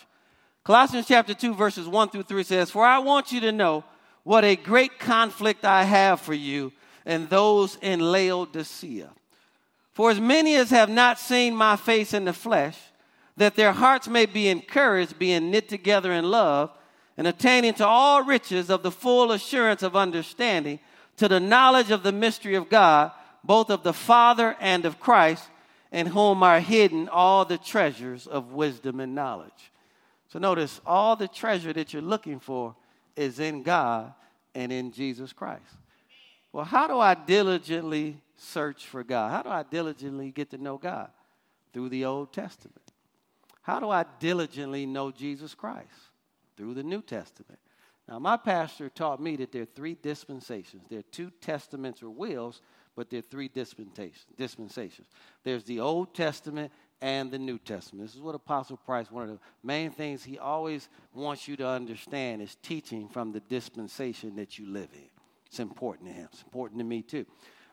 Colossians 0.64 1.06
chapter 1.06 1.32
2, 1.32 1.54
verses 1.54 1.86
1 1.86 2.08
through 2.08 2.24
3 2.24 2.42
says, 2.42 2.72
For 2.72 2.84
I 2.84 2.98
want 2.98 3.30
you 3.30 3.40
to 3.42 3.52
know 3.52 3.84
what 4.24 4.44
a 4.44 4.56
great 4.56 4.98
conflict 4.98 5.64
I 5.64 5.84
have 5.84 6.20
for 6.20 6.34
you 6.34 6.72
and 7.06 7.28
those 7.28 7.78
in 7.80 8.00
Laodicea. 8.00 9.10
For 9.92 10.10
as 10.10 10.18
many 10.18 10.56
as 10.56 10.70
have 10.70 10.88
not 10.90 11.20
seen 11.20 11.54
my 11.54 11.76
face 11.76 12.14
in 12.14 12.24
the 12.24 12.32
flesh, 12.32 12.76
that 13.36 13.54
their 13.54 13.70
hearts 13.70 14.08
may 14.08 14.26
be 14.26 14.48
encouraged, 14.48 15.20
being 15.20 15.52
knit 15.52 15.68
together 15.68 16.12
in 16.12 16.32
love, 16.32 16.72
and 17.16 17.28
attaining 17.28 17.74
to 17.74 17.86
all 17.86 18.24
riches 18.24 18.70
of 18.70 18.82
the 18.82 18.90
full 18.90 19.30
assurance 19.30 19.84
of 19.84 19.94
understanding, 19.94 20.80
to 21.16 21.28
the 21.28 21.38
knowledge 21.38 21.92
of 21.92 22.02
the 22.02 22.10
mystery 22.10 22.56
of 22.56 22.68
God, 22.68 23.12
both 23.44 23.70
of 23.70 23.84
the 23.84 23.92
Father 23.92 24.56
and 24.58 24.84
of 24.84 24.98
Christ, 24.98 25.44
in 25.92 26.06
whom 26.06 26.42
are 26.42 26.60
hidden 26.60 27.08
all 27.08 27.44
the 27.44 27.58
treasures 27.58 28.26
of 28.26 28.52
wisdom 28.52 29.00
and 29.00 29.14
knowledge. 29.14 29.72
So 30.28 30.38
notice, 30.38 30.80
all 30.86 31.16
the 31.16 31.28
treasure 31.28 31.72
that 31.72 31.92
you're 31.92 32.02
looking 32.02 32.38
for 32.38 32.76
is 33.16 33.40
in 33.40 33.62
God 33.62 34.14
and 34.54 34.70
in 34.70 34.92
Jesus 34.92 35.32
Christ. 35.32 35.76
Well, 36.52 36.64
how 36.64 36.86
do 36.86 36.98
I 36.98 37.14
diligently 37.14 38.20
search 38.36 38.86
for 38.86 39.02
God? 39.04 39.30
How 39.30 39.42
do 39.42 39.48
I 39.48 39.62
diligently 39.62 40.30
get 40.30 40.50
to 40.50 40.58
know 40.58 40.78
God? 40.78 41.10
Through 41.72 41.90
the 41.90 42.04
Old 42.04 42.32
Testament. 42.32 42.92
How 43.62 43.78
do 43.78 43.90
I 43.90 44.04
diligently 44.18 44.86
know 44.86 45.10
Jesus 45.10 45.54
Christ? 45.54 45.88
Through 46.56 46.74
the 46.74 46.82
New 46.82 47.02
Testament. 47.02 47.58
Now, 48.08 48.18
my 48.18 48.36
pastor 48.36 48.88
taught 48.88 49.20
me 49.20 49.36
that 49.36 49.52
there 49.52 49.62
are 49.62 49.66
three 49.76 49.96
dispensations. 50.02 50.82
There 50.88 50.98
are 50.98 51.12
two 51.12 51.30
testaments 51.40 52.02
or 52.02 52.10
wills, 52.10 52.60
but 53.00 53.08
there 53.08 53.20
are 53.20 53.22
three 53.22 53.48
dispensations. 53.48 55.06
There's 55.42 55.64
the 55.64 55.80
Old 55.80 56.14
Testament 56.14 56.70
and 57.00 57.30
the 57.30 57.38
New 57.38 57.56
Testament. 57.56 58.06
This 58.06 58.14
is 58.14 58.20
what 58.20 58.34
Apostle 58.34 58.76
Price, 58.76 59.10
one 59.10 59.22
of 59.22 59.30
the 59.30 59.38
main 59.62 59.90
things 59.90 60.22
he 60.22 60.38
always 60.38 60.90
wants 61.14 61.48
you 61.48 61.56
to 61.56 61.66
understand 61.66 62.42
is 62.42 62.58
teaching 62.62 63.08
from 63.08 63.32
the 63.32 63.40
dispensation 63.40 64.36
that 64.36 64.58
you 64.58 64.66
live 64.66 64.90
in. 64.92 65.08
It's 65.46 65.60
important 65.60 66.10
to 66.10 66.14
him. 66.14 66.28
It's 66.30 66.42
important 66.42 66.78
to 66.80 66.84
me 66.84 67.00
too. 67.00 67.24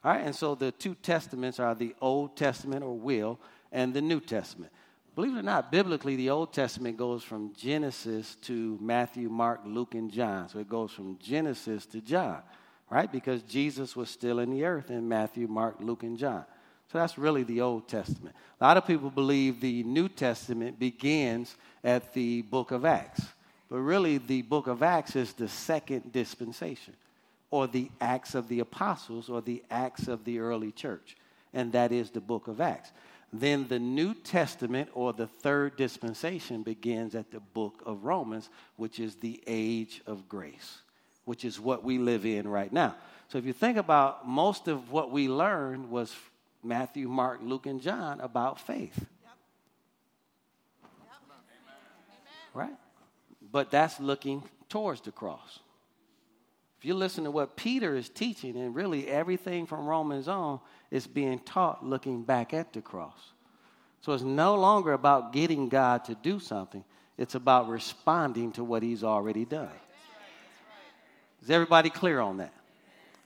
All 0.02 0.14
right, 0.14 0.26
and 0.26 0.34
so 0.34 0.56
the 0.56 0.72
two 0.72 0.96
testaments 0.96 1.60
are 1.60 1.76
the 1.76 1.94
Old 2.00 2.38
Testament 2.38 2.86
or 2.86 2.98
will 2.98 3.38
and 3.74 3.94
the 3.94 4.02
New 4.02 4.22
Testament. 4.22 4.72
Believe 5.14 5.36
it 5.36 5.40
or 5.40 5.44
not, 5.44 5.74
biblically, 5.74 6.16
the 6.16 6.30
Old 6.30 6.54
Testament 6.54 6.96
goes 6.96 7.22
from 7.22 7.52
Genesis 7.54 8.38
to 8.44 8.78
Matthew, 8.80 9.28
Mark, 9.28 9.60
Luke, 9.66 9.94
and 9.94 10.10
John. 10.10 10.48
So 10.48 10.60
it 10.60 10.70
goes 10.70 10.94
from 10.94 11.20
Genesis 11.20 11.86
to 11.88 12.00
John, 12.00 12.44
right? 12.90 13.12
Because 13.12 13.42
Jesus 13.44 13.96
was 13.96 14.10
still 14.10 14.40
in 14.40 14.52
the 14.52 14.66
earth 14.66 14.90
in 14.90 15.08
Matthew, 15.08 15.48
Mark, 15.48 15.78
Luke, 15.80 16.04
and 16.04 16.18
John. 16.18 16.46
So 16.92 17.00
that's 17.00 17.18
really 17.18 17.44
the 17.44 17.62
Old 17.62 17.88
Testament. 17.88 18.36
A 18.62 18.64
lot 18.64 18.78
of 18.78 18.88
people 18.88 19.10
believe 19.10 19.60
the 19.60 19.84
New 19.84 20.08
Testament 20.08 20.80
begins 20.80 21.56
at 21.84 22.14
the 22.14 22.44
book 22.44 22.72
of 22.72 22.86
Acts. 22.86 23.22
But 23.70 23.80
really, 23.80 24.18
the 24.18 24.44
book 24.44 24.68
of 24.68 24.82
Acts 24.82 25.18
is 25.18 25.34
the 25.34 25.50
second 25.50 26.14
dispensation, 26.14 26.94
or 27.52 27.68
the 27.68 27.92
Acts 28.00 28.34
of 28.34 28.48
the 28.48 28.62
Apostles, 28.62 29.30
or 29.30 29.42
the 29.42 29.62
Acts 29.70 30.08
of 30.08 30.24
the 30.24 30.40
early 30.40 30.72
church. 30.72 31.18
And 31.54 31.74
that 31.74 31.92
is 31.92 32.10
the 32.10 32.22
book 32.22 32.48
of 32.48 32.62
Acts. 32.62 32.92
Then 33.34 33.68
the 33.68 33.80
New 33.80 34.14
Testament 34.14 34.90
or 34.94 35.12
the 35.12 35.28
third 35.28 35.76
dispensation 35.76 36.64
begins 36.64 37.14
at 37.14 37.32
the 37.32 37.42
book 37.42 37.84
of 37.86 38.06
Romans, 38.06 38.50
which 38.78 39.00
is 39.00 39.16
the 39.16 39.42
age 39.46 40.02
of 40.08 40.30
grace, 40.30 40.78
which 41.28 41.44
is 41.44 41.60
what 41.60 41.84
we 41.84 41.98
live 41.98 42.26
in 42.26 42.48
right 42.48 42.72
now. 42.72 42.96
So 43.28 43.38
if 43.38 43.46
you 43.46 43.52
think 43.52 43.78
about 43.78 44.26
most 44.26 44.70
of 44.70 44.94
what 44.94 45.12
we 45.12 45.28
learned 45.28 45.92
was 45.92 46.16
Matthew, 46.64 47.10
Mark, 47.10 47.42
Luke, 47.44 47.66
and 47.66 47.82
John 47.82 48.22
about 48.22 48.62
faith. 48.62 48.96
Yep. 48.98 49.08
Yep. 50.82 51.12
Right? 52.54 52.76
But 53.52 53.72
that's 53.72 54.00
looking 54.00 54.42
towards 54.70 55.02
the 55.02 55.12
cross. 55.12 55.60
If 56.80 56.86
you 56.86 56.94
listen 56.94 57.26
to 57.26 57.32
what 57.32 57.58
Peter 57.58 57.94
is 57.98 58.08
teaching, 58.08 58.56
and 58.56 58.74
really 58.74 59.10
everything 59.10 59.66
from 59.66 59.86
Romans 59.86 60.30
on 60.30 60.62
is 60.92 61.08
being 61.08 61.40
taught 61.40 61.86
looking 61.86 62.24
back 62.24 62.54
at 62.54 62.72
the 62.72 62.82
cross. 62.82 63.34
So 64.00 64.14
it's 64.14 64.24
no 64.24 64.56
longer 64.56 64.94
about 64.94 65.34
getting 65.34 65.68
God 65.68 66.06
to 66.06 66.16
do 66.16 66.40
something, 66.40 66.86
it's 67.18 67.36
about 67.36 67.68
responding 67.68 68.54
to 68.54 68.64
what 68.64 68.82
He's 68.82 69.04
already 69.04 69.44
done. 69.44 69.72
Is 71.42 71.50
everybody 71.50 71.90
clear 71.90 72.20
on 72.20 72.38
that? 72.38 72.54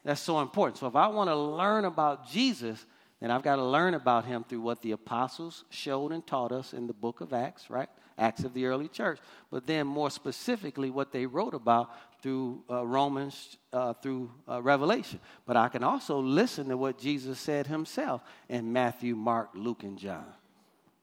That's 0.03 0.22
so 0.22 0.39
important. 0.41 0.78
So 0.78 0.88
if 0.88 0.95
I 0.95 1.07
want 1.07 1.30
to 1.30 1.36
learn 1.36 1.86
about 1.86 2.30
Jesus, 2.30 2.86
then 3.20 3.30
I've 3.30 3.43
got 3.43 3.57
to 3.57 3.64
learn 3.64 3.93
about 3.93 4.26
him 4.26 4.43
through 4.43 4.62
what 4.62 4.82
the 4.82 4.91
apostles 4.91 5.64
showed 5.70 6.12
and 6.12 6.26
taught 6.26 6.51
us 6.51 6.74
in 6.74 6.88
the 6.88 6.93
book 6.93 7.22
of 7.22 7.34
Acts, 7.34 7.70
right? 7.70 7.88
Acts 8.18 8.43
of 8.43 8.53
the 8.53 8.66
early 8.66 8.88
church. 8.88 9.20
But 9.51 9.68
then 9.68 9.86
more 9.86 10.09
specifically, 10.09 10.89
what 10.89 11.12
they 11.12 11.28
wrote 11.28 11.53
about 11.53 11.91
through 12.22 12.64
uh, 12.70 12.86
Romans, 12.86 13.57
uh, 13.74 13.93
through 13.93 14.32
uh, 14.49 14.62
Revelation. 14.62 15.20
But 15.45 15.55
I 15.55 15.70
can 15.70 15.84
also 15.84 16.20
listen 16.20 16.68
to 16.70 16.78
what 16.78 16.97
Jesus 16.97 17.39
said 17.39 17.68
himself 17.68 18.22
in 18.49 18.74
Matthew, 18.74 19.16
Mark, 19.16 19.49
Luke, 19.53 19.84
and 19.84 19.97
John. 19.97 20.26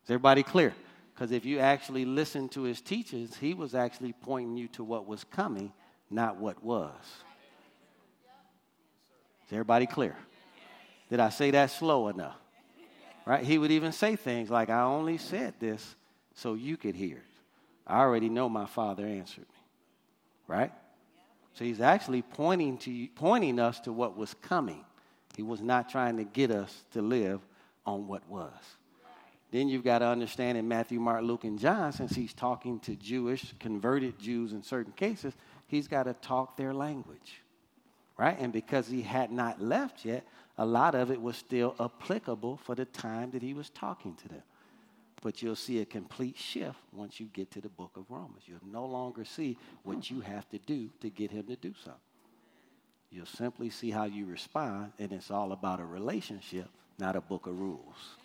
Is 0.04 0.10
everybody 0.10 0.42
clear? 0.42 0.74
Because 1.14 1.32
if 1.32 1.44
you 1.44 1.58
actually 1.60 2.04
listen 2.04 2.48
to 2.50 2.62
his 2.62 2.80
teachings, 2.80 3.36
he 3.36 3.54
was 3.54 3.74
actually 3.74 4.12
pointing 4.12 4.56
you 4.56 4.68
to 4.68 4.84
what 4.84 5.06
was 5.06 5.24
coming, 5.24 5.72
not 6.10 6.36
what 6.36 6.62
was. 6.62 6.94
Is 9.46 9.52
everybody 9.52 9.86
clear? 9.86 10.16
Did 11.10 11.20
I 11.20 11.30
say 11.30 11.50
that 11.52 11.70
slow 11.70 12.08
enough? 12.08 12.36
Right? 13.24 13.44
He 13.44 13.58
would 13.58 13.70
even 13.70 13.92
say 13.92 14.16
things 14.16 14.50
like, 14.50 14.70
I 14.70 14.82
only 14.82 15.18
said 15.18 15.54
this 15.60 15.96
so 16.34 16.54
you 16.54 16.76
could 16.76 16.94
hear 16.94 17.16
it. 17.16 17.22
I 17.86 18.00
already 18.00 18.28
know 18.28 18.48
my 18.48 18.66
father 18.66 19.06
answered 19.06 19.46
me. 19.48 19.60
Right? 20.46 20.72
So 21.54 21.64
he's 21.64 21.80
actually 21.80 22.22
pointing 22.22 22.78
to 22.78 23.08
pointing 23.14 23.58
us 23.58 23.80
to 23.80 23.92
what 23.92 24.16
was 24.16 24.34
coming. 24.34 24.84
He 25.36 25.42
was 25.42 25.60
not 25.60 25.88
trying 25.88 26.16
to 26.18 26.24
get 26.24 26.50
us 26.50 26.84
to 26.92 27.02
live 27.02 27.40
on 27.86 28.06
what 28.06 28.28
was. 28.28 28.52
Then 29.50 29.68
you've 29.68 29.84
got 29.84 30.00
to 30.00 30.06
understand 30.06 30.58
in 30.58 30.68
Matthew, 30.68 31.00
Mark, 31.00 31.22
Luke, 31.22 31.44
and 31.44 31.58
John, 31.58 31.92
since 31.92 32.14
he's 32.14 32.34
talking 32.34 32.80
to 32.80 32.94
Jewish, 32.96 33.54
converted 33.58 34.18
Jews 34.18 34.52
in 34.52 34.62
certain 34.62 34.92
cases, 34.92 35.34
he's 35.68 35.86
got 35.86 36.04
to 36.04 36.14
talk 36.14 36.56
their 36.56 36.74
language. 36.74 37.40
Right? 38.16 38.36
And 38.40 38.52
because 38.52 38.88
he 38.88 39.02
had 39.02 39.30
not 39.30 39.62
left 39.62 40.04
yet, 40.04 40.26
a 40.56 40.66
lot 40.66 40.96
of 40.96 41.12
it 41.12 41.22
was 41.22 41.36
still 41.36 41.76
applicable 41.78 42.56
for 42.56 42.74
the 42.74 42.84
time 42.84 43.30
that 43.30 43.42
he 43.42 43.54
was 43.54 43.70
talking 43.70 44.16
to 44.16 44.28
them. 44.28 44.42
But 45.22 45.40
you'll 45.40 45.54
see 45.54 45.80
a 45.80 45.84
complete 45.84 46.36
shift 46.36 46.78
once 46.92 47.20
you 47.20 47.26
get 47.32 47.50
to 47.52 47.60
the 47.60 47.68
book 47.68 47.92
of 47.96 48.10
Romans. 48.10 48.42
You'll 48.46 48.58
no 48.68 48.84
longer 48.84 49.24
see 49.24 49.56
what 49.84 50.10
you 50.10 50.20
have 50.20 50.48
to 50.50 50.58
do 50.58 50.90
to 51.00 51.10
get 51.10 51.30
him 51.30 51.44
to 51.46 51.56
do 51.56 51.74
something. 51.84 52.00
You'll 53.10 53.26
simply 53.26 53.70
see 53.70 53.90
how 53.90 54.04
you 54.04 54.26
respond, 54.26 54.92
and 54.98 55.12
it's 55.12 55.30
all 55.30 55.52
about 55.52 55.80
a 55.80 55.84
relationship, 55.84 56.68
not 56.98 57.16
a 57.16 57.20
book 57.20 57.46
of 57.46 57.58
rules. 57.58 58.16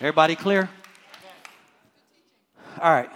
Everybody 0.00 0.36
clear? 0.36 0.68
All 2.80 2.92
right. 2.92 3.10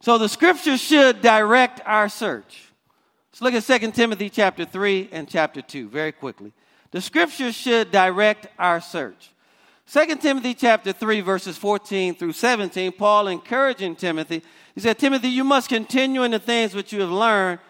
So 0.00 0.18
the 0.18 0.28
scripture 0.28 0.76
should 0.76 1.22
direct 1.22 1.80
our 1.86 2.08
search. 2.08 2.72
Let's 3.32 3.40
look 3.40 3.54
at 3.54 3.80
2 3.80 3.92
Timothy 3.92 4.28
chapter 4.28 4.64
3 4.64 5.08
and 5.12 5.28
chapter 5.28 5.62
2 5.62 5.88
very 5.88 6.12
quickly. 6.12 6.52
The 6.90 7.00
scripture 7.00 7.52
should 7.52 7.90
direct 7.90 8.46
our 8.58 8.80
search. 8.80 9.30
2 9.90 10.16
Timothy 10.16 10.54
chapter 10.54 10.92
3 10.92 11.20
verses 11.20 11.56
14 11.56 12.14
through 12.14 12.32
17, 12.32 12.92
Paul 12.92 13.28
encouraging 13.28 13.96
Timothy, 13.96 14.42
he 14.74 14.80
said, 14.80 14.98
Timothy, 14.98 15.28
you 15.28 15.44
must 15.44 15.68
continue 15.68 16.22
in 16.22 16.30
the 16.30 16.38
things 16.38 16.74
which 16.74 16.92
you 16.92 17.00
have 17.00 17.10
learned 17.10 17.60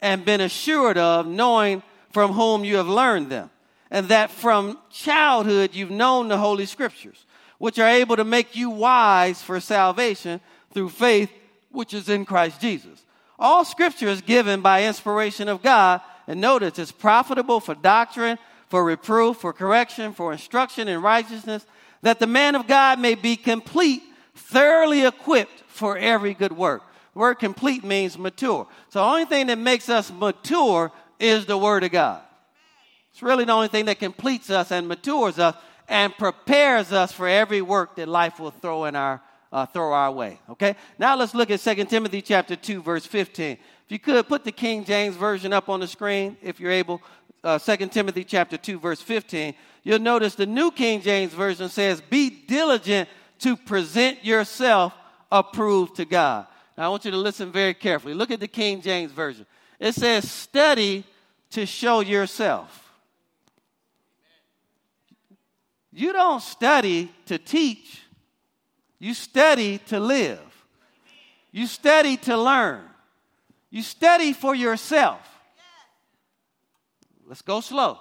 and 0.00 0.24
been 0.24 0.40
assured 0.40 0.96
of, 0.96 1.26
knowing 1.26 1.82
from 2.12 2.32
whom 2.32 2.64
you 2.64 2.76
have 2.76 2.88
learned 2.88 3.30
them, 3.30 3.50
and 3.90 4.08
that 4.08 4.30
from 4.30 4.78
childhood 4.90 5.74
you've 5.74 5.90
known 5.90 6.28
the 6.28 6.38
Holy 6.38 6.66
Scriptures, 6.66 7.26
which 7.58 7.78
are 7.78 7.88
able 7.88 8.16
to 8.16 8.24
make 8.24 8.56
you 8.56 8.70
wise 8.70 9.42
for 9.42 9.60
salvation 9.60 10.40
through 10.72 10.90
faith 10.90 11.30
which 11.70 11.94
is 11.94 12.08
in 12.08 12.24
Christ 12.24 12.60
Jesus. 12.60 13.04
All 13.38 13.64
Scripture 13.64 14.08
is 14.08 14.22
given 14.22 14.62
by 14.62 14.84
inspiration 14.84 15.48
of 15.48 15.62
God, 15.62 16.00
and 16.26 16.40
notice 16.40 16.78
it's 16.78 16.92
profitable 16.92 17.60
for 17.60 17.74
doctrine, 17.74 18.38
for 18.68 18.84
reproof, 18.84 19.38
for 19.38 19.52
correction, 19.52 20.12
for 20.12 20.32
instruction 20.32 20.88
in 20.88 21.02
righteousness, 21.02 21.66
that 22.02 22.18
the 22.18 22.26
man 22.26 22.54
of 22.54 22.66
God 22.66 22.98
may 22.98 23.14
be 23.14 23.36
complete, 23.36 24.02
thoroughly 24.34 25.04
equipped 25.04 25.62
for 25.66 25.96
every 25.98 26.34
good 26.34 26.52
work. 26.52 26.82
The 27.12 27.20
word 27.20 27.34
complete 27.34 27.84
means 27.84 28.18
mature. 28.18 28.66
So 28.90 28.98
the 28.98 29.04
only 29.04 29.24
thing 29.24 29.46
that 29.46 29.58
makes 29.58 29.88
us 29.88 30.10
mature 30.10 30.92
is 31.18 31.46
the 31.46 31.58
word 31.58 31.84
of 31.84 31.92
God. 31.92 32.22
It's 33.12 33.22
really 33.22 33.44
the 33.44 33.52
only 33.52 33.68
thing 33.68 33.86
that 33.86 33.98
completes 33.98 34.50
us 34.50 34.70
and 34.70 34.88
matures 34.88 35.38
us 35.38 35.54
and 35.88 36.16
prepares 36.16 36.92
us 36.92 37.12
for 37.12 37.28
every 37.28 37.62
work 37.62 37.96
that 37.96 38.08
life 38.08 38.40
will 38.40 38.50
throw 38.50 38.84
in 38.84 38.96
our 38.96 39.20
uh, 39.52 39.64
throw 39.64 39.92
our 39.92 40.10
way. 40.10 40.40
Okay. 40.50 40.74
Now 40.98 41.16
let's 41.16 41.34
look 41.34 41.50
at 41.50 41.60
2 41.60 41.84
Timothy 41.84 42.20
chapter 42.20 42.56
two, 42.56 42.82
verse 42.82 43.06
15. 43.06 43.52
If 43.52 43.58
you 43.88 43.98
could 43.98 44.26
put 44.26 44.44
the 44.44 44.52
King 44.52 44.84
James 44.84 45.16
version 45.16 45.52
up 45.52 45.68
on 45.68 45.80
the 45.80 45.86
screen, 45.86 46.36
if 46.42 46.58
you're 46.58 46.72
able 46.72 47.00
uh, 47.46 47.58
2 47.58 47.76
Timothy 47.88 48.24
chapter 48.24 48.56
2, 48.56 48.80
verse 48.80 49.00
15, 49.00 49.54
you'll 49.84 50.00
notice 50.00 50.34
the 50.34 50.46
New 50.46 50.72
King 50.72 51.00
James 51.00 51.32
Version 51.32 51.68
says, 51.68 52.00
Be 52.00 52.28
diligent 52.28 53.08
to 53.38 53.56
present 53.56 54.24
yourself 54.24 54.92
approved 55.30 55.96
to 55.96 56.04
God. 56.04 56.46
Now, 56.76 56.86
I 56.86 56.88
want 56.88 57.04
you 57.04 57.12
to 57.12 57.16
listen 57.16 57.52
very 57.52 57.74
carefully. 57.74 58.14
Look 58.14 58.32
at 58.32 58.40
the 58.40 58.48
King 58.48 58.82
James 58.82 59.12
Version. 59.12 59.46
It 59.78 59.94
says, 59.94 60.30
Study 60.30 61.04
to 61.50 61.66
show 61.66 62.00
yourself. 62.00 62.85
You 65.96 66.12
don't 66.12 66.42
study 66.42 67.10
to 67.24 67.38
teach, 67.38 68.02
you 68.98 69.14
study 69.14 69.78
to 69.86 69.98
live. 69.98 70.40
You 71.52 71.66
study 71.66 72.18
to 72.18 72.36
learn. 72.36 72.82
You 73.70 73.80
study 73.80 74.34
for 74.34 74.54
yourself. 74.54 75.26
Let's 77.26 77.40
go 77.40 77.62
slow. 77.62 77.98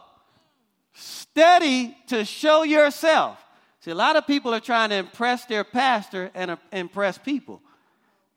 Study 0.94 1.96
to 2.08 2.26
show 2.26 2.64
yourself. 2.64 3.42
See, 3.80 3.92
a 3.92 3.96
lot 3.96 4.18
of 4.18 4.28
people 4.28 4.54
are 4.54 4.60
trying 4.60 4.90
to 4.90 4.98
impress 4.98 5.46
their 5.46 5.64
pastor 5.64 6.32
and 6.36 6.52
uh, 6.52 6.58
impress 6.74 7.18
people. 7.18 7.62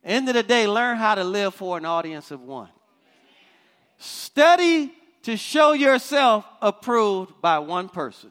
End 0.04 0.28
of 0.28 0.34
the 0.34 0.44
day, 0.44 0.68
learn 0.68 0.98
how 0.98 1.16
to 1.16 1.24
live 1.24 1.52
for 1.52 1.76
an 1.76 1.84
audience 1.84 2.30
of 2.30 2.42
one. 2.42 2.68
Study 3.98 4.92
to 5.24 5.36
show 5.36 5.72
yourself 5.72 6.44
approved 6.62 7.40
by 7.42 7.58
one 7.58 7.88
person, 7.88 8.30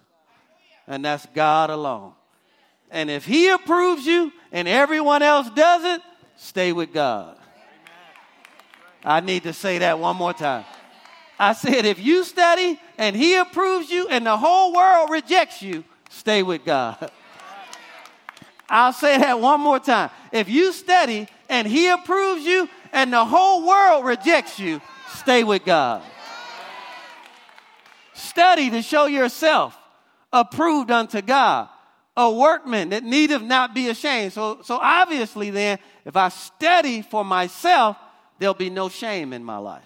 and 0.88 1.04
that's 1.04 1.26
God 1.34 1.70
alone. 1.70 2.14
And 2.90 3.10
if 3.10 3.26
He 3.26 3.50
approves 3.50 4.06
you 4.06 4.32
and 4.52 4.68
everyone 4.68 5.22
else 5.22 5.50
doesn't, 5.50 6.02
stay 6.38 6.72
with 6.72 6.94
God. 6.94 7.38
I 9.04 9.20
need 9.20 9.44
to 9.44 9.54
say 9.54 9.80
that 9.80 10.00
one 10.00 10.16
more 10.16 10.34
time. 10.34 10.66
I 11.40 11.54
said, 11.54 11.86
if 11.86 12.00
you 12.00 12.24
study 12.24 12.80
and 12.98 13.16
he 13.16 13.36
approves 13.36 13.92
you 13.92 14.08
and 14.08 14.26
the 14.26 14.36
whole 14.36 14.74
world 14.74 15.12
rejects 15.12 15.62
you, 15.62 15.84
stay 16.10 16.42
with 16.42 16.66
God. 16.66 17.12
I'll 18.70 18.94
say 18.94 19.18
that 19.18 19.40
one 19.40 19.62
more 19.62 19.80
time. 19.80 20.10
If 20.32 20.50
you 20.50 20.74
study 20.74 21.28
and 21.48 21.68
he 21.68 21.88
approves 21.88 22.44
you 22.44 22.68
and 22.92 23.14
the 23.14 23.24
whole 23.24 23.68
world 23.68 24.06
rejects 24.06 24.60
you, 24.60 24.82
stay 25.16 25.44
with 25.44 25.64
God. 25.64 26.02
Study 28.14 28.72
to 28.72 28.82
show 28.82 29.06
yourself 29.06 29.77
approved 30.32 30.92
unto 30.92 31.22
God, 31.22 31.70
a 32.16 32.32
workman 32.32 32.90
that 32.90 33.04
needeth 33.04 33.42
not 33.42 33.74
be 33.74 33.90
ashamed. 33.90 34.34
So, 34.34 34.60
so 34.64 34.78
obviously, 34.82 35.50
then, 35.50 35.80
if 36.06 36.16
I 36.16 36.30
study 36.30 37.02
for 37.02 37.24
myself, 37.24 37.98
there'll 38.40 38.54
be 38.54 38.70
no 38.70 38.90
shame 38.90 39.34
in 39.34 39.44
my 39.44 39.58
life. 39.58 39.84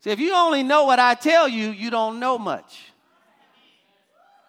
See, 0.00 0.10
if 0.10 0.18
you 0.18 0.34
only 0.34 0.62
know 0.62 0.84
what 0.84 0.98
I 0.98 1.14
tell 1.14 1.48
you, 1.48 1.70
you 1.70 1.90
don't 1.90 2.18
know 2.18 2.38
much. 2.38 2.92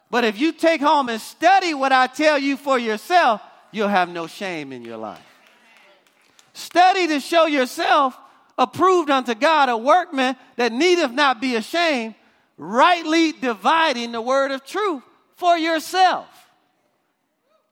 But 0.09 0.23
if 0.23 0.39
you 0.39 0.51
take 0.51 0.81
home 0.81 1.09
and 1.09 1.21
study 1.21 1.73
what 1.73 1.91
I 1.91 2.07
tell 2.07 2.37
you 2.37 2.57
for 2.57 2.77
yourself, 2.77 3.41
you'll 3.71 3.87
have 3.87 4.09
no 4.09 4.27
shame 4.27 4.71
in 4.71 4.83
your 4.83 4.97
life. 4.97 5.21
Study 6.53 7.07
to 7.07 7.19
show 7.19 7.45
yourself 7.45 8.15
approved 8.57 9.09
unto 9.09 9.33
God, 9.33 9.69
a 9.69 9.77
workman 9.77 10.35
that 10.55 10.71
needeth 10.71 11.11
not 11.11 11.41
be 11.41 11.55
ashamed, 11.55 12.15
rightly 12.57 13.31
dividing 13.31 14.11
the 14.11 14.21
word 14.21 14.51
of 14.51 14.65
truth 14.65 15.03
for 15.35 15.57
yourself. 15.57 16.27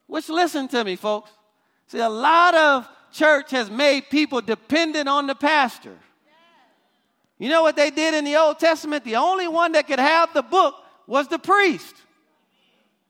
Which, 0.07 0.29
listen 0.29 0.67
to 0.69 0.83
me, 0.83 0.95
folks. 0.95 1.31
See, 1.87 1.99
a 1.99 2.09
lot 2.09 2.55
of 2.55 2.87
church 3.11 3.51
has 3.51 3.69
made 3.69 4.09
people 4.09 4.41
dependent 4.41 5.07
on 5.07 5.27
the 5.27 5.35
pastor. 5.35 5.97
You 7.37 7.49
know 7.49 7.61
what 7.61 7.75
they 7.75 7.89
did 7.89 8.13
in 8.13 8.23
the 8.23 8.35
Old 8.35 8.59
Testament? 8.59 9.03
The 9.03 9.15
only 9.15 9.47
one 9.47 9.71
that 9.73 9.87
could 9.87 9.99
have 9.99 10.33
the 10.33 10.43
book 10.43 10.75
was 11.07 11.27
the 11.27 11.39
priest. 11.39 11.95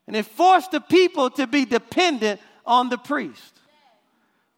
And 0.08 0.16
it 0.16 0.26
forced 0.26 0.72
the 0.72 0.82
people 0.82 1.30
to 1.32 1.48
be 1.48 1.66
dependent 1.66 2.42
on 2.66 2.90
the 2.90 2.98
priest. 2.98 3.61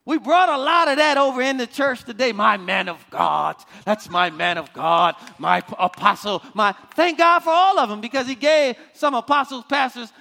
We 0.05 0.17
brought 0.17 0.49
a 0.49 0.57
lot 0.57 0.89
of 0.89 0.97
that 0.97 1.17
over 1.17 1.41
in 1.41 1.57
the 1.57 1.67
church 1.67 2.03
today. 2.03 2.33
My 2.33 2.57
man 2.57 2.89
of 2.89 3.05
God. 3.09 3.55
That's 3.85 4.09
my 4.09 4.29
man 4.29 4.57
of 4.57 4.71
God. 4.73 5.15
My 5.37 5.63
apostle. 5.79 6.43
My 6.53 6.73
thank 6.95 7.17
God 7.17 7.39
for 7.39 7.51
all 7.51 7.79
of 7.79 7.89
them 7.89 8.01
because 8.01 8.27
he 8.27 8.35
gave 8.35 8.75
some 8.93 9.13
apostles, 9.13 9.63
pastors, 9.69 10.11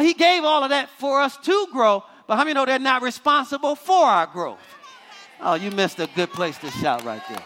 he 0.00 0.12
gave 0.12 0.44
all 0.44 0.62
of 0.64 0.70
that 0.70 0.90
for 0.98 1.20
us 1.22 1.36
to 1.38 1.66
grow. 1.72 2.04
But 2.26 2.36
how 2.36 2.44
many 2.44 2.54
know 2.54 2.66
they're 2.66 2.78
not 2.78 3.02
responsible 3.02 3.74
for 3.74 4.04
our 4.04 4.26
growth? 4.26 4.58
Oh, 5.40 5.54
you 5.54 5.70
missed 5.70 5.98
a 5.98 6.08
good 6.14 6.30
place 6.32 6.58
to 6.58 6.70
shout 6.70 7.04
right 7.04 7.22
there 7.28 7.44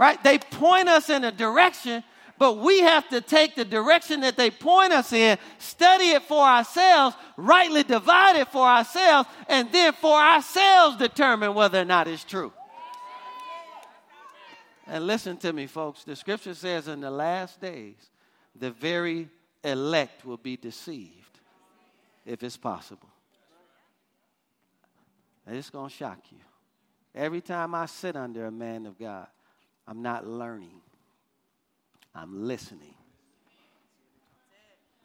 right? 0.00 0.22
They 0.24 0.38
point 0.38 0.88
us 0.88 1.10
in 1.10 1.24
a 1.24 1.30
direction, 1.30 2.02
but 2.40 2.56
we 2.56 2.80
have 2.80 3.06
to 3.10 3.20
take 3.20 3.54
the 3.54 3.66
direction 3.66 4.22
that 4.22 4.38
they 4.38 4.50
point 4.50 4.94
us 4.94 5.12
in, 5.12 5.36
study 5.58 6.12
it 6.12 6.22
for 6.22 6.42
ourselves, 6.42 7.14
rightly 7.36 7.82
divide 7.82 8.34
it 8.36 8.48
for 8.48 8.66
ourselves, 8.66 9.28
and 9.46 9.70
then 9.70 9.92
for 9.92 10.18
ourselves 10.18 10.96
determine 10.96 11.52
whether 11.52 11.78
or 11.78 11.84
not 11.84 12.08
it's 12.08 12.24
true. 12.24 12.50
And 14.86 15.06
listen 15.06 15.36
to 15.36 15.52
me, 15.52 15.66
folks. 15.66 16.02
The 16.04 16.16
scripture 16.16 16.54
says 16.54 16.88
in 16.88 17.02
the 17.02 17.10
last 17.10 17.60
days, 17.60 17.98
the 18.58 18.70
very 18.70 19.28
elect 19.62 20.24
will 20.24 20.38
be 20.38 20.56
deceived 20.56 21.40
if 22.24 22.42
it's 22.42 22.56
possible. 22.56 23.10
And 25.46 25.58
it's 25.58 25.68
going 25.68 25.90
to 25.90 25.94
shock 25.94 26.20
you. 26.30 26.38
Every 27.14 27.42
time 27.42 27.74
I 27.74 27.84
sit 27.84 28.16
under 28.16 28.46
a 28.46 28.50
man 28.50 28.86
of 28.86 28.98
God, 28.98 29.26
I'm 29.86 30.00
not 30.00 30.26
learning. 30.26 30.80
I'm 32.14 32.46
listening. 32.46 32.94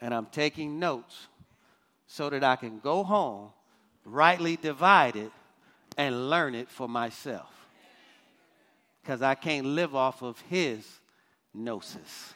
And 0.01 0.13
I'm 0.13 0.25
taking 0.27 0.79
notes 0.79 1.27
so 2.07 2.29
that 2.29 2.43
I 2.43 2.55
can 2.55 2.79
go 2.79 3.03
home, 3.03 3.49
rightly 4.03 4.55
divide 4.55 5.15
it, 5.15 5.31
and 5.97 6.29
learn 6.29 6.55
it 6.55 6.69
for 6.69 6.87
myself. 6.87 7.49
Because 9.01 9.21
I 9.21 9.35
can't 9.35 9.67
live 9.67 9.95
off 9.95 10.21
of 10.21 10.39
his 10.49 10.85
gnosis. 11.53 12.33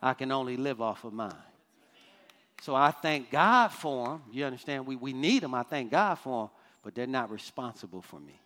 I 0.00 0.14
can 0.14 0.30
only 0.30 0.56
live 0.56 0.80
off 0.80 1.04
of 1.04 1.12
mine. 1.12 1.34
So 2.60 2.74
I 2.74 2.90
thank 2.90 3.30
God 3.30 3.68
for 3.68 4.08
them. 4.08 4.22
You 4.32 4.44
understand? 4.44 4.86
We, 4.86 4.96
we 4.96 5.12
need 5.12 5.42
them. 5.42 5.54
I 5.54 5.62
thank 5.62 5.90
God 5.90 6.16
for 6.16 6.44
them, 6.44 6.50
but 6.82 6.94
they're 6.94 7.06
not 7.06 7.30
responsible 7.30 8.02
for 8.02 8.20
me. 8.20 8.38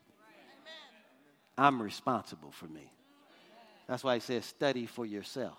I'm 1.57 1.83
responsible 1.83 2.51
for 2.51 2.67
me. 2.67 2.91
That's 3.93 4.03
why 4.03 4.15
he 4.15 4.21
says, 4.21 4.47
study 4.47 4.87
for 4.87 5.05
yourself. 5.05 5.59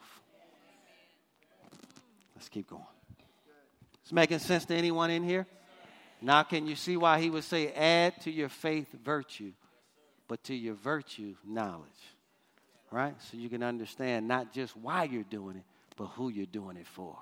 Let's 2.35 2.49
keep 2.49 2.67
going. 2.67 2.81
It's 4.01 4.11
making 4.11 4.39
sense 4.39 4.65
to 4.65 4.73
anyone 4.73 5.11
in 5.11 5.21
here? 5.21 5.45
Now, 6.19 6.41
can 6.41 6.65
you 6.65 6.75
see 6.75 6.97
why 6.97 7.19
he 7.19 7.29
would 7.29 7.43
say, 7.43 7.71
add 7.73 8.19
to 8.21 8.31
your 8.31 8.49
faith 8.49 8.87
virtue, 9.05 9.51
but 10.27 10.43
to 10.45 10.55
your 10.55 10.73
virtue, 10.73 11.35
knowledge? 11.45 11.85
Right? 12.89 13.13
So 13.29 13.37
you 13.37 13.49
can 13.49 13.61
understand 13.61 14.27
not 14.27 14.51
just 14.51 14.75
why 14.77 15.03
you're 15.03 15.21
doing 15.21 15.57
it, 15.57 15.63
but 15.95 16.07
who 16.07 16.29
you're 16.29 16.47
doing 16.47 16.77
it 16.77 16.87
for. 16.87 17.15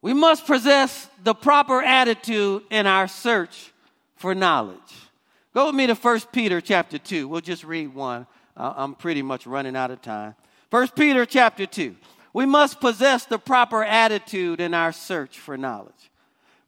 We 0.00 0.14
must 0.14 0.46
possess 0.46 1.08
the 1.24 1.34
proper 1.34 1.82
attitude 1.82 2.62
in 2.70 2.86
our 2.86 3.08
search 3.08 3.72
for 4.14 4.36
knowledge. 4.36 5.09
Go 5.52 5.66
with 5.66 5.74
me 5.74 5.86
to 5.88 5.94
1 5.94 6.20
Peter 6.32 6.60
chapter 6.60 6.98
2. 6.98 7.26
We'll 7.26 7.40
just 7.40 7.64
read 7.64 7.92
one. 7.94 8.26
I'm 8.56 8.94
pretty 8.94 9.22
much 9.22 9.46
running 9.46 9.74
out 9.74 9.90
of 9.90 10.00
time. 10.00 10.34
1 10.70 10.88
Peter 10.88 11.26
chapter 11.26 11.66
2. 11.66 11.96
We 12.32 12.46
must 12.46 12.80
possess 12.80 13.24
the 13.24 13.38
proper 13.38 13.82
attitude 13.82 14.60
in 14.60 14.74
our 14.74 14.92
search 14.92 15.38
for 15.38 15.56
knowledge. 15.56 16.10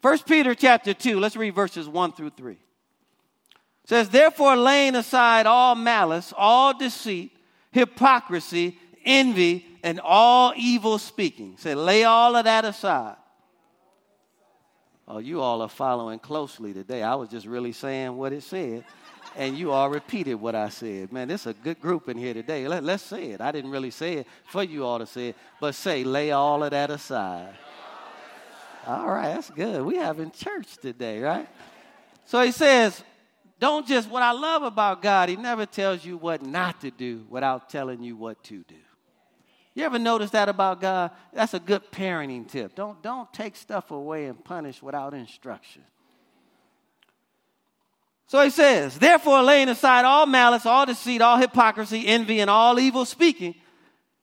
1 0.01 0.19
Peter 0.21 0.55
chapter 0.55 0.93
2, 0.93 1.21
let's 1.21 1.37
read 1.37 1.55
verses 1.55 1.89
1 1.89 2.13
through 2.13 2.31
3. 2.31 2.53
It 2.55 2.59
says, 3.85 4.09
Therefore, 4.09 4.57
laying 4.57 4.97
aside 4.97 5.47
all 5.47 5.77
malice, 5.77 6.33
all 6.37 6.77
deceit, 6.77 7.31
hypocrisy, 7.71 8.77
envy, 9.05 9.65
and 9.85 10.01
all 10.01 10.53
evil 10.57 10.99
speaking. 10.99 11.57
Say, 11.57 11.77
lay 11.77 12.03
all 12.03 12.35
of 12.35 12.45
that 12.47 12.65
aside. 12.65 13.17
Oh, 15.15 15.19
you 15.19 15.43
all 15.43 15.61
are 15.61 15.69
following 15.69 16.19
closely 16.19 16.73
today. 16.73 17.03
I 17.03 17.17
was 17.17 17.29
just 17.29 17.45
really 17.45 17.73
saying 17.73 18.17
what 18.17 18.33
it 18.33 18.43
said, 18.43 18.83
and 19.37 19.59
you 19.59 19.71
all 19.71 19.91
repeated 19.91 20.37
what 20.37 20.55
I 20.55 20.71
said. 20.71 21.13
Man, 21.13 21.29
this 21.29 21.43
is 21.43 21.49
a 21.49 21.53
good 21.53 21.83
group 21.83 22.09
in 22.09 22.17
here 22.17 22.33
today. 22.33 22.67
Let, 22.67 22.83
us 22.83 23.03
say 23.03 23.33
it. 23.33 23.43
I 23.43 23.53
didn't 23.53 23.73
really 23.73 23.91
say 23.91 24.15
it 24.15 24.27
for 24.47 24.63
you 24.63 24.87
all 24.87 24.99
to 24.99 25.05
say 25.05 25.29
it, 25.29 25.37
but 25.61 25.75
say, 25.75 26.03
lay 26.03 26.31
all 26.31 26.65
of 26.65 26.71
that 26.71 26.89
aside. 26.89 27.53
All 28.87 29.09
right, 29.09 29.35
that's 29.35 29.51
good. 29.51 29.85
We 29.85 29.97
having 29.97 30.31
church 30.31 30.79
today, 30.79 31.21
right? 31.21 31.47
So 32.25 32.41
he 32.41 32.51
says, 32.51 33.05
don't 33.61 33.87
just, 33.87 34.09
what 34.09 34.23
I 34.23 34.33
love 34.33 34.63
about 34.63 35.03
God, 35.03 35.29
He 35.29 35.37
never 35.37 35.67
tells 35.67 36.07
you 36.07 36.17
what 36.17 36.41
not 36.41 36.81
to 36.81 36.91
do 36.91 37.27
without 37.29 37.69
telling 37.69 38.03
you 38.03 38.17
what 38.17 38.43
to 38.45 38.65
do. 38.67 38.77
You 39.75 39.85
ever 39.85 39.99
notice 39.99 40.31
that 40.31 40.49
about 40.49 40.81
God? 40.81 41.13
That's 41.33 41.55
a 41.55 41.61
good 41.61 41.91
parenting 41.91 42.47
tip. 42.49 42.75
Don't, 42.75 43.03
don't 43.03 43.33
take 43.33 43.57
stuff 43.57 43.91
away 43.91 44.27
and 44.27 44.43
punish 44.45 44.83
without 44.83 45.15
instruction. 45.15 45.83
So 48.27 48.43
he 48.43 48.51
says, 48.51 48.99
therefore, 48.99 49.43
laying 49.43 49.69
aside 49.69 50.05
all 50.05 50.27
malice, 50.27 50.67
all 50.67 50.87
deceit, 50.87 51.21
all 51.21 51.39
hypocrisy, 51.39 52.07
envy, 52.07 52.41
and 52.41 52.49
all 52.49 52.79
evil 52.79 53.05
speaking, 53.05 53.55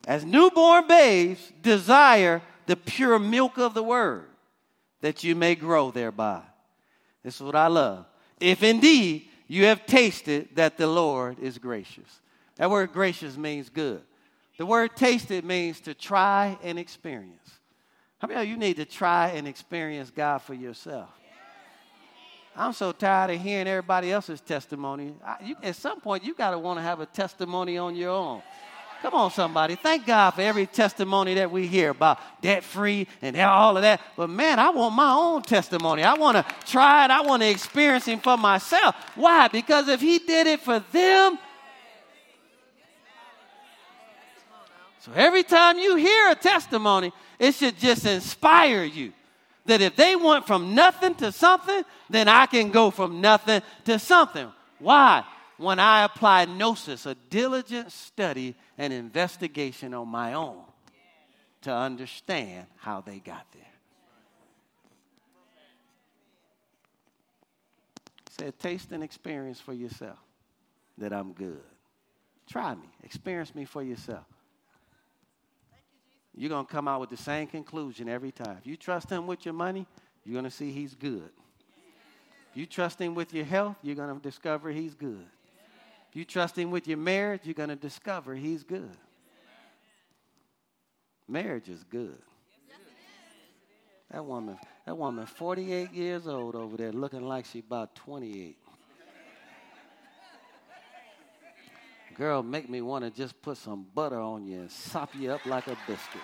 as 0.08 0.26
newborn 0.26 0.88
babes, 0.88 1.52
desire 1.62 2.42
the 2.66 2.76
pure 2.76 3.20
milk 3.20 3.58
of 3.58 3.74
the 3.74 3.84
word, 3.84 4.26
that 5.02 5.24
you 5.24 5.36
may 5.36 5.56
grow 5.56 5.92
thereby. 5.92 6.42
This 7.24 7.36
is 7.36 7.42
what 7.42 7.56
I 7.56 7.68
love. 7.68 8.06
If 8.40 8.64
indeed 8.64 9.28
you 9.48 9.66
have 9.66 9.86
tasted 9.86 10.50
that 10.56 10.78
the 10.78 10.88
Lord 10.88 11.40
is 11.40 11.58
gracious. 11.58 12.22
That 12.56 12.70
word 12.70 12.94
gracious 12.94 13.36
means 13.36 13.70
good. 13.70 14.02
The 14.60 14.66
word 14.66 14.94
tasted 14.94 15.46
means 15.46 15.80
to 15.82 15.94
try 15.94 16.60
and 16.62 16.78
experience. 16.78 17.50
How 18.18 18.28
many 18.28 18.42
of 18.42 18.46
you 18.46 18.58
need 18.58 18.76
to 18.76 18.84
try 18.84 19.30
and 19.30 19.48
experience 19.48 20.12
God 20.12 20.40
for 20.40 20.54
yourself? 20.54 21.08
I'm 22.58 22.74
so 22.74 22.92
tired 22.92 23.32
of 23.32 23.42
hearing 23.42 23.68
everybody 23.68 24.12
else's 24.12 24.42
testimony. 24.42 25.14
I, 25.26 25.38
you, 25.46 25.56
at 25.64 25.78
some 25.78 26.02
point, 26.02 26.26
you 26.26 26.36
got 26.36 26.52
to 26.52 26.60
want 26.60 26.78
to 26.78 26.84
have 26.84 27.00
a 27.00 27.06
testimony 27.06 27.78
on 27.78 27.96
your 27.96 28.10
own. 28.10 28.42
Come 29.02 29.14
on, 29.14 29.32
somebody. 29.32 29.76
Thank 29.76 30.06
God 30.06 30.32
for 30.32 30.42
every 30.42 30.66
testimony 30.66 31.36
that 31.36 31.50
we 31.50 31.66
hear 31.66 31.92
about 31.92 32.20
debt 32.42 32.66
free 32.66 33.08
and 33.22 33.38
all 33.38 33.78
of 33.78 33.84
that. 33.84 34.02
But 34.18 34.30
man, 34.30 34.60
I 34.60 34.72
want 34.72 34.94
my 34.94 35.14
own 35.14 35.42
testimony. 35.42 36.04
I 36.04 36.16
want 36.16 36.36
to 36.36 36.56
try 36.66 37.06
it. 37.06 37.12
I 37.12 37.22
want 37.22 37.44
to 37.44 37.50
experience 37.50 38.04
Him 38.04 38.20
for 38.20 38.36
myself. 38.36 38.94
Why? 39.16 39.48
Because 39.48 39.88
if 39.88 40.02
He 40.02 40.20
did 40.20 40.48
it 40.48 40.60
for 40.60 40.80
them, 40.92 41.40
so 45.10 45.20
every 45.20 45.44
time 45.44 45.80
you 45.80 45.96
hear 45.96 46.32
a 46.32 46.36
testimony, 46.36 47.12
it 47.38 47.56
should 47.56 47.78
just 47.78 48.06
inspire 48.06 48.84
you 48.84 49.14
that 49.66 49.82
if 49.82 49.96
they 49.96 50.16
went 50.16 50.48
from 50.48 50.74
nothing 50.74 51.16
to 51.16 51.32
something, 51.32 51.84
then 52.10 52.28
I 52.28 52.46
can 52.46 52.72
go 52.72 52.92
from 52.92 53.22
nothing 53.22 53.62
to 53.86 54.00
something. 54.00 54.52
Why? 54.80 55.24
when 55.60 55.78
I 55.78 56.06
apply 56.06 56.46
gnosis, 56.46 57.06
a 57.06 57.16
diligent 57.30 57.92
study 57.92 58.56
and 58.78 58.94
investigation 58.94 59.94
on 59.94 60.08
my 60.08 60.34
own 60.34 60.64
to 61.64 61.74
understand 61.74 62.66
how 62.78 63.02
they 63.02 63.20
got 63.20 63.46
there. 63.52 63.62
He 68.30 68.46
said, 68.46 68.58
taste 68.58 68.94
and 68.94 69.04
experience 69.04 69.60
for 69.60 69.74
yourself 69.74 70.18
that 70.98 71.12
I'm 71.12 71.34
good. 71.34 71.62
Try 72.50 72.74
me, 72.74 72.88
experience 73.04 73.54
me 73.54 73.66
for 73.66 73.84
yourself. 73.84 74.24
You're 76.36 76.50
going 76.50 76.66
to 76.66 76.72
come 76.72 76.88
out 76.88 77.02
with 77.02 77.10
the 77.10 77.18
same 77.18 77.48
conclusion 77.48 78.08
every 78.08 78.32
time. 78.32 78.58
If 78.60 78.68
you 78.68 78.78
trust 78.78 79.10
him 79.10 79.28
with 79.28 79.46
your 79.46 79.54
money, 79.54 79.86
you're 80.24 80.34
going 80.34 80.46
to 80.46 80.52
see 80.52 80.72
he's 80.72 80.96
good. 80.96 81.30
If 82.52 82.58
you 82.58 82.66
trust 82.66 83.00
him 83.00 83.16
with 83.16 83.34
your 83.34 83.46
health, 83.46 83.78
you're 83.82 83.96
going 83.96 84.16
to 84.16 84.22
discover 84.22 84.72
he's 84.72 84.96
good. 84.96 85.26
If 86.10 86.16
you 86.16 86.26
trust 86.26 86.58
Him 86.58 86.72
with 86.72 86.88
your 86.88 86.98
marriage, 86.98 87.42
you're 87.44 87.54
going 87.54 87.70
to 87.70 87.76
discover 87.76 88.34
He's 88.34 88.64
good. 88.64 88.98
Marriage 91.28 91.70
is 91.70 91.84
good. 91.84 92.18
That 94.12 94.26
woman, 94.26 94.58
that 94.88 94.98
woman, 94.98 95.28
48 95.28 95.94
years 95.94 96.28
old 96.28 96.56
over 96.56 96.76
there, 96.76 96.92
looking 96.92 97.22
like 97.22 97.46
she 97.46 97.60
about 97.60 97.94
28. 97.94 98.58
Girl, 102.20 102.44
make 102.44 102.68
me 102.68 102.82
want 102.82 103.06
to 103.06 103.12
just 103.12 103.42
put 103.42 103.56
some 103.56 103.86
butter 103.96 104.20
on 104.20 104.46
you 104.46 104.58
and 104.58 104.70
sop 104.70 105.16
you 105.18 105.32
up 105.32 105.46
like 105.46 105.68
a 105.68 105.78
biscuit. 105.88 106.20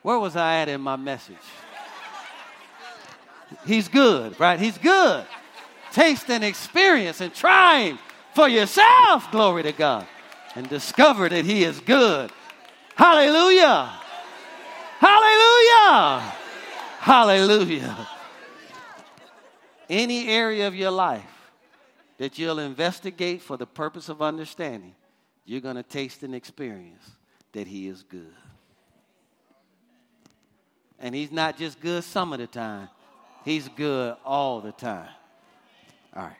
Where 0.00 0.18
was 0.18 0.36
I 0.36 0.60
at 0.60 0.70
in 0.70 0.80
my 0.80 0.96
message? 0.96 1.36
He's 3.66 3.88
good, 3.88 4.40
right? 4.40 4.58
He's 4.58 4.78
good. 4.78 5.26
Taste 5.92 6.30
and 6.30 6.42
experience 6.42 7.20
and 7.20 7.34
try 7.34 7.80
him 7.80 7.98
for 8.34 8.48
yourself, 8.48 9.30
glory 9.30 9.64
to 9.64 9.72
God, 9.72 10.06
and 10.54 10.66
discover 10.66 11.28
that 11.28 11.44
He 11.44 11.62
is 11.62 11.78
good. 11.80 12.32
Hallelujah. 12.94 13.92
Hallelujah. 14.98 16.20
Hallelujah. 17.00 18.08
Any 19.90 20.28
area 20.28 20.66
of 20.66 20.74
your 20.74 20.90
life 20.90 21.33
that 22.24 22.38
you'll 22.38 22.58
investigate 22.58 23.42
for 23.42 23.58
the 23.58 23.66
purpose 23.66 24.08
of 24.08 24.22
understanding, 24.22 24.94
you're 25.44 25.60
going 25.60 25.76
to 25.76 25.82
taste 25.82 26.22
and 26.22 26.34
experience 26.34 27.04
that 27.52 27.66
He 27.66 27.86
is 27.86 28.02
good. 28.02 28.32
And 30.98 31.14
He's 31.14 31.30
not 31.30 31.58
just 31.58 31.82
good 31.82 32.02
some 32.02 32.32
of 32.32 32.38
the 32.38 32.46
time, 32.46 32.88
He's 33.44 33.68
good 33.68 34.16
all 34.24 34.62
the 34.62 34.72
time. 34.72 35.10
All 36.16 36.22
right. 36.22 36.32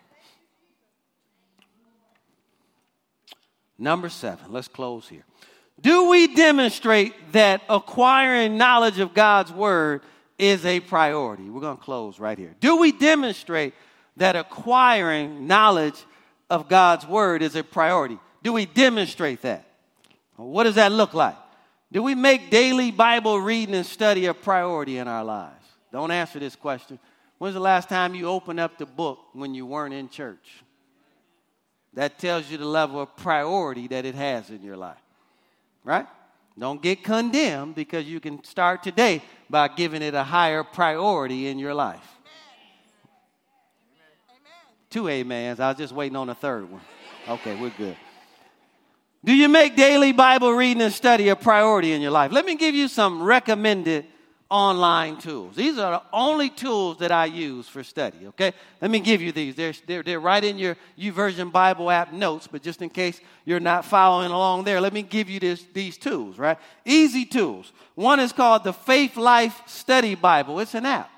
Number 3.76 4.08
seven, 4.08 4.46
let's 4.48 4.68
close 4.68 5.06
here. 5.06 5.26
Do 5.78 6.08
we 6.08 6.34
demonstrate 6.34 7.12
that 7.32 7.60
acquiring 7.68 8.56
knowledge 8.56 9.00
of 9.00 9.12
God's 9.12 9.52
word 9.52 10.00
is 10.38 10.64
a 10.64 10.80
priority? 10.80 11.50
We're 11.50 11.60
going 11.60 11.76
to 11.76 11.82
close 11.82 12.18
right 12.18 12.38
here. 12.38 12.54
Do 12.58 12.78
we 12.78 12.90
demonstrate 12.90 13.74
that 14.16 14.36
acquiring 14.36 15.46
knowledge 15.46 16.02
of 16.50 16.68
God's 16.68 17.06
word 17.06 17.42
is 17.42 17.56
a 17.56 17.64
priority? 17.64 18.18
Do 18.42 18.52
we 18.52 18.66
demonstrate 18.66 19.42
that? 19.42 19.66
What 20.36 20.64
does 20.64 20.74
that 20.76 20.92
look 20.92 21.14
like? 21.14 21.36
Do 21.92 22.02
we 22.02 22.14
make 22.14 22.50
daily 22.50 22.90
Bible 22.90 23.40
reading 23.40 23.74
and 23.74 23.86
study 23.86 24.26
a 24.26 24.34
priority 24.34 24.98
in 24.98 25.06
our 25.06 25.24
lives? 25.24 25.64
Don't 25.92 26.10
answer 26.10 26.38
this 26.38 26.56
question. 26.56 26.98
When's 27.38 27.54
the 27.54 27.60
last 27.60 27.88
time 27.88 28.14
you 28.14 28.26
opened 28.26 28.58
up 28.60 28.78
the 28.78 28.86
book 28.86 29.18
when 29.32 29.54
you 29.54 29.64
weren't 29.66 29.94
in 29.94 30.08
church? 30.08 30.62
That 31.94 32.18
tells 32.18 32.50
you 32.50 32.58
the 32.58 32.64
level 32.64 33.00
of 33.00 33.16
priority 33.16 33.86
that 33.88 34.04
it 34.04 34.16
has 34.16 34.50
in 34.50 34.62
your 34.62 34.76
life. 34.76 34.98
Right? 35.84 36.06
Don't 36.58 36.82
get 36.82 37.02
condemned 37.02 37.74
because 37.74 38.06
you 38.06 38.20
can 38.20 38.42
start 38.44 38.82
today 38.82 39.22
by 39.48 39.68
giving 39.68 40.02
it 40.02 40.14
a 40.14 40.22
higher 40.22 40.64
priority 40.64 41.46
in 41.48 41.58
your 41.58 41.74
life. 41.74 42.13
Two 44.94 45.10
amens. 45.10 45.58
I 45.58 45.70
was 45.70 45.76
just 45.76 45.92
waiting 45.92 46.14
on 46.14 46.28
a 46.28 46.36
third 46.36 46.70
one. 46.70 46.80
Okay, 47.28 47.56
we're 47.56 47.72
good. 47.76 47.96
Do 49.24 49.34
you 49.34 49.48
make 49.48 49.74
daily 49.74 50.12
Bible 50.12 50.52
reading 50.52 50.80
and 50.82 50.94
study 50.94 51.30
a 51.30 51.34
priority 51.34 51.90
in 51.90 52.00
your 52.00 52.12
life? 52.12 52.30
Let 52.30 52.46
me 52.46 52.54
give 52.54 52.76
you 52.76 52.86
some 52.86 53.20
recommended 53.20 54.06
online 54.48 55.16
tools. 55.16 55.56
These 55.56 55.78
are 55.78 55.98
the 55.98 56.02
only 56.12 56.48
tools 56.48 56.98
that 56.98 57.10
I 57.10 57.24
use 57.24 57.66
for 57.66 57.82
study, 57.82 58.28
okay? 58.28 58.52
Let 58.80 58.88
me 58.88 59.00
give 59.00 59.20
you 59.20 59.32
these. 59.32 59.56
They're, 59.56 59.72
they're, 59.84 60.04
they're 60.04 60.20
right 60.20 60.44
in 60.44 60.58
your 60.58 60.76
YouVersion 60.96 61.50
Bible 61.50 61.90
app 61.90 62.12
notes, 62.12 62.46
but 62.46 62.62
just 62.62 62.80
in 62.80 62.88
case 62.88 63.20
you're 63.44 63.58
not 63.58 63.84
following 63.84 64.30
along 64.30 64.62
there, 64.62 64.80
let 64.80 64.92
me 64.92 65.02
give 65.02 65.28
you 65.28 65.40
this, 65.40 65.66
these 65.72 65.98
tools, 65.98 66.38
right? 66.38 66.56
Easy 66.84 67.24
tools. 67.24 67.72
One 67.96 68.20
is 68.20 68.32
called 68.32 68.62
the 68.62 68.72
Faithlife 68.72 69.68
Study 69.68 70.14
Bible. 70.14 70.60
It's 70.60 70.74
an 70.74 70.86
app? 70.86 71.10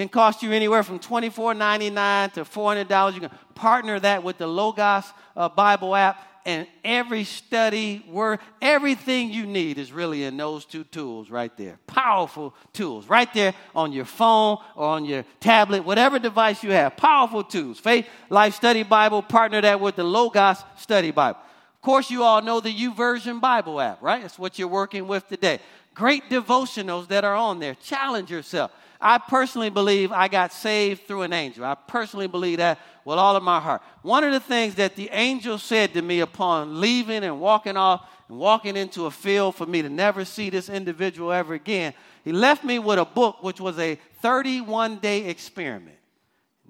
Can 0.00 0.08
cost 0.08 0.42
you 0.42 0.50
anywhere 0.52 0.82
from 0.82 0.98
$24.99 0.98 2.32
to 2.32 2.44
$400. 2.46 3.12
You 3.12 3.20
can 3.20 3.30
partner 3.54 4.00
that 4.00 4.24
with 4.24 4.38
the 4.38 4.46
Logos 4.46 5.04
uh, 5.36 5.50
Bible 5.50 5.94
app 5.94 6.26
and 6.46 6.66
every 6.82 7.24
study 7.24 8.02
word, 8.08 8.38
everything 8.62 9.30
you 9.30 9.44
need 9.44 9.76
is 9.76 9.92
really 9.92 10.24
in 10.24 10.38
those 10.38 10.64
two 10.64 10.84
tools 10.84 11.28
right 11.28 11.54
there. 11.58 11.78
Powerful 11.86 12.54
tools 12.72 13.08
right 13.08 13.30
there 13.34 13.52
on 13.76 13.92
your 13.92 14.06
phone 14.06 14.56
or 14.74 14.86
on 14.86 15.04
your 15.04 15.26
tablet, 15.38 15.84
whatever 15.84 16.18
device 16.18 16.62
you 16.62 16.70
have. 16.70 16.96
Powerful 16.96 17.44
tools. 17.44 17.78
Faith 17.78 18.08
Life 18.30 18.54
Study 18.54 18.84
Bible, 18.84 19.20
partner 19.20 19.60
that 19.60 19.80
with 19.80 19.96
the 19.96 20.04
Logos 20.04 20.64
Study 20.78 21.10
Bible. 21.10 21.40
Of 21.74 21.82
course, 21.82 22.10
you 22.10 22.22
all 22.22 22.40
know 22.40 22.60
the 22.60 22.74
YouVersion 22.74 23.38
Bible 23.38 23.78
app, 23.78 24.00
right? 24.00 24.22
That's 24.22 24.38
what 24.38 24.58
you're 24.58 24.66
working 24.66 25.06
with 25.06 25.28
today. 25.28 25.58
Great 25.92 26.30
devotionals 26.30 27.08
that 27.08 27.22
are 27.22 27.34
on 27.34 27.58
there. 27.58 27.74
Challenge 27.74 28.30
yourself. 28.30 28.70
I 29.00 29.18
personally 29.18 29.70
believe 29.70 30.12
I 30.12 30.28
got 30.28 30.52
saved 30.52 31.06
through 31.06 31.22
an 31.22 31.32
angel. 31.32 31.64
I 31.64 31.74
personally 31.74 32.26
believe 32.26 32.58
that 32.58 32.78
with 33.04 33.18
all 33.18 33.34
of 33.34 33.42
my 33.42 33.58
heart. 33.58 33.82
One 34.02 34.24
of 34.24 34.32
the 34.32 34.40
things 34.40 34.74
that 34.74 34.94
the 34.94 35.08
angel 35.10 35.58
said 35.58 35.94
to 35.94 36.02
me 36.02 36.20
upon 36.20 36.80
leaving 36.80 37.24
and 37.24 37.40
walking 37.40 37.76
off 37.76 38.06
and 38.28 38.38
walking 38.38 38.76
into 38.76 39.06
a 39.06 39.10
field 39.10 39.54
for 39.54 39.64
me 39.64 39.80
to 39.80 39.88
never 39.88 40.24
see 40.24 40.50
this 40.50 40.68
individual 40.68 41.32
ever 41.32 41.54
again, 41.54 41.94
he 42.24 42.32
left 42.32 42.62
me 42.62 42.78
with 42.78 42.98
a 42.98 43.04
book 43.04 43.42
which 43.42 43.60
was 43.60 43.78
a 43.78 43.98
31 44.20 44.98
day 44.98 45.26
experiment. 45.26 45.96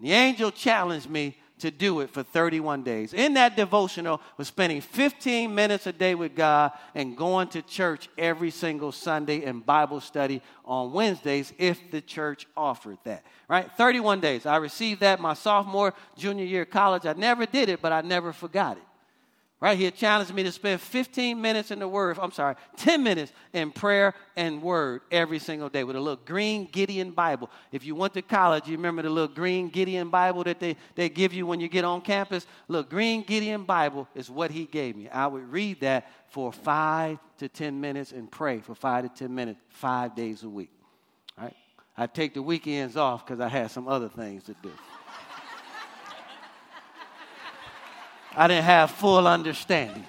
The 0.00 0.12
angel 0.12 0.52
challenged 0.52 1.10
me 1.10 1.36
to 1.60 1.70
do 1.70 2.00
it 2.00 2.10
for 2.10 2.22
31 2.22 2.82
days. 2.82 3.14
In 3.14 3.34
that 3.34 3.56
devotional 3.56 4.20
was 4.36 4.48
spending 4.48 4.80
15 4.80 5.54
minutes 5.54 5.86
a 5.86 5.92
day 5.92 6.14
with 6.14 6.34
God 6.34 6.72
and 6.94 7.16
going 7.16 7.48
to 7.48 7.62
church 7.62 8.08
every 8.18 8.50
single 8.50 8.92
Sunday 8.92 9.44
and 9.44 9.64
Bible 9.64 10.00
study 10.00 10.42
on 10.64 10.92
Wednesdays 10.92 11.52
if 11.58 11.90
the 11.90 12.00
church 12.00 12.46
offered 12.56 12.98
that. 13.04 13.24
Right? 13.48 13.70
31 13.72 14.20
days. 14.20 14.46
I 14.46 14.56
received 14.56 15.00
that 15.00 15.20
my 15.20 15.34
sophomore, 15.34 15.94
junior 16.16 16.44
year 16.44 16.64
college. 16.64 17.06
I 17.06 17.12
never 17.14 17.46
did 17.46 17.68
it, 17.68 17.80
but 17.80 17.92
I 17.92 18.00
never 18.00 18.32
forgot 18.32 18.76
it. 18.76 18.82
Right? 19.60 19.76
He 19.76 19.90
challenged 19.90 20.32
me 20.32 20.42
to 20.44 20.52
spend 20.52 20.80
15 20.80 21.38
minutes 21.38 21.70
in 21.70 21.80
the 21.80 21.88
Word, 21.88 22.18
I'm 22.18 22.32
sorry, 22.32 22.54
10 22.78 23.02
minutes 23.02 23.30
in 23.52 23.70
prayer 23.72 24.14
and 24.34 24.62
Word 24.62 25.02
every 25.12 25.38
single 25.38 25.68
day 25.68 25.84
with 25.84 25.96
a 25.96 26.00
little 26.00 26.22
green 26.24 26.66
Gideon 26.72 27.10
Bible. 27.10 27.50
If 27.70 27.84
you 27.84 27.94
went 27.94 28.14
to 28.14 28.22
college, 28.22 28.66
you 28.66 28.78
remember 28.78 29.02
the 29.02 29.10
little 29.10 29.34
green 29.34 29.68
Gideon 29.68 30.08
Bible 30.08 30.44
that 30.44 30.60
they, 30.60 30.76
they 30.94 31.10
give 31.10 31.34
you 31.34 31.44
when 31.44 31.60
you 31.60 31.68
get 31.68 31.84
on 31.84 32.00
campus? 32.00 32.46
Look, 32.68 32.88
green 32.88 33.22
Gideon 33.22 33.64
Bible 33.64 34.08
is 34.14 34.30
what 34.30 34.50
he 34.50 34.64
gave 34.64 34.96
me. 34.96 35.10
I 35.10 35.26
would 35.26 35.52
read 35.52 35.80
that 35.80 36.08
for 36.28 36.54
five 36.54 37.18
to 37.36 37.48
10 37.50 37.78
minutes 37.78 38.12
and 38.12 38.30
pray 38.30 38.60
for 38.60 38.74
five 38.74 39.04
to 39.04 39.10
10 39.10 39.34
minutes, 39.34 39.60
five 39.68 40.16
days 40.16 40.42
a 40.42 40.48
week. 40.48 40.70
Right? 41.36 41.54
I'd 41.98 42.14
take 42.14 42.32
the 42.32 42.42
weekends 42.42 42.96
off 42.96 43.26
because 43.26 43.40
I 43.40 43.48
had 43.48 43.70
some 43.70 43.88
other 43.88 44.08
things 44.08 44.44
to 44.44 44.54
do. 44.62 44.72
I 48.36 48.48
didn't 48.48 48.64
have 48.64 48.90
full 48.90 49.26
understanding. 49.26 50.04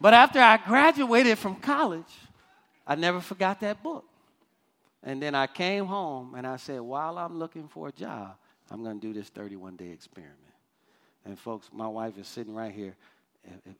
But 0.00 0.14
after 0.14 0.38
I 0.38 0.58
graduated 0.58 1.38
from 1.38 1.56
college, 1.56 2.12
I 2.86 2.94
never 2.94 3.20
forgot 3.20 3.60
that 3.60 3.82
book. 3.82 4.04
And 5.02 5.22
then 5.22 5.34
I 5.34 5.46
came 5.46 5.86
home 5.86 6.34
and 6.34 6.46
I 6.46 6.56
said, 6.56 6.80
while 6.80 7.18
I'm 7.18 7.38
looking 7.38 7.68
for 7.68 7.88
a 7.88 7.92
job, 7.92 8.36
I'm 8.70 8.82
going 8.82 9.00
to 9.00 9.06
do 9.06 9.12
this 9.12 9.28
31 9.28 9.76
day 9.76 9.90
experiment. 9.90 10.36
And 11.24 11.38
folks, 11.38 11.68
my 11.72 11.88
wife 11.88 12.18
is 12.18 12.26
sitting 12.26 12.54
right 12.54 12.72
here. 12.72 12.94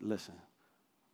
Listen, 0.00 0.34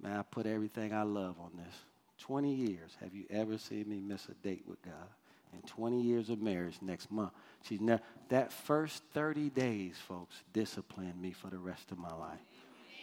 man, 0.01 0.19
I 0.19 0.23
put 0.23 0.47
everything 0.47 0.93
I 0.93 1.03
love 1.03 1.37
on 1.41 1.51
this. 1.57 1.75
20 2.19 2.55
years. 2.55 2.97
Have 3.01 3.15
you 3.15 3.25
ever 3.31 3.59
seen 3.59 3.89
me 3.89 4.01
miss 4.01 4.29
a 4.29 4.35
date 4.35 4.65
with 4.67 4.81
God? 4.83 5.09
In 5.55 5.63
20 5.69 6.01
years 6.01 6.31
of 6.31 6.43
marriage 6.43 6.77
next 6.83 7.11
month. 7.11 7.33
She's 7.63 7.81
never, 7.81 8.03
that 8.29 8.53
first 8.53 9.03
30 9.15 9.51
days, 9.51 9.97
folks, 10.09 10.35
disciplined 10.53 11.21
me 11.21 11.33
for 11.33 11.49
the 11.49 11.59
rest 11.59 11.93
of 11.93 11.99
my 11.99 12.13
life. 12.13 12.41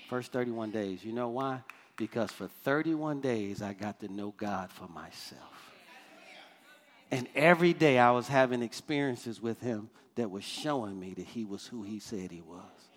First 0.10 0.32
31 0.32 0.72
days. 0.72 1.04
You 1.04 1.14
know 1.14 1.30
why? 1.30 1.62
Because 1.96 2.32
for 2.32 2.48
31 2.64 3.22
days, 3.22 3.62
I 3.62 3.74
got 3.74 4.00
to 4.02 4.12
know 4.12 4.34
God 4.36 4.72
for 4.72 4.88
myself. 4.88 5.72
And 7.10 7.28
every 7.36 7.74
day 7.74 7.98
I 7.98 8.12
was 8.12 8.28
having 8.28 8.62
experiences 8.62 9.42
with 9.42 9.62
Him 9.62 9.90
that 10.16 10.30
was 10.30 10.44
showing 10.44 11.00
me 11.00 11.14
that 11.14 11.26
He 11.26 11.46
was 11.46 11.66
who 11.66 11.84
He 11.84 12.00
said 12.00 12.32
He 12.32 12.42
was. 12.42 12.90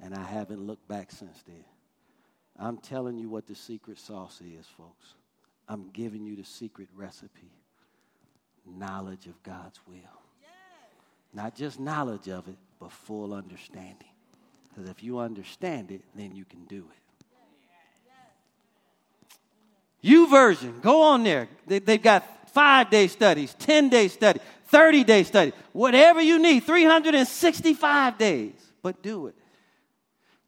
And 0.00 0.14
I 0.14 0.24
haven't 0.24 0.66
looked 0.66 0.88
back 0.88 1.10
since 1.10 1.42
then. 1.46 1.64
I'm 2.58 2.78
telling 2.78 3.18
you 3.18 3.28
what 3.28 3.46
the 3.46 3.54
secret 3.54 3.98
sauce 3.98 4.40
is, 4.40 4.66
folks. 4.76 5.14
I'm 5.68 5.90
giving 5.90 6.24
you 6.24 6.36
the 6.36 6.44
secret 6.44 6.88
recipe 6.94 7.61
knowledge 8.66 9.26
of 9.26 9.42
God's 9.42 9.78
will. 9.86 9.96
Not 11.34 11.54
just 11.54 11.80
knowledge 11.80 12.28
of 12.28 12.46
it, 12.48 12.56
but 12.78 12.92
full 12.92 13.32
understanding. 13.32 14.08
Because 14.68 14.90
if 14.90 15.02
you 15.02 15.18
understand 15.18 15.90
it, 15.90 16.02
then 16.14 16.34
you 16.34 16.44
can 16.44 16.64
do 16.64 16.86
it. 16.90 17.02
YouVersion, 20.06 20.82
go 20.82 21.02
on 21.02 21.22
there. 21.22 21.48
They, 21.66 21.80
have 21.86 22.02
got 22.02 22.50
five 22.50 22.90
day 22.90 23.06
studies, 23.06 23.54
10 23.54 23.88
day 23.88 24.08
study, 24.08 24.40
30 24.66 25.04
day 25.04 25.22
study, 25.22 25.52
whatever 25.72 26.20
you 26.20 26.38
need, 26.38 26.64
365 26.64 28.18
days, 28.18 28.52
but 28.82 29.02
do 29.02 29.28
it. 29.28 29.34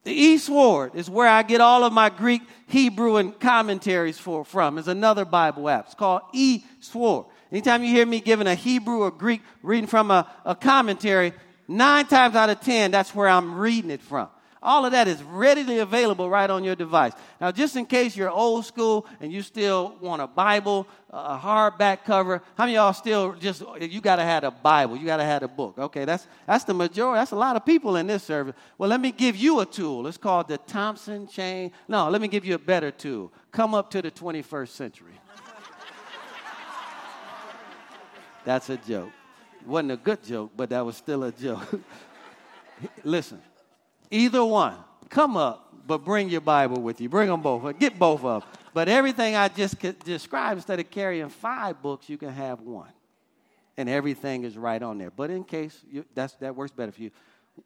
The 0.03 0.35
eSword 0.35 0.97
is 0.97 1.09
where 1.09 1.29
I 1.29 1.43
get 1.43 1.63
all 1.63 1.83
of 1.85 1.93
my 1.93 2.11
Greek, 2.11 2.43
Hebrew, 2.67 3.17
and 3.17 3.39
commentaries 3.41 4.19
for, 4.19 4.45
from. 4.45 4.77
It's 4.77 4.89
another 4.89 5.25
Bible 5.25 5.69
app. 5.69 5.87
It's 5.87 5.95
called 5.95 6.23
eSword. 6.35 7.27
Anytime 7.55 7.85
you 7.85 7.91
hear 7.91 8.05
me 8.05 8.19
giving 8.19 8.49
a 8.49 8.57
Hebrew 8.57 9.03
or 9.03 9.13
Greek 9.13 9.41
reading 9.63 9.87
from 9.87 10.11
a, 10.11 10.29
a 10.45 10.57
commentary, 10.57 11.33
nine 11.69 12.05
times 12.05 12.35
out 12.35 12.51
of 12.51 12.61
ten, 12.61 12.91
that's 12.91 13.15
where 13.15 13.29
I'm 13.29 13.55
reading 13.55 13.93
it 13.93 14.03
from. 14.03 14.27
All 14.61 14.85
of 14.85 14.91
that 14.91 15.07
is 15.07 15.23
readily 15.23 15.79
available 15.79 16.29
right 16.29 16.51
on 16.51 16.65
your 16.65 16.75
device. 16.75 17.13
Now, 17.41 17.53
just 17.53 17.77
in 17.77 17.87
case 17.87 18.17
you're 18.17 18.29
old 18.29 18.67
school 18.67 19.07
and 19.21 19.33
you 19.33 19.41
still 19.41 19.95
want 20.01 20.21
a 20.21 20.27
Bible, 20.27 20.89
a 21.11 21.39
hardback 21.39 22.05
cover, 22.05 22.43
how 22.57 22.65
many 22.65 22.75
y'all 22.75 22.93
still 22.93 23.35
just, 23.35 23.63
you 23.81 24.01
got 24.01 24.17
to 24.17 24.25
have 24.25 24.43
a 24.43 24.51
Bible, 24.51 24.97
you 24.97 25.07
got 25.07 25.19
to 25.19 25.25
have 25.25 25.45
a 25.45 25.49
book? 25.49 25.79
Okay, 25.79 26.05
that's, 26.05 26.27
that's 26.49 26.65
the 26.65 26.75
majority, 26.75 27.21
that's 27.21 27.31
a 27.31 27.37
lot 27.37 27.55
of 27.55 27.65
people 27.65 27.95
in 27.95 28.09
this 28.09 28.25
service. 28.25 28.57
Well, 28.79 28.91
let 28.91 29.01
me 29.01 29.13
give 29.13 29.37
you 29.37 29.61
a 29.61 29.67
tool. 29.67 30.09
It's 30.09 30.19
called 30.19 30.49
the 30.49 30.59
Thompson 30.59 31.29
Chain. 31.29 31.71
No, 31.87 32.11
let 32.11 32.21
me 32.21 32.27
give 32.27 32.45
you 32.45 32.57
a 32.57 32.59
better 32.59 32.91
tool. 32.91 33.33
Come 33.53 33.75
up 33.75 33.93
to 33.93 34.03
the 34.03 34.11
21st 34.11 34.71
century. 34.71 35.21
That's 38.45 38.69
a 38.71 38.77
joke. 38.77 39.11
Wasn't 39.67 39.93
a 39.93 39.97
good 39.97 40.23
joke, 40.23 40.53
but 40.57 40.71
that 40.71 40.85
was 40.85 40.97
still 40.97 41.25
a 41.25 41.33
joke. 41.33 41.81
Listen, 43.05 43.41
either 44.11 44.45
one, 44.45 44.77
come 45.09 45.37
up, 45.37 45.75
but 45.87 46.05
bring 46.05 46.29
your 46.29 46.43
Bible 46.43 46.83
with 46.83 47.01
you. 47.01 47.09
Bring 47.09 47.29
them 47.29 47.41
both. 47.41 47.79
Get 47.79 47.99
both 47.99 48.23
of 48.25 48.43
them. 48.43 48.51
But 48.75 48.89
everything 48.89 49.37
I 49.37 49.49
just 49.49 49.79
described, 50.05 50.59
instead 50.59 50.81
of 50.81 50.91
carrying 50.91 51.29
five 51.29 51.81
books, 51.81 52.09
you 52.09 52.19
can 52.19 52.31
have 52.31 52.61
one. 52.61 52.91
And 53.77 53.89
everything 53.89 54.45
is 54.45 54.57
right 54.57 54.83
on 54.83 54.99
there. 54.99 55.11
But 55.11 55.31
in 55.31 55.45
case 55.45 55.81
you, 55.91 56.05
that's, 56.15 56.35
that 56.35 56.55
works 56.55 56.73
better 56.73 56.93
for 56.93 57.03
you. 57.03 57.11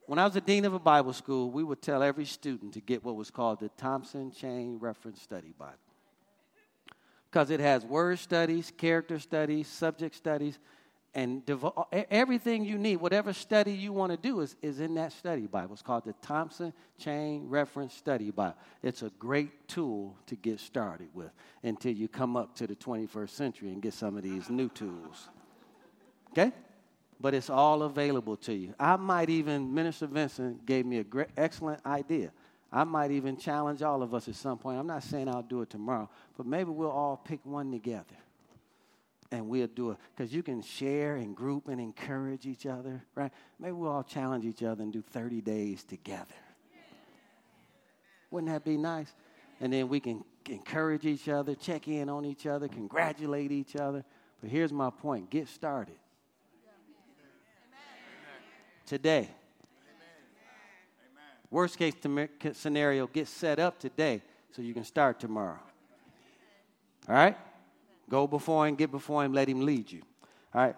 When 0.06 0.18
I 0.18 0.24
was 0.24 0.36
a 0.36 0.40
dean 0.40 0.64
of 0.64 0.74
a 0.74 0.78
Bible 0.78 1.12
school, 1.12 1.50
we 1.50 1.64
would 1.64 1.82
tell 1.82 2.02
every 2.02 2.26
student 2.26 2.74
to 2.74 2.80
get 2.80 3.04
what 3.04 3.16
was 3.16 3.30
called 3.30 3.60
the 3.60 3.70
Thompson 3.70 4.30
Chain 4.30 4.78
Reference 4.78 5.20
Study 5.22 5.54
Bible 5.58 5.76
because 7.30 7.50
it 7.50 7.60
has 7.60 7.84
word 7.84 8.18
studies, 8.18 8.72
character 8.76 9.18
studies, 9.18 9.68
subject 9.68 10.14
studies, 10.14 10.58
and 11.14 11.42
everything 12.10 12.64
you 12.64 12.78
need, 12.78 12.96
whatever 12.96 13.32
study 13.32 13.72
you 13.72 13.92
want 13.92 14.12
to 14.12 14.18
do, 14.18 14.40
is, 14.40 14.56
is 14.62 14.78
in 14.78 14.94
that 14.94 15.12
study 15.12 15.46
Bible. 15.46 15.72
It's 15.72 15.82
called 15.82 16.04
the 16.04 16.12
Thompson 16.22 16.72
Chain 16.98 17.48
Reference 17.48 17.94
Study 17.94 18.30
Bible. 18.30 18.56
It's 18.82 19.02
a 19.02 19.10
great 19.18 19.68
tool 19.68 20.16
to 20.26 20.36
get 20.36 20.60
started 20.60 21.08
with 21.14 21.30
until 21.62 21.92
you 21.92 22.08
come 22.08 22.36
up 22.36 22.54
to 22.56 22.66
the 22.66 22.76
21st 22.76 23.30
century 23.30 23.70
and 23.70 23.82
get 23.82 23.94
some 23.94 24.16
of 24.16 24.22
these 24.22 24.48
new 24.48 24.68
tools. 24.68 25.28
Okay? 26.30 26.52
But 27.20 27.34
it's 27.34 27.50
all 27.50 27.82
available 27.82 28.36
to 28.36 28.54
you. 28.54 28.74
I 28.78 28.96
might 28.96 29.28
even, 29.28 29.74
Minister 29.74 30.06
Vincent 30.06 30.64
gave 30.66 30.86
me 30.86 30.98
a 30.98 31.04
great, 31.04 31.28
excellent 31.36 31.84
idea. 31.84 32.30
I 32.70 32.84
might 32.84 33.10
even 33.10 33.36
challenge 33.36 33.82
all 33.82 34.02
of 34.02 34.14
us 34.14 34.28
at 34.28 34.34
some 34.34 34.58
point. 34.58 34.78
I'm 34.78 34.86
not 34.86 35.02
saying 35.02 35.28
I'll 35.28 35.42
do 35.42 35.62
it 35.62 35.70
tomorrow, 35.70 36.08
but 36.36 36.46
maybe 36.46 36.70
we'll 36.70 36.90
all 36.90 37.16
pick 37.16 37.40
one 37.44 37.70
together 37.70 38.16
and 39.30 39.48
we'll 39.48 39.66
do 39.66 39.90
it 39.90 39.98
because 40.14 40.32
you 40.32 40.42
can 40.42 40.62
share 40.62 41.16
and 41.16 41.34
group 41.34 41.68
and 41.68 41.80
encourage 41.80 42.46
each 42.46 42.66
other, 42.66 43.02
right? 43.14 43.32
Maybe 43.58 43.72
we'll 43.72 43.90
all 43.90 44.02
challenge 44.02 44.44
each 44.44 44.62
other 44.62 44.82
and 44.82 44.92
do 44.92 45.02
30 45.02 45.40
days 45.40 45.84
together. 45.84 46.34
Wouldn't 48.30 48.52
that 48.52 48.64
be 48.64 48.76
nice? 48.76 49.12
And 49.60 49.72
then 49.72 49.88
we 49.88 50.00
can 50.00 50.24
encourage 50.48 51.06
each 51.06 51.28
other, 51.28 51.54
check 51.54 51.88
in 51.88 52.08
on 52.08 52.24
each 52.24 52.46
other, 52.46 52.68
congratulate 52.68 53.50
each 53.50 53.76
other. 53.76 54.04
But 54.40 54.50
here's 54.50 54.72
my 54.72 54.90
point 54.90 55.30
get 55.30 55.48
started 55.48 55.96
today. 58.86 59.28
Worst 61.50 61.78
case 61.78 61.94
scenario, 62.52 63.06
get 63.06 63.26
set 63.26 63.58
up 63.58 63.78
today 63.78 64.22
so 64.52 64.62
you 64.62 64.74
can 64.74 64.84
start 64.84 65.18
tomorrow. 65.18 65.60
All 67.08 67.14
right? 67.14 67.36
Go 68.10 68.26
before 68.26 68.66
him, 68.66 68.74
get 68.74 68.90
before 68.90 69.24
him, 69.24 69.32
let 69.32 69.48
him 69.48 69.64
lead 69.64 69.90
you. 69.90 70.02
All 70.54 70.62
right? 70.62 70.76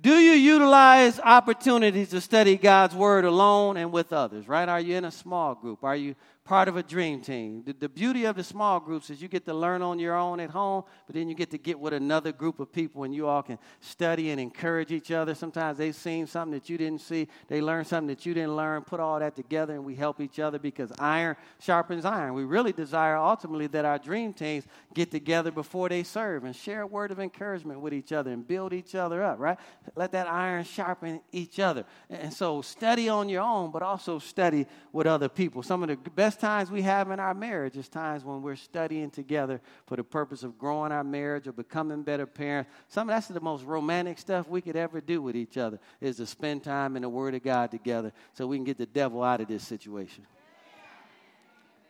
Do 0.00 0.16
you 0.16 0.32
utilize 0.32 1.20
opportunities 1.20 2.08
to 2.10 2.20
study 2.20 2.56
God's 2.56 2.94
word 2.94 3.24
alone 3.24 3.76
and 3.76 3.92
with 3.92 4.12
others, 4.12 4.48
right? 4.48 4.68
Are 4.68 4.80
you 4.80 4.96
in 4.96 5.04
a 5.04 5.12
small 5.12 5.54
group? 5.54 5.84
Are 5.84 5.94
you 5.94 6.16
part 6.44 6.66
of 6.66 6.76
a 6.76 6.82
dream 6.82 7.20
team. 7.20 7.62
The, 7.64 7.72
the, 7.72 7.88
beauty 7.88 8.24
of 8.24 8.34
the 8.34 8.42
small 8.42 8.80
groups 8.80 9.10
is 9.10 9.22
you 9.22 9.28
get 9.28 9.44
to 9.44 9.54
learn 9.54 9.80
on 9.80 10.00
your 10.00 10.16
own 10.16 10.40
at 10.40 10.50
home, 10.50 10.82
but 11.06 11.14
then 11.14 11.28
you 11.28 11.36
get 11.36 11.50
to 11.52 11.58
get 11.58 11.78
with 11.78 11.92
another 11.92 12.32
group 12.32 12.58
of 12.58 12.72
people 12.72 13.04
and 13.04 13.14
you 13.14 13.28
all 13.28 13.42
can 13.44 13.58
study 13.80 14.30
and 14.30 14.40
encourage 14.40 14.90
each 14.90 15.12
other. 15.12 15.36
Sometimes 15.36 15.78
they've 15.78 15.94
seen 15.94 16.26
something 16.26 16.58
that 16.58 16.68
you 16.68 16.76
didn't 16.76 17.00
see, 17.00 17.28
they 17.46 17.60
learn 17.60 17.84
something 17.84 18.08
that 18.08 18.26
you 18.26 18.34
didn't 18.34 18.56
learn, 18.56 18.82
put 18.82 18.98
all 18.98 19.20
that 19.20 19.36
together, 19.36 19.74
and 19.74 19.84
we 19.84 19.94
help 19.94 20.20
each 20.20 20.40
other 20.40 20.58
because 20.58 20.92
iron 20.98 21.36
sharpens 21.60 22.04
iron. 22.04 22.34
We 22.34 22.44
really 22.44 22.72
desire 22.72 23.16
ultimately 23.16 23.68
that 23.68 23.84
our 23.84 23.98
dream 23.98 24.32
teams 24.32 24.64
get 24.94 25.12
together 25.12 25.52
before 25.52 25.88
they 25.90 26.02
serve 26.02 26.42
and 26.42 26.56
share 26.56 26.82
a 26.82 26.86
word 26.86 27.12
of 27.12 27.20
encouragement 27.20 27.80
with 27.80 27.94
each 27.94 28.12
other 28.12 28.32
and 28.32 28.46
build 28.46 28.72
each 28.72 28.96
other 28.96 29.22
up, 29.22 29.38
right? 29.38 29.58
Let 29.94 30.10
that 30.12 30.26
iron 30.26 30.64
sharpen 30.64 31.20
each 31.30 31.60
other. 31.60 31.84
And 32.10 32.32
so 32.32 32.62
study 32.62 33.08
on 33.08 33.28
your 33.28 33.42
own, 33.42 33.70
but 33.70 33.82
also 33.82 34.18
study 34.18 34.66
with 34.92 35.06
other 35.06 35.28
people. 35.28 35.62
Some 35.62 35.84
of 35.84 35.88
the 35.88 35.96
best 36.10 36.31
best 36.32 36.40
times 36.40 36.70
we 36.70 36.80
have 36.80 37.10
in 37.10 37.20
our 37.20 37.34
marriage 37.34 37.76
is 37.76 37.90
times 37.90 38.24
when 38.24 38.40
we're 38.40 38.56
studying 38.56 39.10
together 39.10 39.60
for 39.86 39.96
the 39.96 40.02
purpose 40.02 40.42
of 40.42 40.56
growing 40.56 40.90
our 40.90 41.04
marriage 41.04 41.46
or 41.46 41.52
becoming 41.52 42.02
better 42.02 42.24
parents. 42.24 42.70
Some 42.88 43.10
of 43.10 43.14
that's 43.14 43.28
the 43.28 43.38
most 43.38 43.64
romantic 43.64 44.18
stuff 44.18 44.48
we 44.48 44.62
could 44.62 44.74
ever 44.74 45.02
do 45.02 45.20
with 45.20 45.36
each 45.36 45.58
other 45.58 45.78
is 46.00 46.16
to 46.16 46.26
spend 46.26 46.64
time 46.64 46.96
in 46.96 47.02
the 47.02 47.08
Word 47.10 47.34
of 47.34 47.42
God 47.42 47.70
together 47.70 48.14
so 48.32 48.46
we 48.46 48.56
can 48.56 48.64
get 48.64 48.78
the 48.78 48.86
devil 48.86 49.22
out 49.22 49.42
of 49.42 49.48
this 49.48 49.62
situation. 49.62 50.24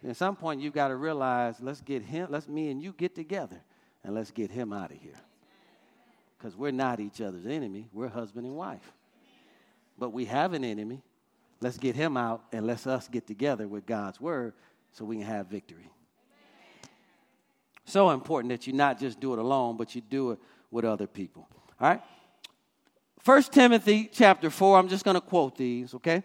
At 0.05 0.17
some 0.17 0.35
point, 0.35 0.61
you've 0.61 0.75
got 0.75 0.89
to 0.89 0.97
realize, 0.97 1.61
let's 1.61 1.81
get 1.81 2.03
him, 2.03 2.27
let's 2.29 2.49
me 2.49 2.69
and 2.73 2.83
you 2.83 2.93
get 2.93 3.15
together 3.15 3.61
and 4.03 4.13
let's 4.13 4.33
get 4.33 4.51
him 4.51 4.73
out 4.73 4.91
of 4.91 4.97
here. 4.97 5.21
Because 6.37 6.57
we're 6.57 6.73
not 6.73 6.99
each 6.99 7.21
other's 7.21 7.47
enemy, 7.47 7.87
we're 7.93 8.09
husband 8.09 8.45
and 8.45 8.57
wife. 8.57 8.93
But 9.97 10.11
we 10.11 10.25
have 10.25 10.53
an 10.53 10.65
enemy, 10.65 11.05
Let's 11.63 11.79
get 11.79 11.95
him 11.95 12.17
out 12.17 12.43
and 12.53 12.67
let's 12.67 12.89
us 12.89 13.07
get 13.09 13.27
together 13.27 13.69
with 13.69 13.87
God's 13.87 14.21
word 14.21 14.53
so 14.91 15.05
we 15.05 15.19
can 15.19 15.27
have 15.27 15.47
victory. 15.47 15.89
So 17.85 18.11
important 18.11 18.51
that 18.51 18.67
you 18.67 18.73
not 18.73 18.99
just 18.99 19.21
do 19.21 19.33
it 19.33 19.39
alone, 19.39 19.77
but 19.77 19.95
you 19.95 20.01
do 20.01 20.33
it 20.33 20.41
with 20.73 20.85
other 20.85 21.07
people. 21.07 21.49
All 21.81 21.89
right? 21.89 22.03
First 23.21 23.53
Timothy 23.53 24.11
chapter 24.13 24.51
4, 24.51 24.77
I'm 24.77 24.89
just 24.89 25.05
going 25.05 25.15
to 25.15 25.21
quote 25.21 25.57
these, 25.57 25.95
okay? 25.95 26.25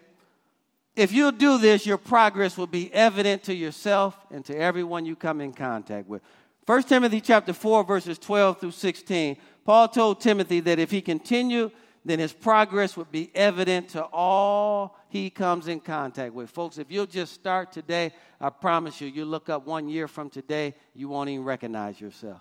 If 0.96 1.12
you'll 1.12 1.30
do 1.30 1.58
this, 1.58 1.86
your 1.86 1.98
progress 1.98 2.58
will 2.58 2.66
be 2.66 2.92
evident 2.92 3.44
to 3.44 3.54
yourself 3.54 4.16
and 4.32 4.44
to 4.46 4.56
everyone 4.56 5.06
you 5.06 5.14
come 5.14 5.40
in 5.40 5.52
contact 5.52 6.08
with. 6.08 6.20
First 6.66 6.88
Timothy 6.88 7.20
chapter 7.20 7.52
4, 7.52 7.84
verses 7.84 8.18
12 8.18 8.58
through 8.58 8.72
16. 8.72 9.36
Paul 9.64 9.86
told 9.86 10.20
Timothy 10.20 10.58
that 10.60 10.80
if 10.80 10.90
he 10.90 11.00
continued 11.00 11.70
then 12.04 12.18
his 12.18 12.32
progress 12.32 12.96
would 12.96 13.10
be 13.10 13.30
evident 13.34 13.90
to 13.90 14.02
all 14.04 14.96
he 15.08 15.30
comes 15.30 15.68
in 15.68 15.80
contact 15.80 16.32
with. 16.32 16.50
Folks, 16.50 16.78
if 16.78 16.90
you'll 16.90 17.06
just 17.06 17.32
start 17.32 17.72
today, 17.72 18.12
I 18.40 18.50
promise 18.50 19.00
you, 19.00 19.08
you 19.08 19.24
look 19.24 19.48
up 19.48 19.66
one 19.66 19.88
year 19.88 20.08
from 20.08 20.30
today, 20.30 20.74
you 20.94 21.08
won't 21.08 21.28
even 21.30 21.44
recognize 21.44 22.00
yourself. 22.00 22.40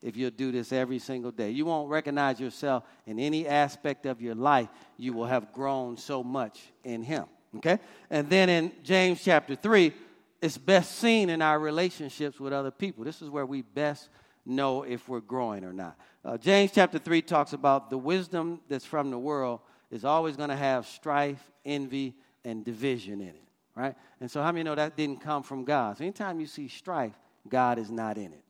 If 0.00 0.16
you'll 0.16 0.30
do 0.30 0.52
this 0.52 0.72
every 0.72 1.00
single 1.00 1.32
day, 1.32 1.50
you 1.50 1.64
won't 1.64 1.90
recognize 1.90 2.38
yourself 2.38 2.84
in 3.06 3.18
any 3.18 3.48
aspect 3.48 4.06
of 4.06 4.20
your 4.20 4.34
life. 4.34 4.68
You 4.96 5.12
will 5.12 5.26
have 5.26 5.52
grown 5.52 5.96
so 5.96 6.22
much 6.22 6.60
in 6.84 7.02
him. 7.02 7.24
Okay? 7.56 7.78
And 8.10 8.28
then 8.30 8.48
in 8.48 8.72
James 8.84 9.22
chapter 9.24 9.56
3, 9.56 9.92
it's 10.40 10.56
best 10.56 10.98
seen 10.98 11.30
in 11.30 11.42
our 11.42 11.58
relationships 11.58 12.38
with 12.38 12.52
other 12.52 12.70
people. 12.70 13.04
This 13.04 13.22
is 13.22 13.30
where 13.30 13.46
we 13.46 13.62
best 13.62 14.08
know 14.48 14.82
if 14.82 15.08
we're 15.08 15.20
growing 15.20 15.64
or 15.64 15.72
not. 15.72 15.96
Uh, 16.24 16.36
James 16.36 16.72
chapter 16.74 16.98
3 16.98 17.22
talks 17.22 17.52
about 17.52 17.90
the 17.90 17.98
wisdom 17.98 18.60
that's 18.68 18.84
from 18.84 19.10
the 19.10 19.18
world 19.18 19.60
is 19.90 20.04
always 20.04 20.36
going 20.36 20.48
to 20.48 20.56
have 20.56 20.86
strife, 20.86 21.40
envy, 21.64 22.14
and 22.44 22.64
division 22.64 23.20
in 23.20 23.28
it, 23.28 23.48
right? 23.74 23.94
And 24.20 24.30
so, 24.30 24.42
how 24.42 24.52
many 24.52 24.64
know 24.64 24.74
that 24.74 24.96
didn't 24.96 25.20
come 25.20 25.42
from 25.42 25.64
God? 25.64 25.98
So, 25.98 26.04
anytime 26.04 26.40
you 26.40 26.46
see 26.46 26.68
strife, 26.68 27.18
God 27.48 27.78
is 27.78 27.90
not 27.90 28.18
in 28.18 28.32
it, 28.32 28.44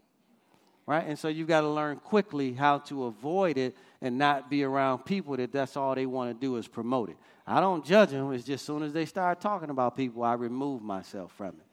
right? 0.87 1.07
And 1.07 1.19
so, 1.19 1.29
you've 1.29 1.49
got 1.49 1.61
to 1.61 1.69
learn 1.69 1.99
quickly 1.99 2.53
how 2.53 2.79
to 2.79 3.05
avoid 3.05 3.59
it 3.59 3.77
and 4.01 4.19
not 4.19 4.51
be 4.51 4.65
around 4.65 5.05
people 5.05 5.37
that 5.37 5.53
that's 5.53 5.77
all 5.77 5.95
they 5.95 6.07
want 6.07 6.31
to 6.31 6.47
do 6.47 6.57
is 6.57 6.67
promote 6.67 7.11
it. 7.11 7.17
I 7.47 7.61
don't 7.61 7.85
judge 7.85 8.11
them, 8.11 8.33
it's 8.33 8.45
just 8.45 8.63
as 8.63 8.67
soon 8.67 8.83
as 8.83 8.93
they 8.93 9.07
start 9.07 9.41
talking 9.41 9.71
about 9.71 9.97
people, 9.97 10.23
I 10.23 10.35
remove 10.35 10.83
myself 10.83 11.33
from 11.33 11.49
it 11.49 11.69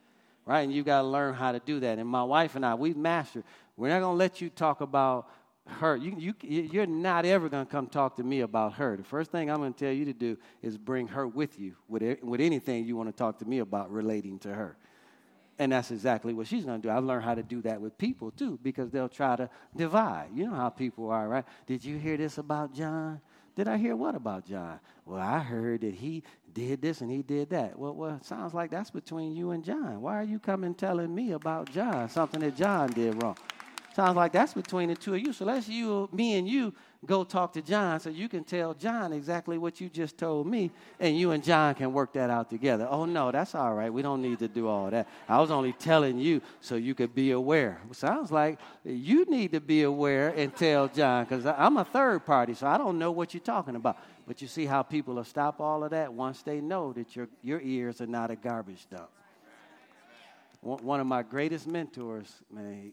right? 0.46 0.62
And 0.62 0.72
you've 0.72 0.86
got 0.86 1.02
to 1.02 1.08
learn 1.08 1.34
how 1.34 1.52
to 1.52 1.60
do 1.60 1.80
that. 1.82 1.98
And 1.98 2.08
my 2.08 2.24
wife 2.24 2.56
and 2.56 2.66
I, 2.66 2.76
we've 2.76 2.96
mastered. 2.96 3.44
We're 3.78 3.90
not 3.90 4.00
going 4.00 4.14
to 4.14 4.18
let 4.18 4.42
you 4.42 4.50
talk 4.50 4.82
about 4.82 5.28
her. 5.68 5.96
You, 5.96 6.16
you, 6.18 6.34
you're 6.42 6.86
not 6.86 7.26
ever 7.26 7.50
going 7.50 7.66
to 7.66 7.72
come 7.72 7.88
talk 7.88 8.16
to 8.18 8.24
me 8.24 8.42
about 8.42 8.74
her. 8.74 8.96
The 8.96 9.04
first 9.04 9.32
thing 9.32 9.50
I'm 9.50 9.58
going 9.58 9.74
to 9.74 9.80
tell 9.80 9.94
you 9.94 10.06
to 10.06 10.14
do 10.14 10.38
is 10.62 10.78
bring 10.78 11.08
her 11.10 11.28
with 11.28 11.60
you 11.60 11.76
with, 11.88 12.24
with 12.24 12.42
anything 12.42 12.86
you 12.86 12.96
want 12.96 13.10
to 13.10 13.16
talk 13.16 13.40
to 13.40 13.46
me 13.46 13.60
about 13.60 13.92
relating 13.92 14.40
to 14.40 14.54
her. 14.54 14.78
And 15.58 15.72
that's 15.72 15.92
exactly 15.92 16.34
what 16.34 16.48
she's 16.48 16.66
going 16.66 16.82
to 16.82 16.88
do. 16.88 16.94
I've 16.94 17.04
learned 17.04 17.24
how 17.24 17.34
to 17.36 17.44
do 17.44 17.62
that 17.62 17.80
with 17.80 17.98
people 17.98 18.32
too, 18.32 18.60
because 18.62 18.92
they'll 18.92 19.10
try 19.10 19.36
to 19.38 19.50
divide. 19.76 20.28
You 20.34 20.48
know 20.48 20.56
how 20.56 20.70
people 20.70 21.10
are, 21.10 21.28
right? 21.28 21.46
Did 21.66 21.84
you 21.84 21.98
hear 21.98 22.18
this 22.18 22.38
about 22.38 22.74
John? 22.74 23.22
Did 23.56 23.70
I 23.70 23.78
hear 23.78 23.96
what 23.96 24.16
about 24.16 24.46
John? 24.46 24.82
Well, 25.06 25.22
I 25.22 25.40
heard 25.40 25.82
that 25.82 25.94
he 25.94 26.24
did 26.54 26.82
this 26.82 27.00
and 27.00 27.10
he 27.10 27.22
did 27.22 27.52
that. 27.52 27.80
Well, 27.80 27.96
well, 27.96 28.20
sounds 28.22 28.54
like 28.54 28.70
that's 28.70 28.92
between 28.92 29.34
you 29.34 29.52
and 29.52 29.64
John. 29.64 30.02
Why 30.02 30.20
are 30.20 30.24
you 30.24 30.40
coming 30.40 30.76
telling 30.76 31.16
me 31.16 31.32
about 31.32 31.72
John, 31.72 32.10
something 32.10 32.42
that 32.42 32.58
John 32.58 32.90
did 32.90 33.24
wrong? 33.24 33.38
Sounds 33.96 34.18
like 34.18 34.34
that's 34.34 34.54
between 34.54 34.90
the 34.90 34.96
two 34.96 35.14
of 35.14 35.22
you. 35.22 35.32
So 35.32 35.46
let's 35.46 35.70
you, 35.70 36.10
me 36.12 36.38
and 36.38 36.46
you, 36.46 36.74
go 37.06 37.24
talk 37.24 37.54
to 37.54 37.62
John 37.62 37.98
so 38.02 38.10
you 38.10 38.28
can 38.28 38.44
tell 38.44 38.74
John 38.74 39.14
exactly 39.14 39.58
what 39.58 39.80
you 39.80 39.88
just 39.88 40.18
told 40.18 40.48
me, 40.48 40.70
and 41.00 41.18
you 41.18 41.32
and 41.32 41.42
John 41.42 41.76
can 41.76 41.94
work 41.94 42.12
that 42.12 42.30
out 42.30 42.50
together. 42.50 42.90
Oh, 42.92 43.06
no, 43.06 43.32
that's 43.32 43.56
all 43.56 43.74
right. 43.74 43.94
We 43.94 44.02
don't 44.02 44.22
need 44.22 44.40
to 44.40 44.50
do 44.50 44.68
all 44.68 44.90
that. 44.90 45.08
I 45.30 45.40
was 45.40 45.50
only 45.50 45.72
telling 45.72 46.18
you 46.18 46.42
so 46.60 46.76
you 46.76 46.94
could 46.94 47.16
be 47.16 47.32
aware. 47.32 47.80
Sounds 47.94 48.34
like 48.34 48.60
you 48.84 49.24
need 49.30 49.54
to 49.54 49.62
be 49.62 49.84
aware 49.84 50.34
and 50.36 50.54
tell 50.54 50.90
John 50.90 51.24
because 51.24 51.46
I'm 51.46 51.78
a 51.78 51.86
third 51.86 52.26
party, 52.26 52.54
so 52.54 52.68
I 52.68 52.78
don't 52.78 53.00
know 53.00 53.12
what 53.12 53.34
you're 53.34 53.40
talking 53.40 53.78
about. 53.78 53.98
But 54.28 54.42
you 54.42 54.50
see 54.50 54.66
how 54.66 54.84
people 54.84 55.14
will 55.14 55.24
stop 55.24 55.62
all 55.62 55.86
of 55.86 55.92
that 55.92 56.12
once 56.12 56.42
they 56.42 56.60
know 56.60 56.92
that 56.92 57.16
your, 57.16 57.30
your 57.42 57.62
ears 57.62 58.02
are 58.02 58.08
not 58.08 58.30
a 58.30 58.36
garbage 58.36 58.88
dump. 58.90 59.10
One 60.60 61.00
of 61.00 61.08
my 61.08 61.24
greatest 61.24 61.66
mentors, 61.66 62.30
man, 62.52 62.92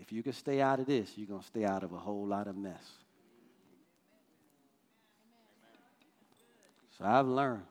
if 0.00 0.12
you 0.12 0.22
can 0.22 0.32
stay 0.32 0.60
out 0.60 0.80
of 0.80 0.86
this, 0.86 1.12
you're 1.16 1.26
going 1.26 1.40
to 1.40 1.46
stay 1.46 1.64
out 1.64 1.82
of 1.82 1.92
a 1.92 1.98
whole 1.98 2.26
lot 2.26 2.46
of 2.46 2.56
mess. 2.56 2.82
So 6.98 7.04
I've 7.04 7.26
learned 7.26 7.62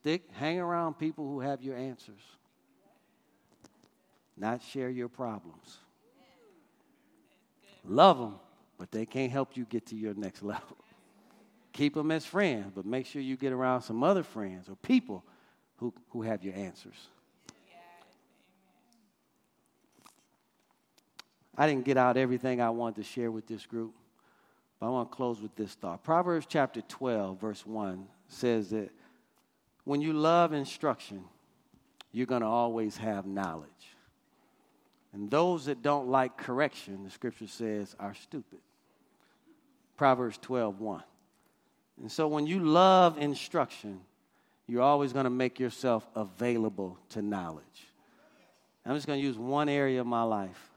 stick, 0.00 0.22
hang 0.32 0.58
around 0.58 0.94
people 0.94 1.26
who 1.26 1.40
have 1.40 1.62
your 1.62 1.76
answers, 1.76 2.20
not 4.36 4.62
share 4.62 4.90
your 4.90 5.08
problems. 5.08 5.78
Love 7.84 8.18
them, 8.18 8.34
but 8.78 8.90
they 8.90 9.06
can't 9.06 9.32
help 9.32 9.56
you 9.56 9.64
get 9.64 9.86
to 9.86 9.96
your 9.96 10.14
next 10.14 10.42
level. 10.42 10.76
Keep 11.72 11.94
them 11.94 12.10
as 12.10 12.26
friends, 12.26 12.72
but 12.74 12.84
make 12.84 13.06
sure 13.06 13.22
you 13.22 13.36
get 13.36 13.52
around 13.52 13.82
some 13.82 14.02
other 14.02 14.22
friends 14.22 14.68
or 14.68 14.76
people 14.76 15.24
who, 15.76 15.94
who 16.10 16.22
have 16.22 16.44
your 16.44 16.54
answers. 16.54 17.08
I 21.60 21.66
didn't 21.66 21.84
get 21.84 21.98
out 21.98 22.16
everything 22.16 22.62
I 22.62 22.70
wanted 22.70 23.02
to 23.02 23.02
share 23.02 23.30
with 23.30 23.46
this 23.46 23.66
group, 23.66 23.92
but 24.78 24.86
I 24.86 24.88
want 24.88 25.10
to 25.10 25.14
close 25.14 25.42
with 25.42 25.54
this 25.56 25.74
thought. 25.74 26.02
Proverbs 26.02 26.46
chapter 26.48 26.80
12, 26.80 27.38
verse 27.38 27.66
1 27.66 28.06
says 28.28 28.70
that 28.70 28.88
when 29.84 30.00
you 30.00 30.14
love 30.14 30.54
instruction, 30.54 31.22
you're 32.12 32.24
going 32.24 32.40
to 32.40 32.46
always 32.46 32.96
have 32.96 33.26
knowledge. 33.26 33.68
And 35.12 35.30
those 35.30 35.66
that 35.66 35.82
don't 35.82 36.08
like 36.08 36.38
correction, 36.38 37.04
the 37.04 37.10
scripture 37.10 37.46
says, 37.46 37.94
are 38.00 38.14
stupid. 38.14 38.60
Proverbs 39.98 40.38
12 40.38 40.80
1. 40.80 41.02
And 42.00 42.10
so 42.10 42.26
when 42.26 42.46
you 42.46 42.60
love 42.60 43.18
instruction, 43.18 44.00
you're 44.66 44.80
always 44.80 45.12
going 45.12 45.24
to 45.24 45.30
make 45.30 45.60
yourself 45.60 46.08
available 46.14 46.96
to 47.10 47.20
knowledge. 47.20 47.66
I'm 48.86 48.94
just 48.94 49.06
going 49.06 49.20
to 49.20 49.26
use 49.26 49.36
one 49.36 49.68
area 49.68 50.00
of 50.00 50.06
my 50.06 50.22
life. 50.22 50.69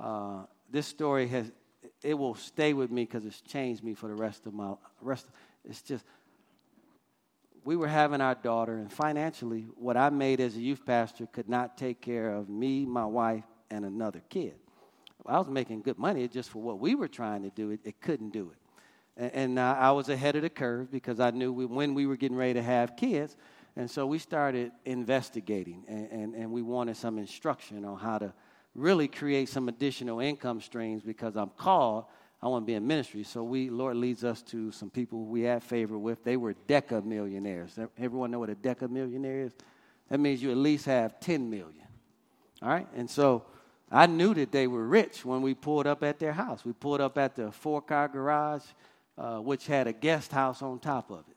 Uh, 0.00 0.44
this 0.70 0.86
story 0.86 1.28
has, 1.28 1.50
it 2.02 2.14
will 2.14 2.34
stay 2.34 2.72
with 2.72 2.90
me 2.90 3.04
because 3.04 3.26
it's 3.26 3.40
changed 3.40 3.84
me 3.84 3.94
for 3.94 4.08
the 4.08 4.14
rest 4.14 4.46
of 4.46 4.54
my, 4.54 4.74
rest. 5.02 5.26
It's 5.68 5.82
just, 5.82 6.04
we 7.64 7.76
were 7.76 7.88
having 7.88 8.22
our 8.22 8.34
daughter, 8.34 8.78
and 8.78 8.90
financially, 8.90 9.66
what 9.74 9.96
I 9.96 10.08
made 10.08 10.40
as 10.40 10.56
a 10.56 10.60
youth 10.60 10.86
pastor 10.86 11.26
could 11.26 11.48
not 11.48 11.76
take 11.76 12.00
care 12.00 12.34
of 12.34 12.48
me, 12.48 12.86
my 12.86 13.04
wife, 13.04 13.44
and 13.70 13.84
another 13.84 14.22
kid. 14.30 14.54
I 15.26 15.38
was 15.38 15.48
making 15.48 15.82
good 15.82 15.98
money 15.98 16.26
just 16.28 16.48
for 16.48 16.62
what 16.62 16.78
we 16.78 16.94
were 16.94 17.08
trying 17.08 17.42
to 17.42 17.50
do, 17.50 17.70
it, 17.70 17.80
it 17.84 18.00
couldn't 18.00 18.30
do 18.30 18.50
it. 18.50 18.58
And, 19.16 19.58
and 19.58 19.60
I 19.60 19.92
was 19.92 20.08
ahead 20.08 20.36
of 20.36 20.42
the 20.42 20.50
curve 20.50 20.90
because 20.90 21.20
I 21.20 21.30
knew 21.30 21.52
we, 21.52 21.66
when 21.66 21.92
we 21.92 22.06
were 22.06 22.16
getting 22.16 22.38
ready 22.38 22.54
to 22.54 22.62
have 22.62 22.96
kids. 22.96 23.36
And 23.76 23.90
so 23.90 24.06
we 24.06 24.18
started 24.18 24.72
investigating, 24.84 25.84
and, 25.86 26.10
and, 26.10 26.34
and 26.34 26.50
we 26.50 26.62
wanted 26.62 26.96
some 26.96 27.18
instruction 27.18 27.84
on 27.84 27.98
how 27.98 28.18
to 28.18 28.32
really 28.74 29.08
create 29.08 29.48
some 29.48 29.68
additional 29.68 30.20
income 30.20 30.60
streams 30.60 31.02
because 31.02 31.36
I'm 31.36 31.50
called 31.50 32.04
I 32.42 32.48
want 32.48 32.64
to 32.64 32.66
be 32.66 32.74
in 32.74 32.86
ministry. 32.86 33.22
So 33.22 33.42
we, 33.42 33.68
Lord 33.68 33.96
leads 33.96 34.24
us 34.24 34.40
to 34.42 34.72
some 34.72 34.88
people 34.88 35.24
we 35.24 35.42
had 35.42 35.62
favor 35.62 35.98
with. 35.98 36.24
They 36.24 36.36
were 36.36 36.54
deca 36.68 37.04
millionaires. 37.04 37.78
Everyone 37.98 38.30
know 38.30 38.38
what 38.38 38.48
a 38.48 38.54
deca 38.54 38.88
millionaire 38.88 39.40
is? 39.40 39.52
That 40.08 40.20
means 40.20 40.42
you 40.42 40.50
at 40.50 40.56
least 40.56 40.86
have 40.86 41.20
10 41.20 41.50
million. 41.50 41.86
All 42.62 42.70
right? 42.70 42.86
And 42.96 43.08
so 43.10 43.44
I 43.90 44.06
knew 44.06 44.32
that 44.34 44.52
they 44.52 44.66
were 44.66 44.86
rich 44.86 45.24
when 45.24 45.42
we 45.42 45.52
pulled 45.54 45.86
up 45.86 46.02
at 46.02 46.18
their 46.18 46.32
house. 46.32 46.64
We 46.64 46.72
pulled 46.72 47.02
up 47.02 47.18
at 47.18 47.36
the 47.36 47.52
four 47.52 47.82
car 47.82 48.08
garage, 48.08 48.64
uh, 49.18 49.38
which 49.38 49.66
had 49.66 49.86
a 49.86 49.92
guest 49.92 50.32
house 50.32 50.62
on 50.62 50.78
top 50.78 51.10
of 51.10 51.20
it. 51.28 51.36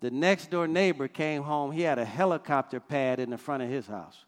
The 0.00 0.10
next 0.10 0.50
door 0.50 0.66
neighbor 0.66 1.08
came 1.08 1.42
home. 1.42 1.70
He 1.70 1.82
had 1.82 1.98
a 1.98 2.04
helicopter 2.04 2.80
pad 2.80 3.20
in 3.20 3.30
the 3.30 3.38
front 3.38 3.62
of 3.62 3.70
his 3.70 3.86
house. 3.86 4.25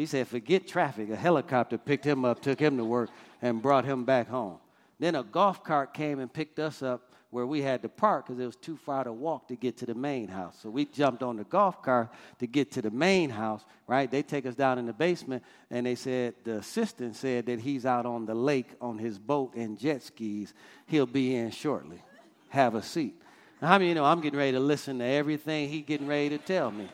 He 0.00 0.06
said, 0.06 0.28
Forget 0.28 0.66
traffic. 0.66 1.10
A 1.10 1.14
helicopter 1.14 1.76
picked 1.76 2.06
him 2.06 2.24
up, 2.24 2.40
took 2.40 2.58
him 2.58 2.78
to 2.78 2.84
work, 2.86 3.10
and 3.42 3.60
brought 3.60 3.84
him 3.84 4.06
back 4.06 4.30
home. 4.30 4.56
Then 4.98 5.14
a 5.14 5.22
golf 5.22 5.62
cart 5.62 5.92
came 5.92 6.20
and 6.20 6.32
picked 6.32 6.58
us 6.58 6.82
up 6.82 7.12
where 7.28 7.46
we 7.46 7.60
had 7.60 7.82
to 7.82 7.90
park 7.90 8.26
because 8.26 8.40
it 8.40 8.46
was 8.46 8.56
too 8.56 8.78
far 8.78 9.04
to 9.04 9.12
walk 9.12 9.48
to 9.48 9.56
get 9.56 9.76
to 9.76 9.84
the 9.84 9.94
main 9.94 10.26
house. 10.26 10.56
So 10.62 10.70
we 10.70 10.86
jumped 10.86 11.22
on 11.22 11.36
the 11.36 11.44
golf 11.44 11.82
cart 11.82 12.08
to 12.38 12.46
get 12.46 12.70
to 12.72 12.80
the 12.80 12.90
main 12.90 13.28
house, 13.28 13.62
right? 13.86 14.10
They 14.10 14.22
take 14.22 14.46
us 14.46 14.54
down 14.54 14.78
in 14.78 14.86
the 14.86 14.94
basement, 14.94 15.42
and 15.70 15.84
they 15.84 15.96
said, 15.96 16.32
the 16.44 16.56
assistant 16.56 17.14
said 17.14 17.44
that 17.44 17.60
he's 17.60 17.84
out 17.84 18.06
on 18.06 18.24
the 18.24 18.34
lake 18.34 18.70
on 18.80 18.96
his 18.96 19.18
boat 19.18 19.54
and 19.54 19.78
jet 19.78 20.02
skis. 20.02 20.54
He'll 20.86 21.04
be 21.04 21.34
in 21.34 21.50
shortly. 21.50 22.02
Have 22.48 22.74
a 22.74 22.82
seat. 22.82 23.20
Now, 23.60 23.68
how 23.68 23.74
many 23.74 23.90
you 23.90 23.94
know 23.94 24.06
I'm 24.06 24.22
getting 24.22 24.38
ready 24.38 24.52
to 24.52 24.60
listen 24.60 24.98
to 25.00 25.04
everything 25.04 25.68
he's 25.68 25.84
getting 25.84 26.06
ready 26.06 26.30
to 26.30 26.38
tell 26.38 26.70
me? 26.70 26.88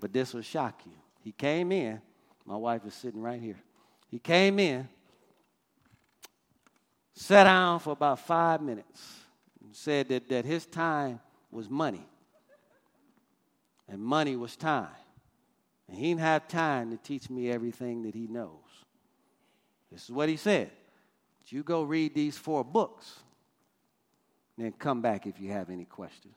But 0.00 0.14
this 0.14 0.32
will 0.32 0.40
shock 0.40 0.80
you. 0.86 0.92
He 1.24 1.32
came 1.32 1.72
in. 1.72 2.00
My 2.46 2.56
wife 2.56 2.82
is 2.86 2.94
sitting 2.94 3.20
right 3.20 3.40
here. 3.40 3.58
He 4.10 4.20
came 4.20 4.60
in 4.60 4.88
sat 7.14 7.44
down 7.44 7.78
for 7.78 7.92
about 7.92 8.18
five 8.18 8.60
minutes 8.60 9.20
and 9.62 9.74
said 9.74 10.08
that, 10.08 10.28
that 10.28 10.44
his 10.44 10.66
time 10.66 11.20
was 11.50 11.70
money 11.70 12.06
and 13.88 14.00
money 14.00 14.36
was 14.36 14.56
time. 14.56 14.88
And 15.88 15.96
he 15.96 16.08
didn't 16.08 16.20
have 16.20 16.48
time 16.48 16.90
to 16.90 16.96
teach 16.96 17.30
me 17.30 17.50
everything 17.50 18.02
that 18.02 18.14
he 18.14 18.26
knows. 18.26 18.50
This 19.92 20.04
is 20.04 20.10
what 20.10 20.28
he 20.28 20.36
said. 20.36 20.70
You 21.46 21.62
go 21.62 21.82
read 21.82 22.14
these 22.14 22.36
four 22.38 22.64
books, 22.64 23.20
then 24.56 24.72
come 24.72 25.02
back 25.02 25.26
if 25.26 25.38
you 25.38 25.52
have 25.52 25.70
any 25.70 25.84
questions. 25.84 26.34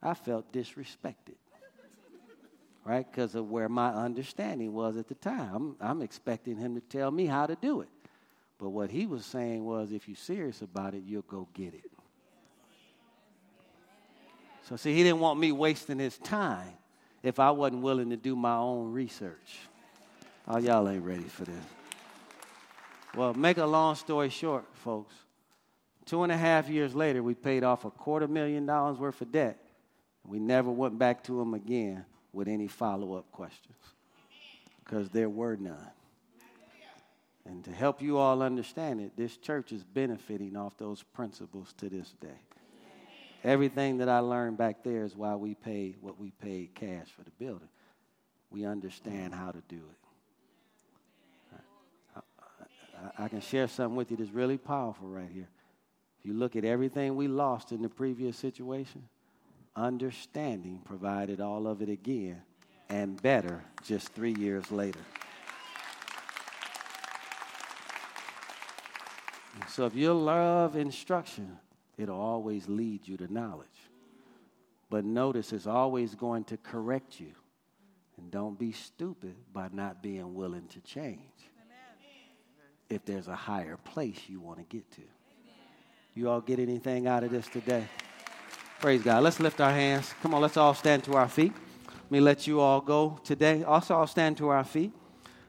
I 0.00 0.14
felt 0.14 0.50
disrespected, 0.52 1.34
right? 2.84 3.10
Because 3.10 3.34
of 3.34 3.50
where 3.50 3.68
my 3.68 3.90
understanding 3.90 4.72
was 4.72 4.96
at 4.96 5.08
the 5.08 5.14
time. 5.14 5.54
I'm, 5.54 5.76
I'm 5.80 6.02
expecting 6.02 6.58
him 6.58 6.74
to 6.74 6.80
tell 6.80 7.10
me 7.10 7.26
how 7.26 7.46
to 7.46 7.56
do 7.56 7.80
it. 7.80 7.88
But 8.58 8.70
what 8.70 8.90
he 8.90 9.06
was 9.06 9.24
saying 9.24 9.64
was 9.64 9.92
if 9.92 10.06
you're 10.06 10.16
serious 10.16 10.62
about 10.62 10.94
it, 10.94 11.02
you'll 11.06 11.22
go 11.22 11.48
get 11.54 11.74
it. 11.74 11.90
So, 14.68 14.76
see, 14.76 14.94
he 14.94 15.02
didn't 15.02 15.20
want 15.20 15.38
me 15.38 15.52
wasting 15.52 15.98
his 15.98 16.16
time 16.18 16.72
if 17.22 17.38
I 17.38 17.50
wasn't 17.50 17.82
willing 17.82 18.10
to 18.10 18.16
do 18.16 18.36
my 18.36 18.56
own 18.56 18.92
research. 18.92 19.58
Oh, 20.46 20.58
y'all 20.58 20.88
ain't 20.88 21.04
ready 21.04 21.24
for 21.24 21.44
this. 21.44 21.64
Well, 23.14 23.34
make 23.34 23.58
a 23.58 23.66
long 23.66 23.94
story 23.94 24.30
short, 24.30 24.64
folks. 24.72 25.14
Two 26.06 26.22
and 26.22 26.32
a 26.32 26.36
half 26.36 26.68
years 26.68 26.94
later, 26.94 27.22
we 27.22 27.34
paid 27.34 27.64
off 27.64 27.84
a 27.84 27.90
quarter 27.90 28.28
million 28.28 28.66
dollars 28.66 28.98
worth 28.98 29.20
of 29.22 29.32
debt. 29.32 29.58
We 30.26 30.38
never 30.38 30.70
went 30.70 30.98
back 30.98 31.22
to 31.24 31.40
him 31.40 31.54
again 31.54 32.04
with 32.34 32.48
any 32.48 32.66
follow 32.66 33.14
up 33.14 33.30
questions 33.32 33.76
because 34.84 35.08
there 35.10 35.28
were 35.28 35.56
none. 35.56 35.90
And 37.46 37.62
to 37.64 37.72
help 37.72 38.00
you 38.00 38.16
all 38.16 38.42
understand 38.42 39.00
it, 39.00 39.16
this 39.16 39.36
church 39.36 39.70
is 39.70 39.84
benefiting 39.84 40.56
off 40.56 40.76
those 40.78 41.02
principles 41.02 41.74
to 41.74 41.88
this 41.88 42.14
day. 42.20 42.40
Everything 43.42 43.98
that 43.98 44.08
I 44.08 44.20
learned 44.20 44.56
back 44.56 44.82
there 44.82 45.04
is 45.04 45.14
why 45.14 45.34
we 45.34 45.54
paid 45.54 45.96
what 46.00 46.18
we 46.18 46.30
paid 46.30 46.74
cash 46.74 47.08
for 47.14 47.22
the 47.22 47.30
building. 47.32 47.68
We 48.50 48.64
understand 48.64 49.34
how 49.34 49.50
to 49.50 49.62
do 49.68 49.76
it. 49.76 50.04
I, 52.16 53.24
I, 53.24 53.28
can 53.28 53.40
share 53.40 53.68
something 53.68 53.96
with 53.96 54.10
you 54.10 54.16
that's 54.16 54.30
really 54.30 54.56
powerful 54.56 55.08
right 55.08 55.28
here. 55.30 55.48
If 56.18 56.24
you 56.24 56.32
look 56.32 56.56
at 56.56 56.64
everything 56.64 57.16
we 57.16 57.28
lost 57.28 57.72
in 57.72 57.82
the 57.82 57.88
previous 57.90 58.38
situation, 58.38 59.06
understanding 59.76 60.80
provided 60.84 61.40
all 61.40 61.66
of 61.66 61.82
it 61.82 61.88
again 61.88 62.42
and 62.88 63.20
better 63.20 63.62
just 63.82 64.12
three 64.12 64.34
years 64.34 64.70
later. 64.70 65.00
So 69.68 69.86
if 69.86 69.94
you 69.94 70.12
love 70.12 70.76
instruction, 70.76 71.58
it'll 71.96 72.20
always 72.20 72.68
lead 72.68 73.06
you 73.06 73.16
to 73.16 73.32
knowledge. 73.32 73.68
But 74.90 75.04
notice 75.04 75.52
it's 75.52 75.66
always 75.66 76.14
going 76.14 76.44
to 76.44 76.56
correct 76.56 77.18
you. 77.18 77.32
And 78.16 78.30
don't 78.30 78.58
be 78.58 78.70
stupid 78.70 79.34
by 79.52 79.68
not 79.72 80.02
being 80.02 80.34
willing 80.34 80.68
to 80.68 80.80
change. 80.80 81.18
If 82.88 83.04
there's 83.04 83.26
a 83.26 83.34
higher 83.34 83.76
place 83.76 84.20
you 84.28 84.40
want 84.40 84.58
to 84.58 84.64
get 84.64 84.88
to. 84.92 85.02
You 86.14 86.30
all 86.30 86.40
get 86.40 86.60
anything 86.60 87.08
out 87.08 87.24
of 87.24 87.30
this 87.30 87.48
today? 87.48 87.88
Praise 88.80 89.02
God. 89.02 89.22
Let's 89.22 89.40
lift 89.40 89.60
our 89.60 89.70
hands. 89.70 90.14
Come 90.22 90.34
on, 90.34 90.42
let's 90.42 90.56
all 90.56 90.74
stand 90.74 91.04
to 91.04 91.14
our 91.14 91.28
feet. 91.28 91.52
Let 91.86 92.10
me 92.10 92.20
let 92.20 92.46
you 92.46 92.60
all 92.60 92.80
go 92.80 93.18
today. 93.24 93.64
Also, 93.64 93.94
all 93.94 94.06
stand 94.06 94.36
to 94.38 94.48
our 94.48 94.64
feet. 94.64 94.92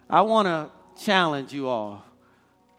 I 0.10 0.22
want 0.22 0.48
to 0.48 0.70
challenge 1.04 1.52
you 1.52 1.68
all 1.68 2.06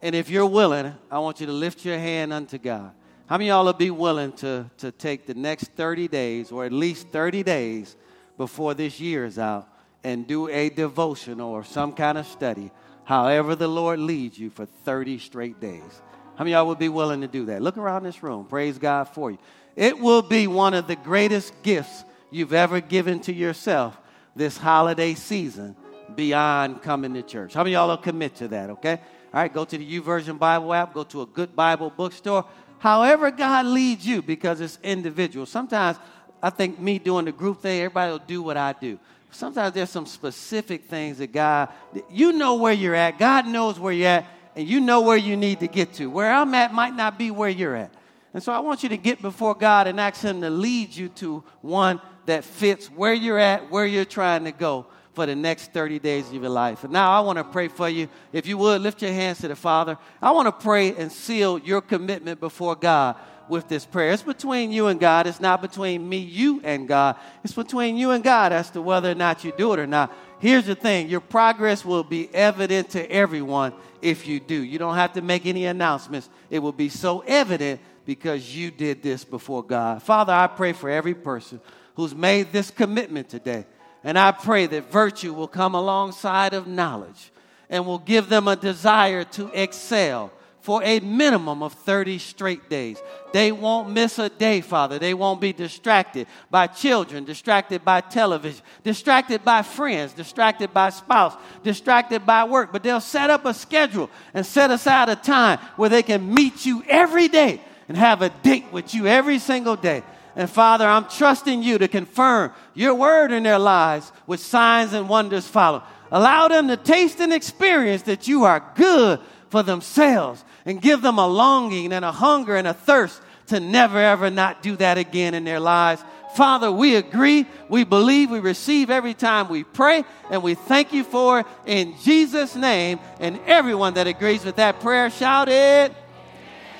and 0.02 0.14
if 0.14 0.30
you're 0.30 0.46
willing, 0.46 0.94
I 1.10 1.18
want 1.18 1.40
you 1.40 1.46
to 1.46 1.52
lift 1.52 1.84
your 1.84 1.98
hand 1.98 2.32
unto 2.32 2.58
God. 2.58 2.92
How 3.26 3.38
many 3.38 3.50
of 3.50 3.54
y'all 3.54 3.64
will 3.64 3.72
be 3.72 3.90
willing 3.90 4.32
to, 4.34 4.70
to 4.78 4.92
take 4.92 5.26
the 5.26 5.34
next 5.34 5.72
30 5.72 6.06
days, 6.08 6.52
or 6.52 6.64
at 6.64 6.72
least 6.72 7.08
30 7.08 7.42
days 7.42 7.96
before 8.36 8.74
this 8.74 9.00
year 9.00 9.24
is 9.24 9.38
out, 9.38 9.68
and 10.04 10.26
do 10.26 10.48
a 10.48 10.68
devotion 10.68 11.40
or 11.40 11.64
some 11.64 11.92
kind 11.92 12.18
of 12.18 12.26
study, 12.26 12.70
however 13.04 13.56
the 13.56 13.66
Lord 13.66 13.98
leads 13.98 14.38
you 14.38 14.50
for 14.50 14.66
30 14.66 15.18
straight 15.18 15.60
days? 15.60 16.02
How 16.36 16.44
many 16.44 16.52
of 16.52 16.58
y'all 16.58 16.66
would 16.68 16.78
be 16.78 16.90
willing 16.90 17.22
to 17.22 17.28
do 17.28 17.46
that? 17.46 17.62
Look 17.62 17.78
around 17.78 18.04
this 18.04 18.22
room. 18.22 18.44
Praise 18.44 18.78
God 18.78 19.04
for 19.04 19.30
you. 19.30 19.38
It 19.76 19.98
will 19.98 20.22
be 20.22 20.46
one 20.46 20.74
of 20.74 20.86
the 20.86 20.96
greatest 20.96 21.62
gifts 21.62 22.04
you've 22.30 22.54
ever 22.54 22.80
given 22.80 23.20
to 23.20 23.32
yourself 23.32 23.96
this 24.34 24.56
holiday 24.56 25.14
season 25.14 25.76
beyond 26.14 26.82
coming 26.82 27.14
to 27.14 27.22
church. 27.22 27.52
How 27.52 27.62
many 27.62 27.74
of 27.74 27.80
y'all 27.80 27.88
will 27.88 27.96
commit 27.98 28.36
to 28.36 28.48
that, 28.48 28.70
okay? 28.70 29.00
All 29.34 29.40
right, 29.40 29.52
go 29.52 29.64
to 29.66 29.76
the 29.76 30.00
YouVersion 30.00 30.38
Bible 30.38 30.72
app, 30.72 30.94
go 30.94 31.04
to 31.04 31.22
a 31.22 31.26
good 31.26 31.54
Bible 31.54 31.90
bookstore. 31.90 32.46
However, 32.78 33.30
God 33.30 33.66
leads 33.66 34.06
you 34.06 34.22
because 34.22 34.60
it's 34.60 34.78
individual. 34.82 35.44
Sometimes 35.44 35.98
I 36.42 36.50
think 36.50 36.78
me 36.80 36.98
doing 36.98 37.26
the 37.26 37.32
group 37.32 37.60
thing, 37.60 37.80
everybody 37.80 38.12
will 38.12 38.18
do 38.18 38.42
what 38.42 38.56
I 38.56 38.72
do. 38.72 38.98
Sometimes 39.30 39.74
there's 39.74 39.90
some 39.90 40.06
specific 40.06 40.84
things 40.84 41.18
that 41.18 41.32
God, 41.32 41.68
you 42.10 42.32
know 42.32 42.54
where 42.54 42.72
you're 42.72 42.94
at. 42.94 43.18
God 43.18 43.46
knows 43.46 43.78
where 43.78 43.92
you're 43.92 44.08
at, 44.08 44.26
and 44.54 44.66
you 44.66 44.80
know 44.80 45.02
where 45.02 45.16
you 45.16 45.36
need 45.36 45.60
to 45.60 45.66
get 45.66 45.92
to. 45.94 46.08
Where 46.08 46.32
I'm 46.32 46.54
at 46.54 46.72
might 46.72 46.94
not 46.94 47.18
be 47.18 47.30
where 47.30 47.50
you're 47.50 47.76
at. 47.76 47.90
And 48.36 48.42
so 48.42 48.52
I 48.52 48.58
want 48.58 48.82
you 48.82 48.90
to 48.90 48.98
get 48.98 49.22
before 49.22 49.54
God 49.54 49.86
and 49.86 49.98
ask 49.98 50.20
Him 50.20 50.42
to 50.42 50.50
lead 50.50 50.94
you 50.94 51.08
to 51.08 51.42
one 51.62 52.02
that 52.26 52.44
fits 52.44 52.88
where 52.88 53.14
you're 53.14 53.38
at, 53.38 53.70
where 53.70 53.86
you're 53.86 54.04
trying 54.04 54.44
to 54.44 54.52
go 54.52 54.84
for 55.14 55.24
the 55.24 55.34
next 55.34 55.72
30 55.72 55.98
days 56.00 56.26
of 56.28 56.34
your 56.34 56.50
life. 56.50 56.84
And 56.84 56.92
now 56.92 57.10
I 57.12 57.20
want 57.20 57.38
to 57.38 57.44
pray 57.44 57.68
for 57.68 57.88
you. 57.88 58.10
If 58.34 58.46
you 58.46 58.58
would, 58.58 58.82
lift 58.82 59.00
your 59.00 59.10
hands 59.10 59.38
to 59.38 59.48
the 59.48 59.56
Father. 59.56 59.96
I 60.20 60.32
want 60.32 60.48
to 60.48 60.52
pray 60.52 60.94
and 60.96 61.10
seal 61.10 61.58
your 61.60 61.80
commitment 61.80 62.38
before 62.38 62.76
God 62.76 63.16
with 63.48 63.68
this 63.68 63.86
prayer. 63.86 64.12
It's 64.12 64.22
between 64.22 64.70
you 64.70 64.88
and 64.88 65.00
God. 65.00 65.26
It's 65.26 65.40
not 65.40 65.62
between 65.62 66.06
me, 66.06 66.18
you, 66.18 66.60
and 66.62 66.86
God. 66.86 67.16
It's 67.42 67.54
between 67.54 67.96
you 67.96 68.10
and 68.10 68.22
God 68.22 68.52
as 68.52 68.68
to 68.72 68.82
whether 68.82 69.10
or 69.10 69.14
not 69.14 69.44
you 69.44 69.54
do 69.56 69.72
it 69.72 69.78
or 69.78 69.86
not. 69.86 70.14
Here's 70.40 70.66
the 70.66 70.74
thing 70.74 71.08
your 71.08 71.20
progress 71.20 71.86
will 71.86 72.04
be 72.04 72.28
evident 72.34 72.90
to 72.90 73.10
everyone 73.10 73.72
if 74.02 74.26
you 74.26 74.40
do. 74.40 74.62
You 74.62 74.78
don't 74.78 74.96
have 74.96 75.14
to 75.14 75.22
make 75.22 75.46
any 75.46 75.64
announcements, 75.64 76.28
it 76.50 76.58
will 76.58 76.72
be 76.72 76.90
so 76.90 77.20
evident 77.20 77.80
because 78.06 78.56
you 78.56 78.70
did 78.70 79.02
this 79.02 79.24
before 79.24 79.62
God. 79.62 80.02
Father, 80.02 80.32
I 80.32 80.46
pray 80.46 80.72
for 80.72 80.88
every 80.88 81.14
person 81.14 81.60
who's 81.96 82.14
made 82.14 82.52
this 82.52 82.70
commitment 82.70 83.28
today. 83.28 83.66
And 84.04 84.18
I 84.18 84.30
pray 84.30 84.66
that 84.66 84.90
virtue 84.92 85.34
will 85.34 85.48
come 85.48 85.74
alongside 85.74 86.54
of 86.54 86.68
knowledge 86.68 87.32
and 87.68 87.84
will 87.84 87.98
give 87.98 88.28
them 88.28 88.46
a 88.46 88.54
desire 88.54 89.24
to 89.24 89.50
excel 89.52 90.30
for 90.60 90.82
a 90.82 90.98
minimum 91.00 91.62
of 91.62 91.72
30 91.72 92.18
straight 92.18 92.68
days. 92.68 92.98
They 93.32 93.52
won't 93.52 93.90
miss 93.90 94.18
a 94.18 94.28
day, 94.28 94.60
Father. 94.60 94.98
They 94.98 95.14
won't 95.14 95.40
be 95.40 95.52
distracted 95.52 96.26
by 96.50 96.66
children, 96.66 97.24
distracted 97.24 97.84
by 97.84 98.00
television, 98.00 98.62
distracted 98.82 99.44
by 99.44 99.62
friends, 99.62 100.12
distracted 100.12 100.74
by 100.74 100.90
spouse, 100.90 101.34
distracted 101.62 102.26
by 102.26 102.44
work. 102.44 102.72
But 102.72 102.82
they'll 102.82 103.00
set 103.00 103.30
up 103.30 103.44
a 103.44 103.54
schedule 103.54 104.10
and 104.34 104.44
set 104.44 104.72
aside 104.72 105.08
a 105.08 105.14
time 105.14 105.60
where 105.76 105.88
they 105.88 106.02
can 106.02 106.34
meet 106.34 106.66
you 106.66 106.82
every 106.88 107.28
day 107.28 107.60
and 107.88 107.96
have 107.96 108.22
a 108.22 108.28
date 108.28 108.66
with 108.72 108.94
you 108.94 109.06
every 109.06 109.38
single 109.38 109.76
day. 109.76 110.02
And 110.34 110.50
Father, 110.50 110.86
I'm 110.86 111.08
trusting 111.08 111.62
you 111.62 111.78
to 111.78 111.88
confirm 111.88 112.52
your 112.74 112.94
word 112.94 113.32
in 113.32 113.42
their 113.42 113.58
lives 113.58 114.12
with 114.26 114.40
signs 114.40 114.92
and 114.92 115.08
wonders 115.08 115.46
follow. 115.46 115.82
Allow 116.10 116.48
them 116.48 116.68
to 116.68 116.76
taste 116.76 117.20
and 117.20 117.32
experience 117.32 118.02
that 118.02 118.28
you 118.28 118.44
are 118.44 118.62
good 118.74 119.20
for 119.48 119.62
themselves 119.62 120.44
and 120.66 120.82
give 120.82 121.00
them 121.00 121.18
a 121.18 121.26
longing 121.26 121.92
and 121.92 122.04
a 122.04 122.12
hunger 122.12 122.56
and 122.56 122.66
a 122.66 122.74
thirst 122.74 123.20
to 123.46 123.60
never 123.60 123.98
ever 123.98 124.28
not 124.28 124.62
do 124.62 124.76
that 124.76 124.98
again 124.98 125.34
in 125.34 125.44
their 125.44 125.60
lives. 125.60 126.04
Father, 126.34 126.70
we 126.70 126.96
agree, 126.96 127.46
we 127.70 127.84
believe, 127.84 128.30
we 128.30 128.40
receive 128.40 128.90
every 128.90 129.14
time 129.14 129.48
we 129.48 129.64
pray, 129.64 130.04
and 130.30 130.42
we 130.42 130.54
thank 130.54 130.92
you 130.92 131.02
for 131.02 131.40
it 131.40 131.46
in 131.64 131.94
Jesus' 132.02 132.54
name. 132.54 133.00
And 133.20 133.40
everyone 133.46 133.94
that 133.94 134.06
agrees 134.06 134.44
with 134.44 134.56
that 134.56 134.80
prayer, 134.80 135.08
shout 135.08 135.48
it. 135.48 135.94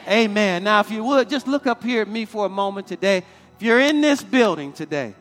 Amen. 0.08 0.64
Now, 0.64 0.80
if 0.80 0.90
you 0.90 1.02
would, 1.04 1.28
just 1.28 1.46
look 1.46 1.66
up 1.66 1.82
here 1.82 2.02
at 2.02 2.08
me 2.08 2.24
for 2.24 2.46
a 2.46 2.48
moment 2.48 2.86
today. 2.86 3.18
If 3.18 3.62
you're 3.62 3.80
in 3.80 4.00
this 4.00 4.22
building 4.22 4.72
today, 4.72 5.14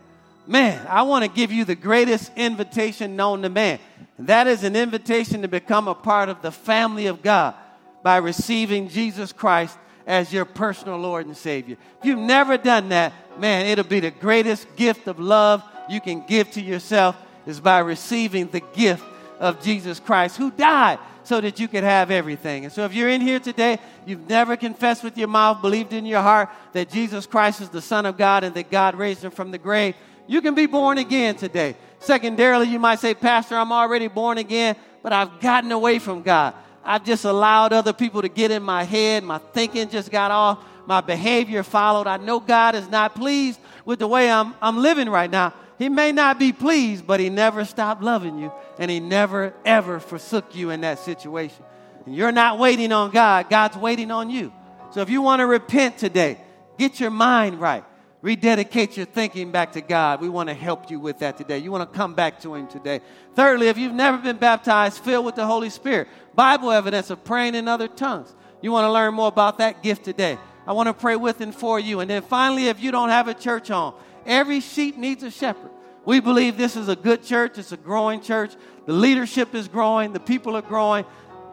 man, 0.45 0.85
I 0.87 1.03
want 1.03 1.25
to 1.25 1.31
give 1.31 1.51
you 1.51 1.65
the 1.65 1.75
greatest 1.75 2.31
invitation 2.35 3.15
known 3.15 3.41
to 3.41 3.49
man. 3.49 3.79
That 4.19 4.47
is 4.47 4.63
an 4.63 4.75
invitation 4.75 5.41
to 5.41 5.47
become 5.47 5.87
a 5.87 5.95
part 5.95 6.29
of 6.29 6.41
the 6.41 6.51
family 6.51 7.07
of 7.07 7.21
God 7.21 7.55
by 8.03 8.17
receiving 8.17 8.89
Jesus 8.89 9.31
Christ 9.31 9.77
as 10.05 10.31
your 10.31 10.45
personal 10.45 10.97
Lord 10.97 11.25
and 11.25 11.35
Savior. 11.35 11.77
If 11.99 12.05
you've 12.05 12.19
never 12.19 12.57
done 12.57 12.89
that, 12.89 13.13
man, 13.39 13.65
it'll 13.65 13.85
be 13.85 13.99
the 13.99 14.11
greatest 14.11 14.75
gift 14.75 15.07
of 15.07 15.19
love 15.19 15.63
you 15.89 15.99
can 15.99 16.25
give 16.25 16.51
to 16.51 16.61
yourself 16.61 17.15
is 17.45 17.59
by 17.59 17.79
receiving 17.79 18.47
the 18.47 18.61
gift 18.73 19.03
of 19.39 19.61
Jesus 19.61 19.99
Christ 19.99 20.37
who 20.37 20.51
died 20.51 20.99
so 21.25 21.41
that 21.41 21.59
you 21.59 21.67
could 21.67 21.83
have 21.83 22.11
everything. 22.11 22.65
And 22.65 22.73
so 22.73 22.85
if 22.85 22.93
you're 22.93 23.09
in 23.09 23.21
here 23.21 23.39
today, 23.39 23.79
you've 24.05 24.29
never 24.29 24.55
confessed 24.55 25.03
with 25.03 25.17
your 25.17 25.27
mouth, 25.27 25.61
believed 25.61 25.93
in 25.93 26.05
your 26.05 26.21
heart 26.21 26.49
that 26.73 26.89
Jesus 26.89 27.25
Christ 27.25 27.61
is 27.61 27.69
the 27.69 27.81
Son 27.81 28.05
of 28.05 28.17
God 28.17 28.43
and 28.43 28.55
that 28.55 28.69
God 28.69 28.95
raised 28.95 29.23
him 29.23 29.31
from 29.31 29.51
the 29.51 29.57
grave, 29.57 29.95
you 30.27 30.41
can 30.41 30.55
be 30.55 30.65
born 30.65 30.97
again 30.97 31.35
today. 31.35 31.75
Secondarily, 31.99 32.67
you 32.67 32.79
might 32.79 32.99
say, 32.99 33.13
Pastor, 33.13 33.55
I'm 33.55 33.71
already 33.71 34.07
born 34.07 34.37
again, 34.37 34.75
but 35.01 35.13
I've 35.13 35.39
gotten 35.39 35.71
away 35.71 35.99
from 35.99 36.21
God. 36.21 36.53
I've 36.83 37.03
just 37.03 37.25
allowed 37.25 37.73
other 37.73 37.93
people 37.93 38.21
to 38.21 38.29
get 38.29 38.51
in 38.51 38.61
my 38.61 38.83
head. 38.83 39.23
My 39.23 39.39
thinking 39.39 39.89
just 39.89 40.11
got 40.11 40.31
off. 40.31 40.63
My 40.85 41.01
behavior 41.01 41.63
followed. 41.63 42.05
I 42.05 42.17
know 42.17 42.39
God 42.39 42.75
is 42.75 42.87
not 42.89 43.15
pleased 43.15 43.59
with 43.85 43.99
the 43.99 44.07
way 44.07 44.29
I'm, 44.29 44.53
I'm 44.61 44.77
living 44.77 45.09
right 45.09 45.29
now. 45.29 45.53
He 45.77 45.89
may 45.89 46.11
not 46.11 46.39
be 46.39 46.53
pleased, 46.53 47.05
but 47.05 47.19
He 47.19 47.29
never 47.29 47.65
stopped 47.65 48.01
loving 48.01 48.39
you, 48.39 48.51
and 48.79 48.89
He 48.89 48.99
never, 48.99 49.53
ever 49.65 49.99
forsook 49.99 50.55
you 50.55 50.69
in 50.69 50.81
that 50.81 50.99
situation. 50.99 51.63
And 52.05 52.15
you're 52.15 52.31
not 52.31 52.59
waiting 52.59 52.91
on 52.91 53.11
God, 53.11 53.49
God's 53.49 53.77
waiting 53.77 54.11
on 54.11 54.29
you. 54.29 54.53
So 54.91 55.01
if 55.01 55.09
you 55.09 55.21
want 55.21 55.39
to 55.41 55.45
repent 55.45 55.97
today, 55.97 56.39
get 56.77 56.99
your 56.99 57.11
mind 57.11 57.59
right 57.59 57.83
rededicate 58.25 58.97
your 58.97 59.05
thinking 59.05 59.51
back 59.51 59.73
to 59.73 59.81
God. 59.81 60.19
We 60.19 60.29
want 60.29 60.49
to 60.49 60.55
help 60.55 60.89
you 60.89 60.99
with 60.99 61.19
that 61.19 61.37
today. 61.37 61.59
You 61.59 61.71
want 61.71 61.87
to 61.87 61.95
come 61.95 62.15
back 62.15 62.41
to 62.41 62.55
Him 62.55 62.67
today. 62.67 63.01
Thirdly, 63.35 63.67
if 63.67 63.77
you've 63.77 63.93
never 63.93 64.17
been 64.17 64.37
baptized, 64.37 65.03
filled 65.03 65.27
with 65.27 65.35
the 65.35 65.45
Holy 65.45 65.69
Spirit, 65.69 66.07
Bible 66.33 66.71
evidence 66.71 67.11
of 67.11 67.23
praying 67.23 67.53
in 67.53 67.67
other 67.67 67.87
tongues. 67.87 68.33
You 68.63 68.71
want 68.71 68.85
to 68.85 68.91
learn 68.91 69.13
more 69.13 69.27
about 69.27 69.59
that 69.59 69.83
gift 69.83 70.03
today. 70.03 70.39
I 70.65 70.73
want 70.73 70.87
to 70.87 70.93
pray 70.93 71.15
with 71.15 71.39
and 71.39 71.53
for 71.53 71.79
you. 71.79 71.99
And 71.99 72.09
then 72.09 72.23
finally, 72.23 72.67
if 72.67 72.81
you 72.81 72.89
don't 72.89 73.09
have 73.09 73.27
a 73.27 73.35
church 73.35 73.67
home, 73.67 73.93
every 74.25 74.59
sheep 74.59 74.97
needs 74.97 75.23
a 75.23 75.31
shepherd. 75.31 75.71
We 76.05 76.19
believe 76.19 76.57
this 76.57 76.75
is 76.75 76.87
a 76.87 76.95
good 76.95 77.23
church, 77.23 77.57
it's 77.57 77.71
a 77.71 77.77
growing 77.77 78.21
church. 78.21 78.53
The 78.85 78.93
leadership 78.93 79.55
is 79.55 79.67
growing, 79.67 80.13
the 80.13 80.19
people 80.19 80.55
are 80.55 80.61
growing. 80.61 81.05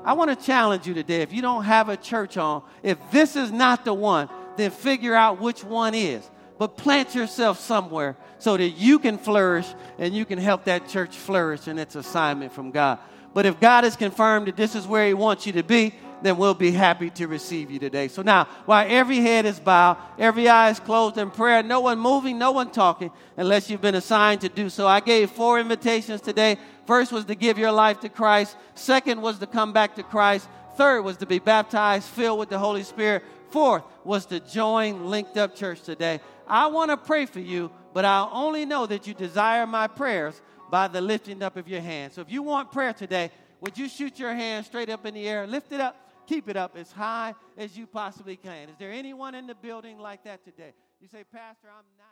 I 0.04 0.14
want 0.14 0.36
to 0.36 0.46
challenge 0.46 0.86
you 0.86 0.94
today. 0.94 1.22
If 1.22 1.32
you 1.32 1.42
don't 1.42 1.64
have 1.64 1.88
a 1.88 1.96
church 1.96 2.36
on, 2.36 2.62
if 2.82 2.98
this 3.10 3.36
is 3.36 3.50
not 3.52 3.84
the 3.84 3.94
one, 3.94 4.28
then 4.56 4.70
figure 4.70 5.14
out 5.14 5.40
which 5.40 5.64
one 5.64 5.94
is 5.94 6.28
but 6.62 6.76
plant 6.76 7.12
yourself 7.12 7.58
somewhere 7.58 8.16
so 8.38 8.56
that 8.56 8.68
you 8.68 9.00
can 9.00 9.18
flourish 9.18 9.66
and 9.98 10.14
you 10.14 10.24
can 10.24 10.38
help 10.38 10.62
that 10.66 10.88
church 10.88 11.16
flourish 11.16 11.66
in 11.66 11.76
its 11.76 11.96
assignment 11.96 12.52
from 12.52 12.70
God. 12.70 13.00
But 13.34 13.46
if 13.46 13.58
God 13.58 13.82
has 13.82 13.96
confirmed 13.96 14.46
that 14.46 14.56
this 14.56 14.76
is 14.76 14.86
where 14.86 15.08
He 15.08 15.12
wants 15.12 15.44
you 15.44 15.54
to 15.54 15.64
be, 15.64 15.92
then 16.22 16.36
we'll 16.36 16.54
be 16.54 16.70
happy 16.70 17.10
to 17.10 17.26
receive 17.26 17.70
you 17.70 17.78
today. 17.78 18.08
So 18.08 18.22
now, 18.22 18.44
while 18.66 18.86
every 18.88 19.18
head 19.18 19.46
is 19.46 19.58
bowed, 19.58 19.96
every 20.18 20.48
eye 20.48 20.70
is 20.70 20.80
closed 20.80 21.18
in 21.18 21.30
prayer, 21.30 21.62
no 21.62 21.80
one 21.80 21.98
moving, 21.98 22.38
no 22.38 22.52
one 22.52 22.70
talking, 22.70 23.10
unless 23.36 23.68
you've 23.68 23.80
been 23.80 23.94
assigned 23.94 24.40
to 24.42 24.48
do 24.48 24.68
so. 24.68 24.86
I 24.86 25.00
gave 25.00 25.30
four 25.30 25.58
invitations 25.58 26.20
today. 26.20 26.58
First 26.86 27.12
was 27.12 27.24
to 27.26 27.34
give 27.34 27.58
your 27.58 27.72
life 27.72 28.00
to 28.00 28.08
Christ. 28.08 28.56
Second 28.74 29.20
was 29.22 29.38
to 29.38 29.46
come 29.46 29.72
back 29.72 29.96
to 29.96 30.02
Christ. 30.02 30.48
Third 30.76 31.02
was 31.02 31.18
to 31.18 31.26
be 31.26 31.38
baptized, 31.38 32.08
filled 32.08 32.38
with 32.38 32.48
the 32.48 32.58
Holy 32.58 32.82
Spirit. 32.82 33.22
Fourth 33.50 33.84
was 34.04 34.26
to 34.26 34.40
join 34.40 35.06
Linked 35.06 35.36
Up 35.36 35.54
Church 35.54 35.82
today. 35.82 36.20
I 36.48 36.66
want 36.68 36.90
to 36.90 36.96
pray 36.96 37.26
for 37.26 37.40
you, 37.40 37.70
but 37.92 38.04
I'll 38.04 38.30
only 38.32 38.64
know 38.64 38.86
that 38.86 39.06
you 39.06 39.14
desire 39.14 39.66
my 39.66 39.86
prayers 39.86 40.40
by 40.70 40.88
the 40.88 41.00
lifting 41.00 41.42
up 41.42 41.56
of 41.56 41.68
your 41.68 41.82
hand. 41.82 42.14
So 42.14 42.22
if 42.22 42.30
you 42.30 42.42
want 42.42 42.72
prayer 42.72 42.94
today, 42.94 43.30
would 43.60 43.76
you 43.78 43.88
shoot 43.88 44.18
your 44.18 44.34
hand 44.34 44.66
straight 44.66 44.88
up 44.88 45.06
in 45.06 45.14
the 45.14 45.28
air, 45.28 45.46
lift 45.46 45.70
it 45.70 45.80
up, 45.80 45.96
keep 46.26 46.48
it 46.48 46.56
up 46.56 46.76
as 46.76 46.92
high 46.92 47.34
as 47.56 47.76
you 47.76 47.86
possibly 47.86 48.36
can? 48.36 48.68
Is 48.68 48.76
there 48.78 48.92
anyone 48.92 49.34
in 49.34 49.46
the 49.46 49.54
building 49.54 49.98
like 49.98 50.24
that 50.24 50.44
today? 50.44 50.72
You 51.00 51.08
say, 51.08 51.24
Pastor, 51.24 51.68
I'm 51.68 51.84
not. 51.98 52.11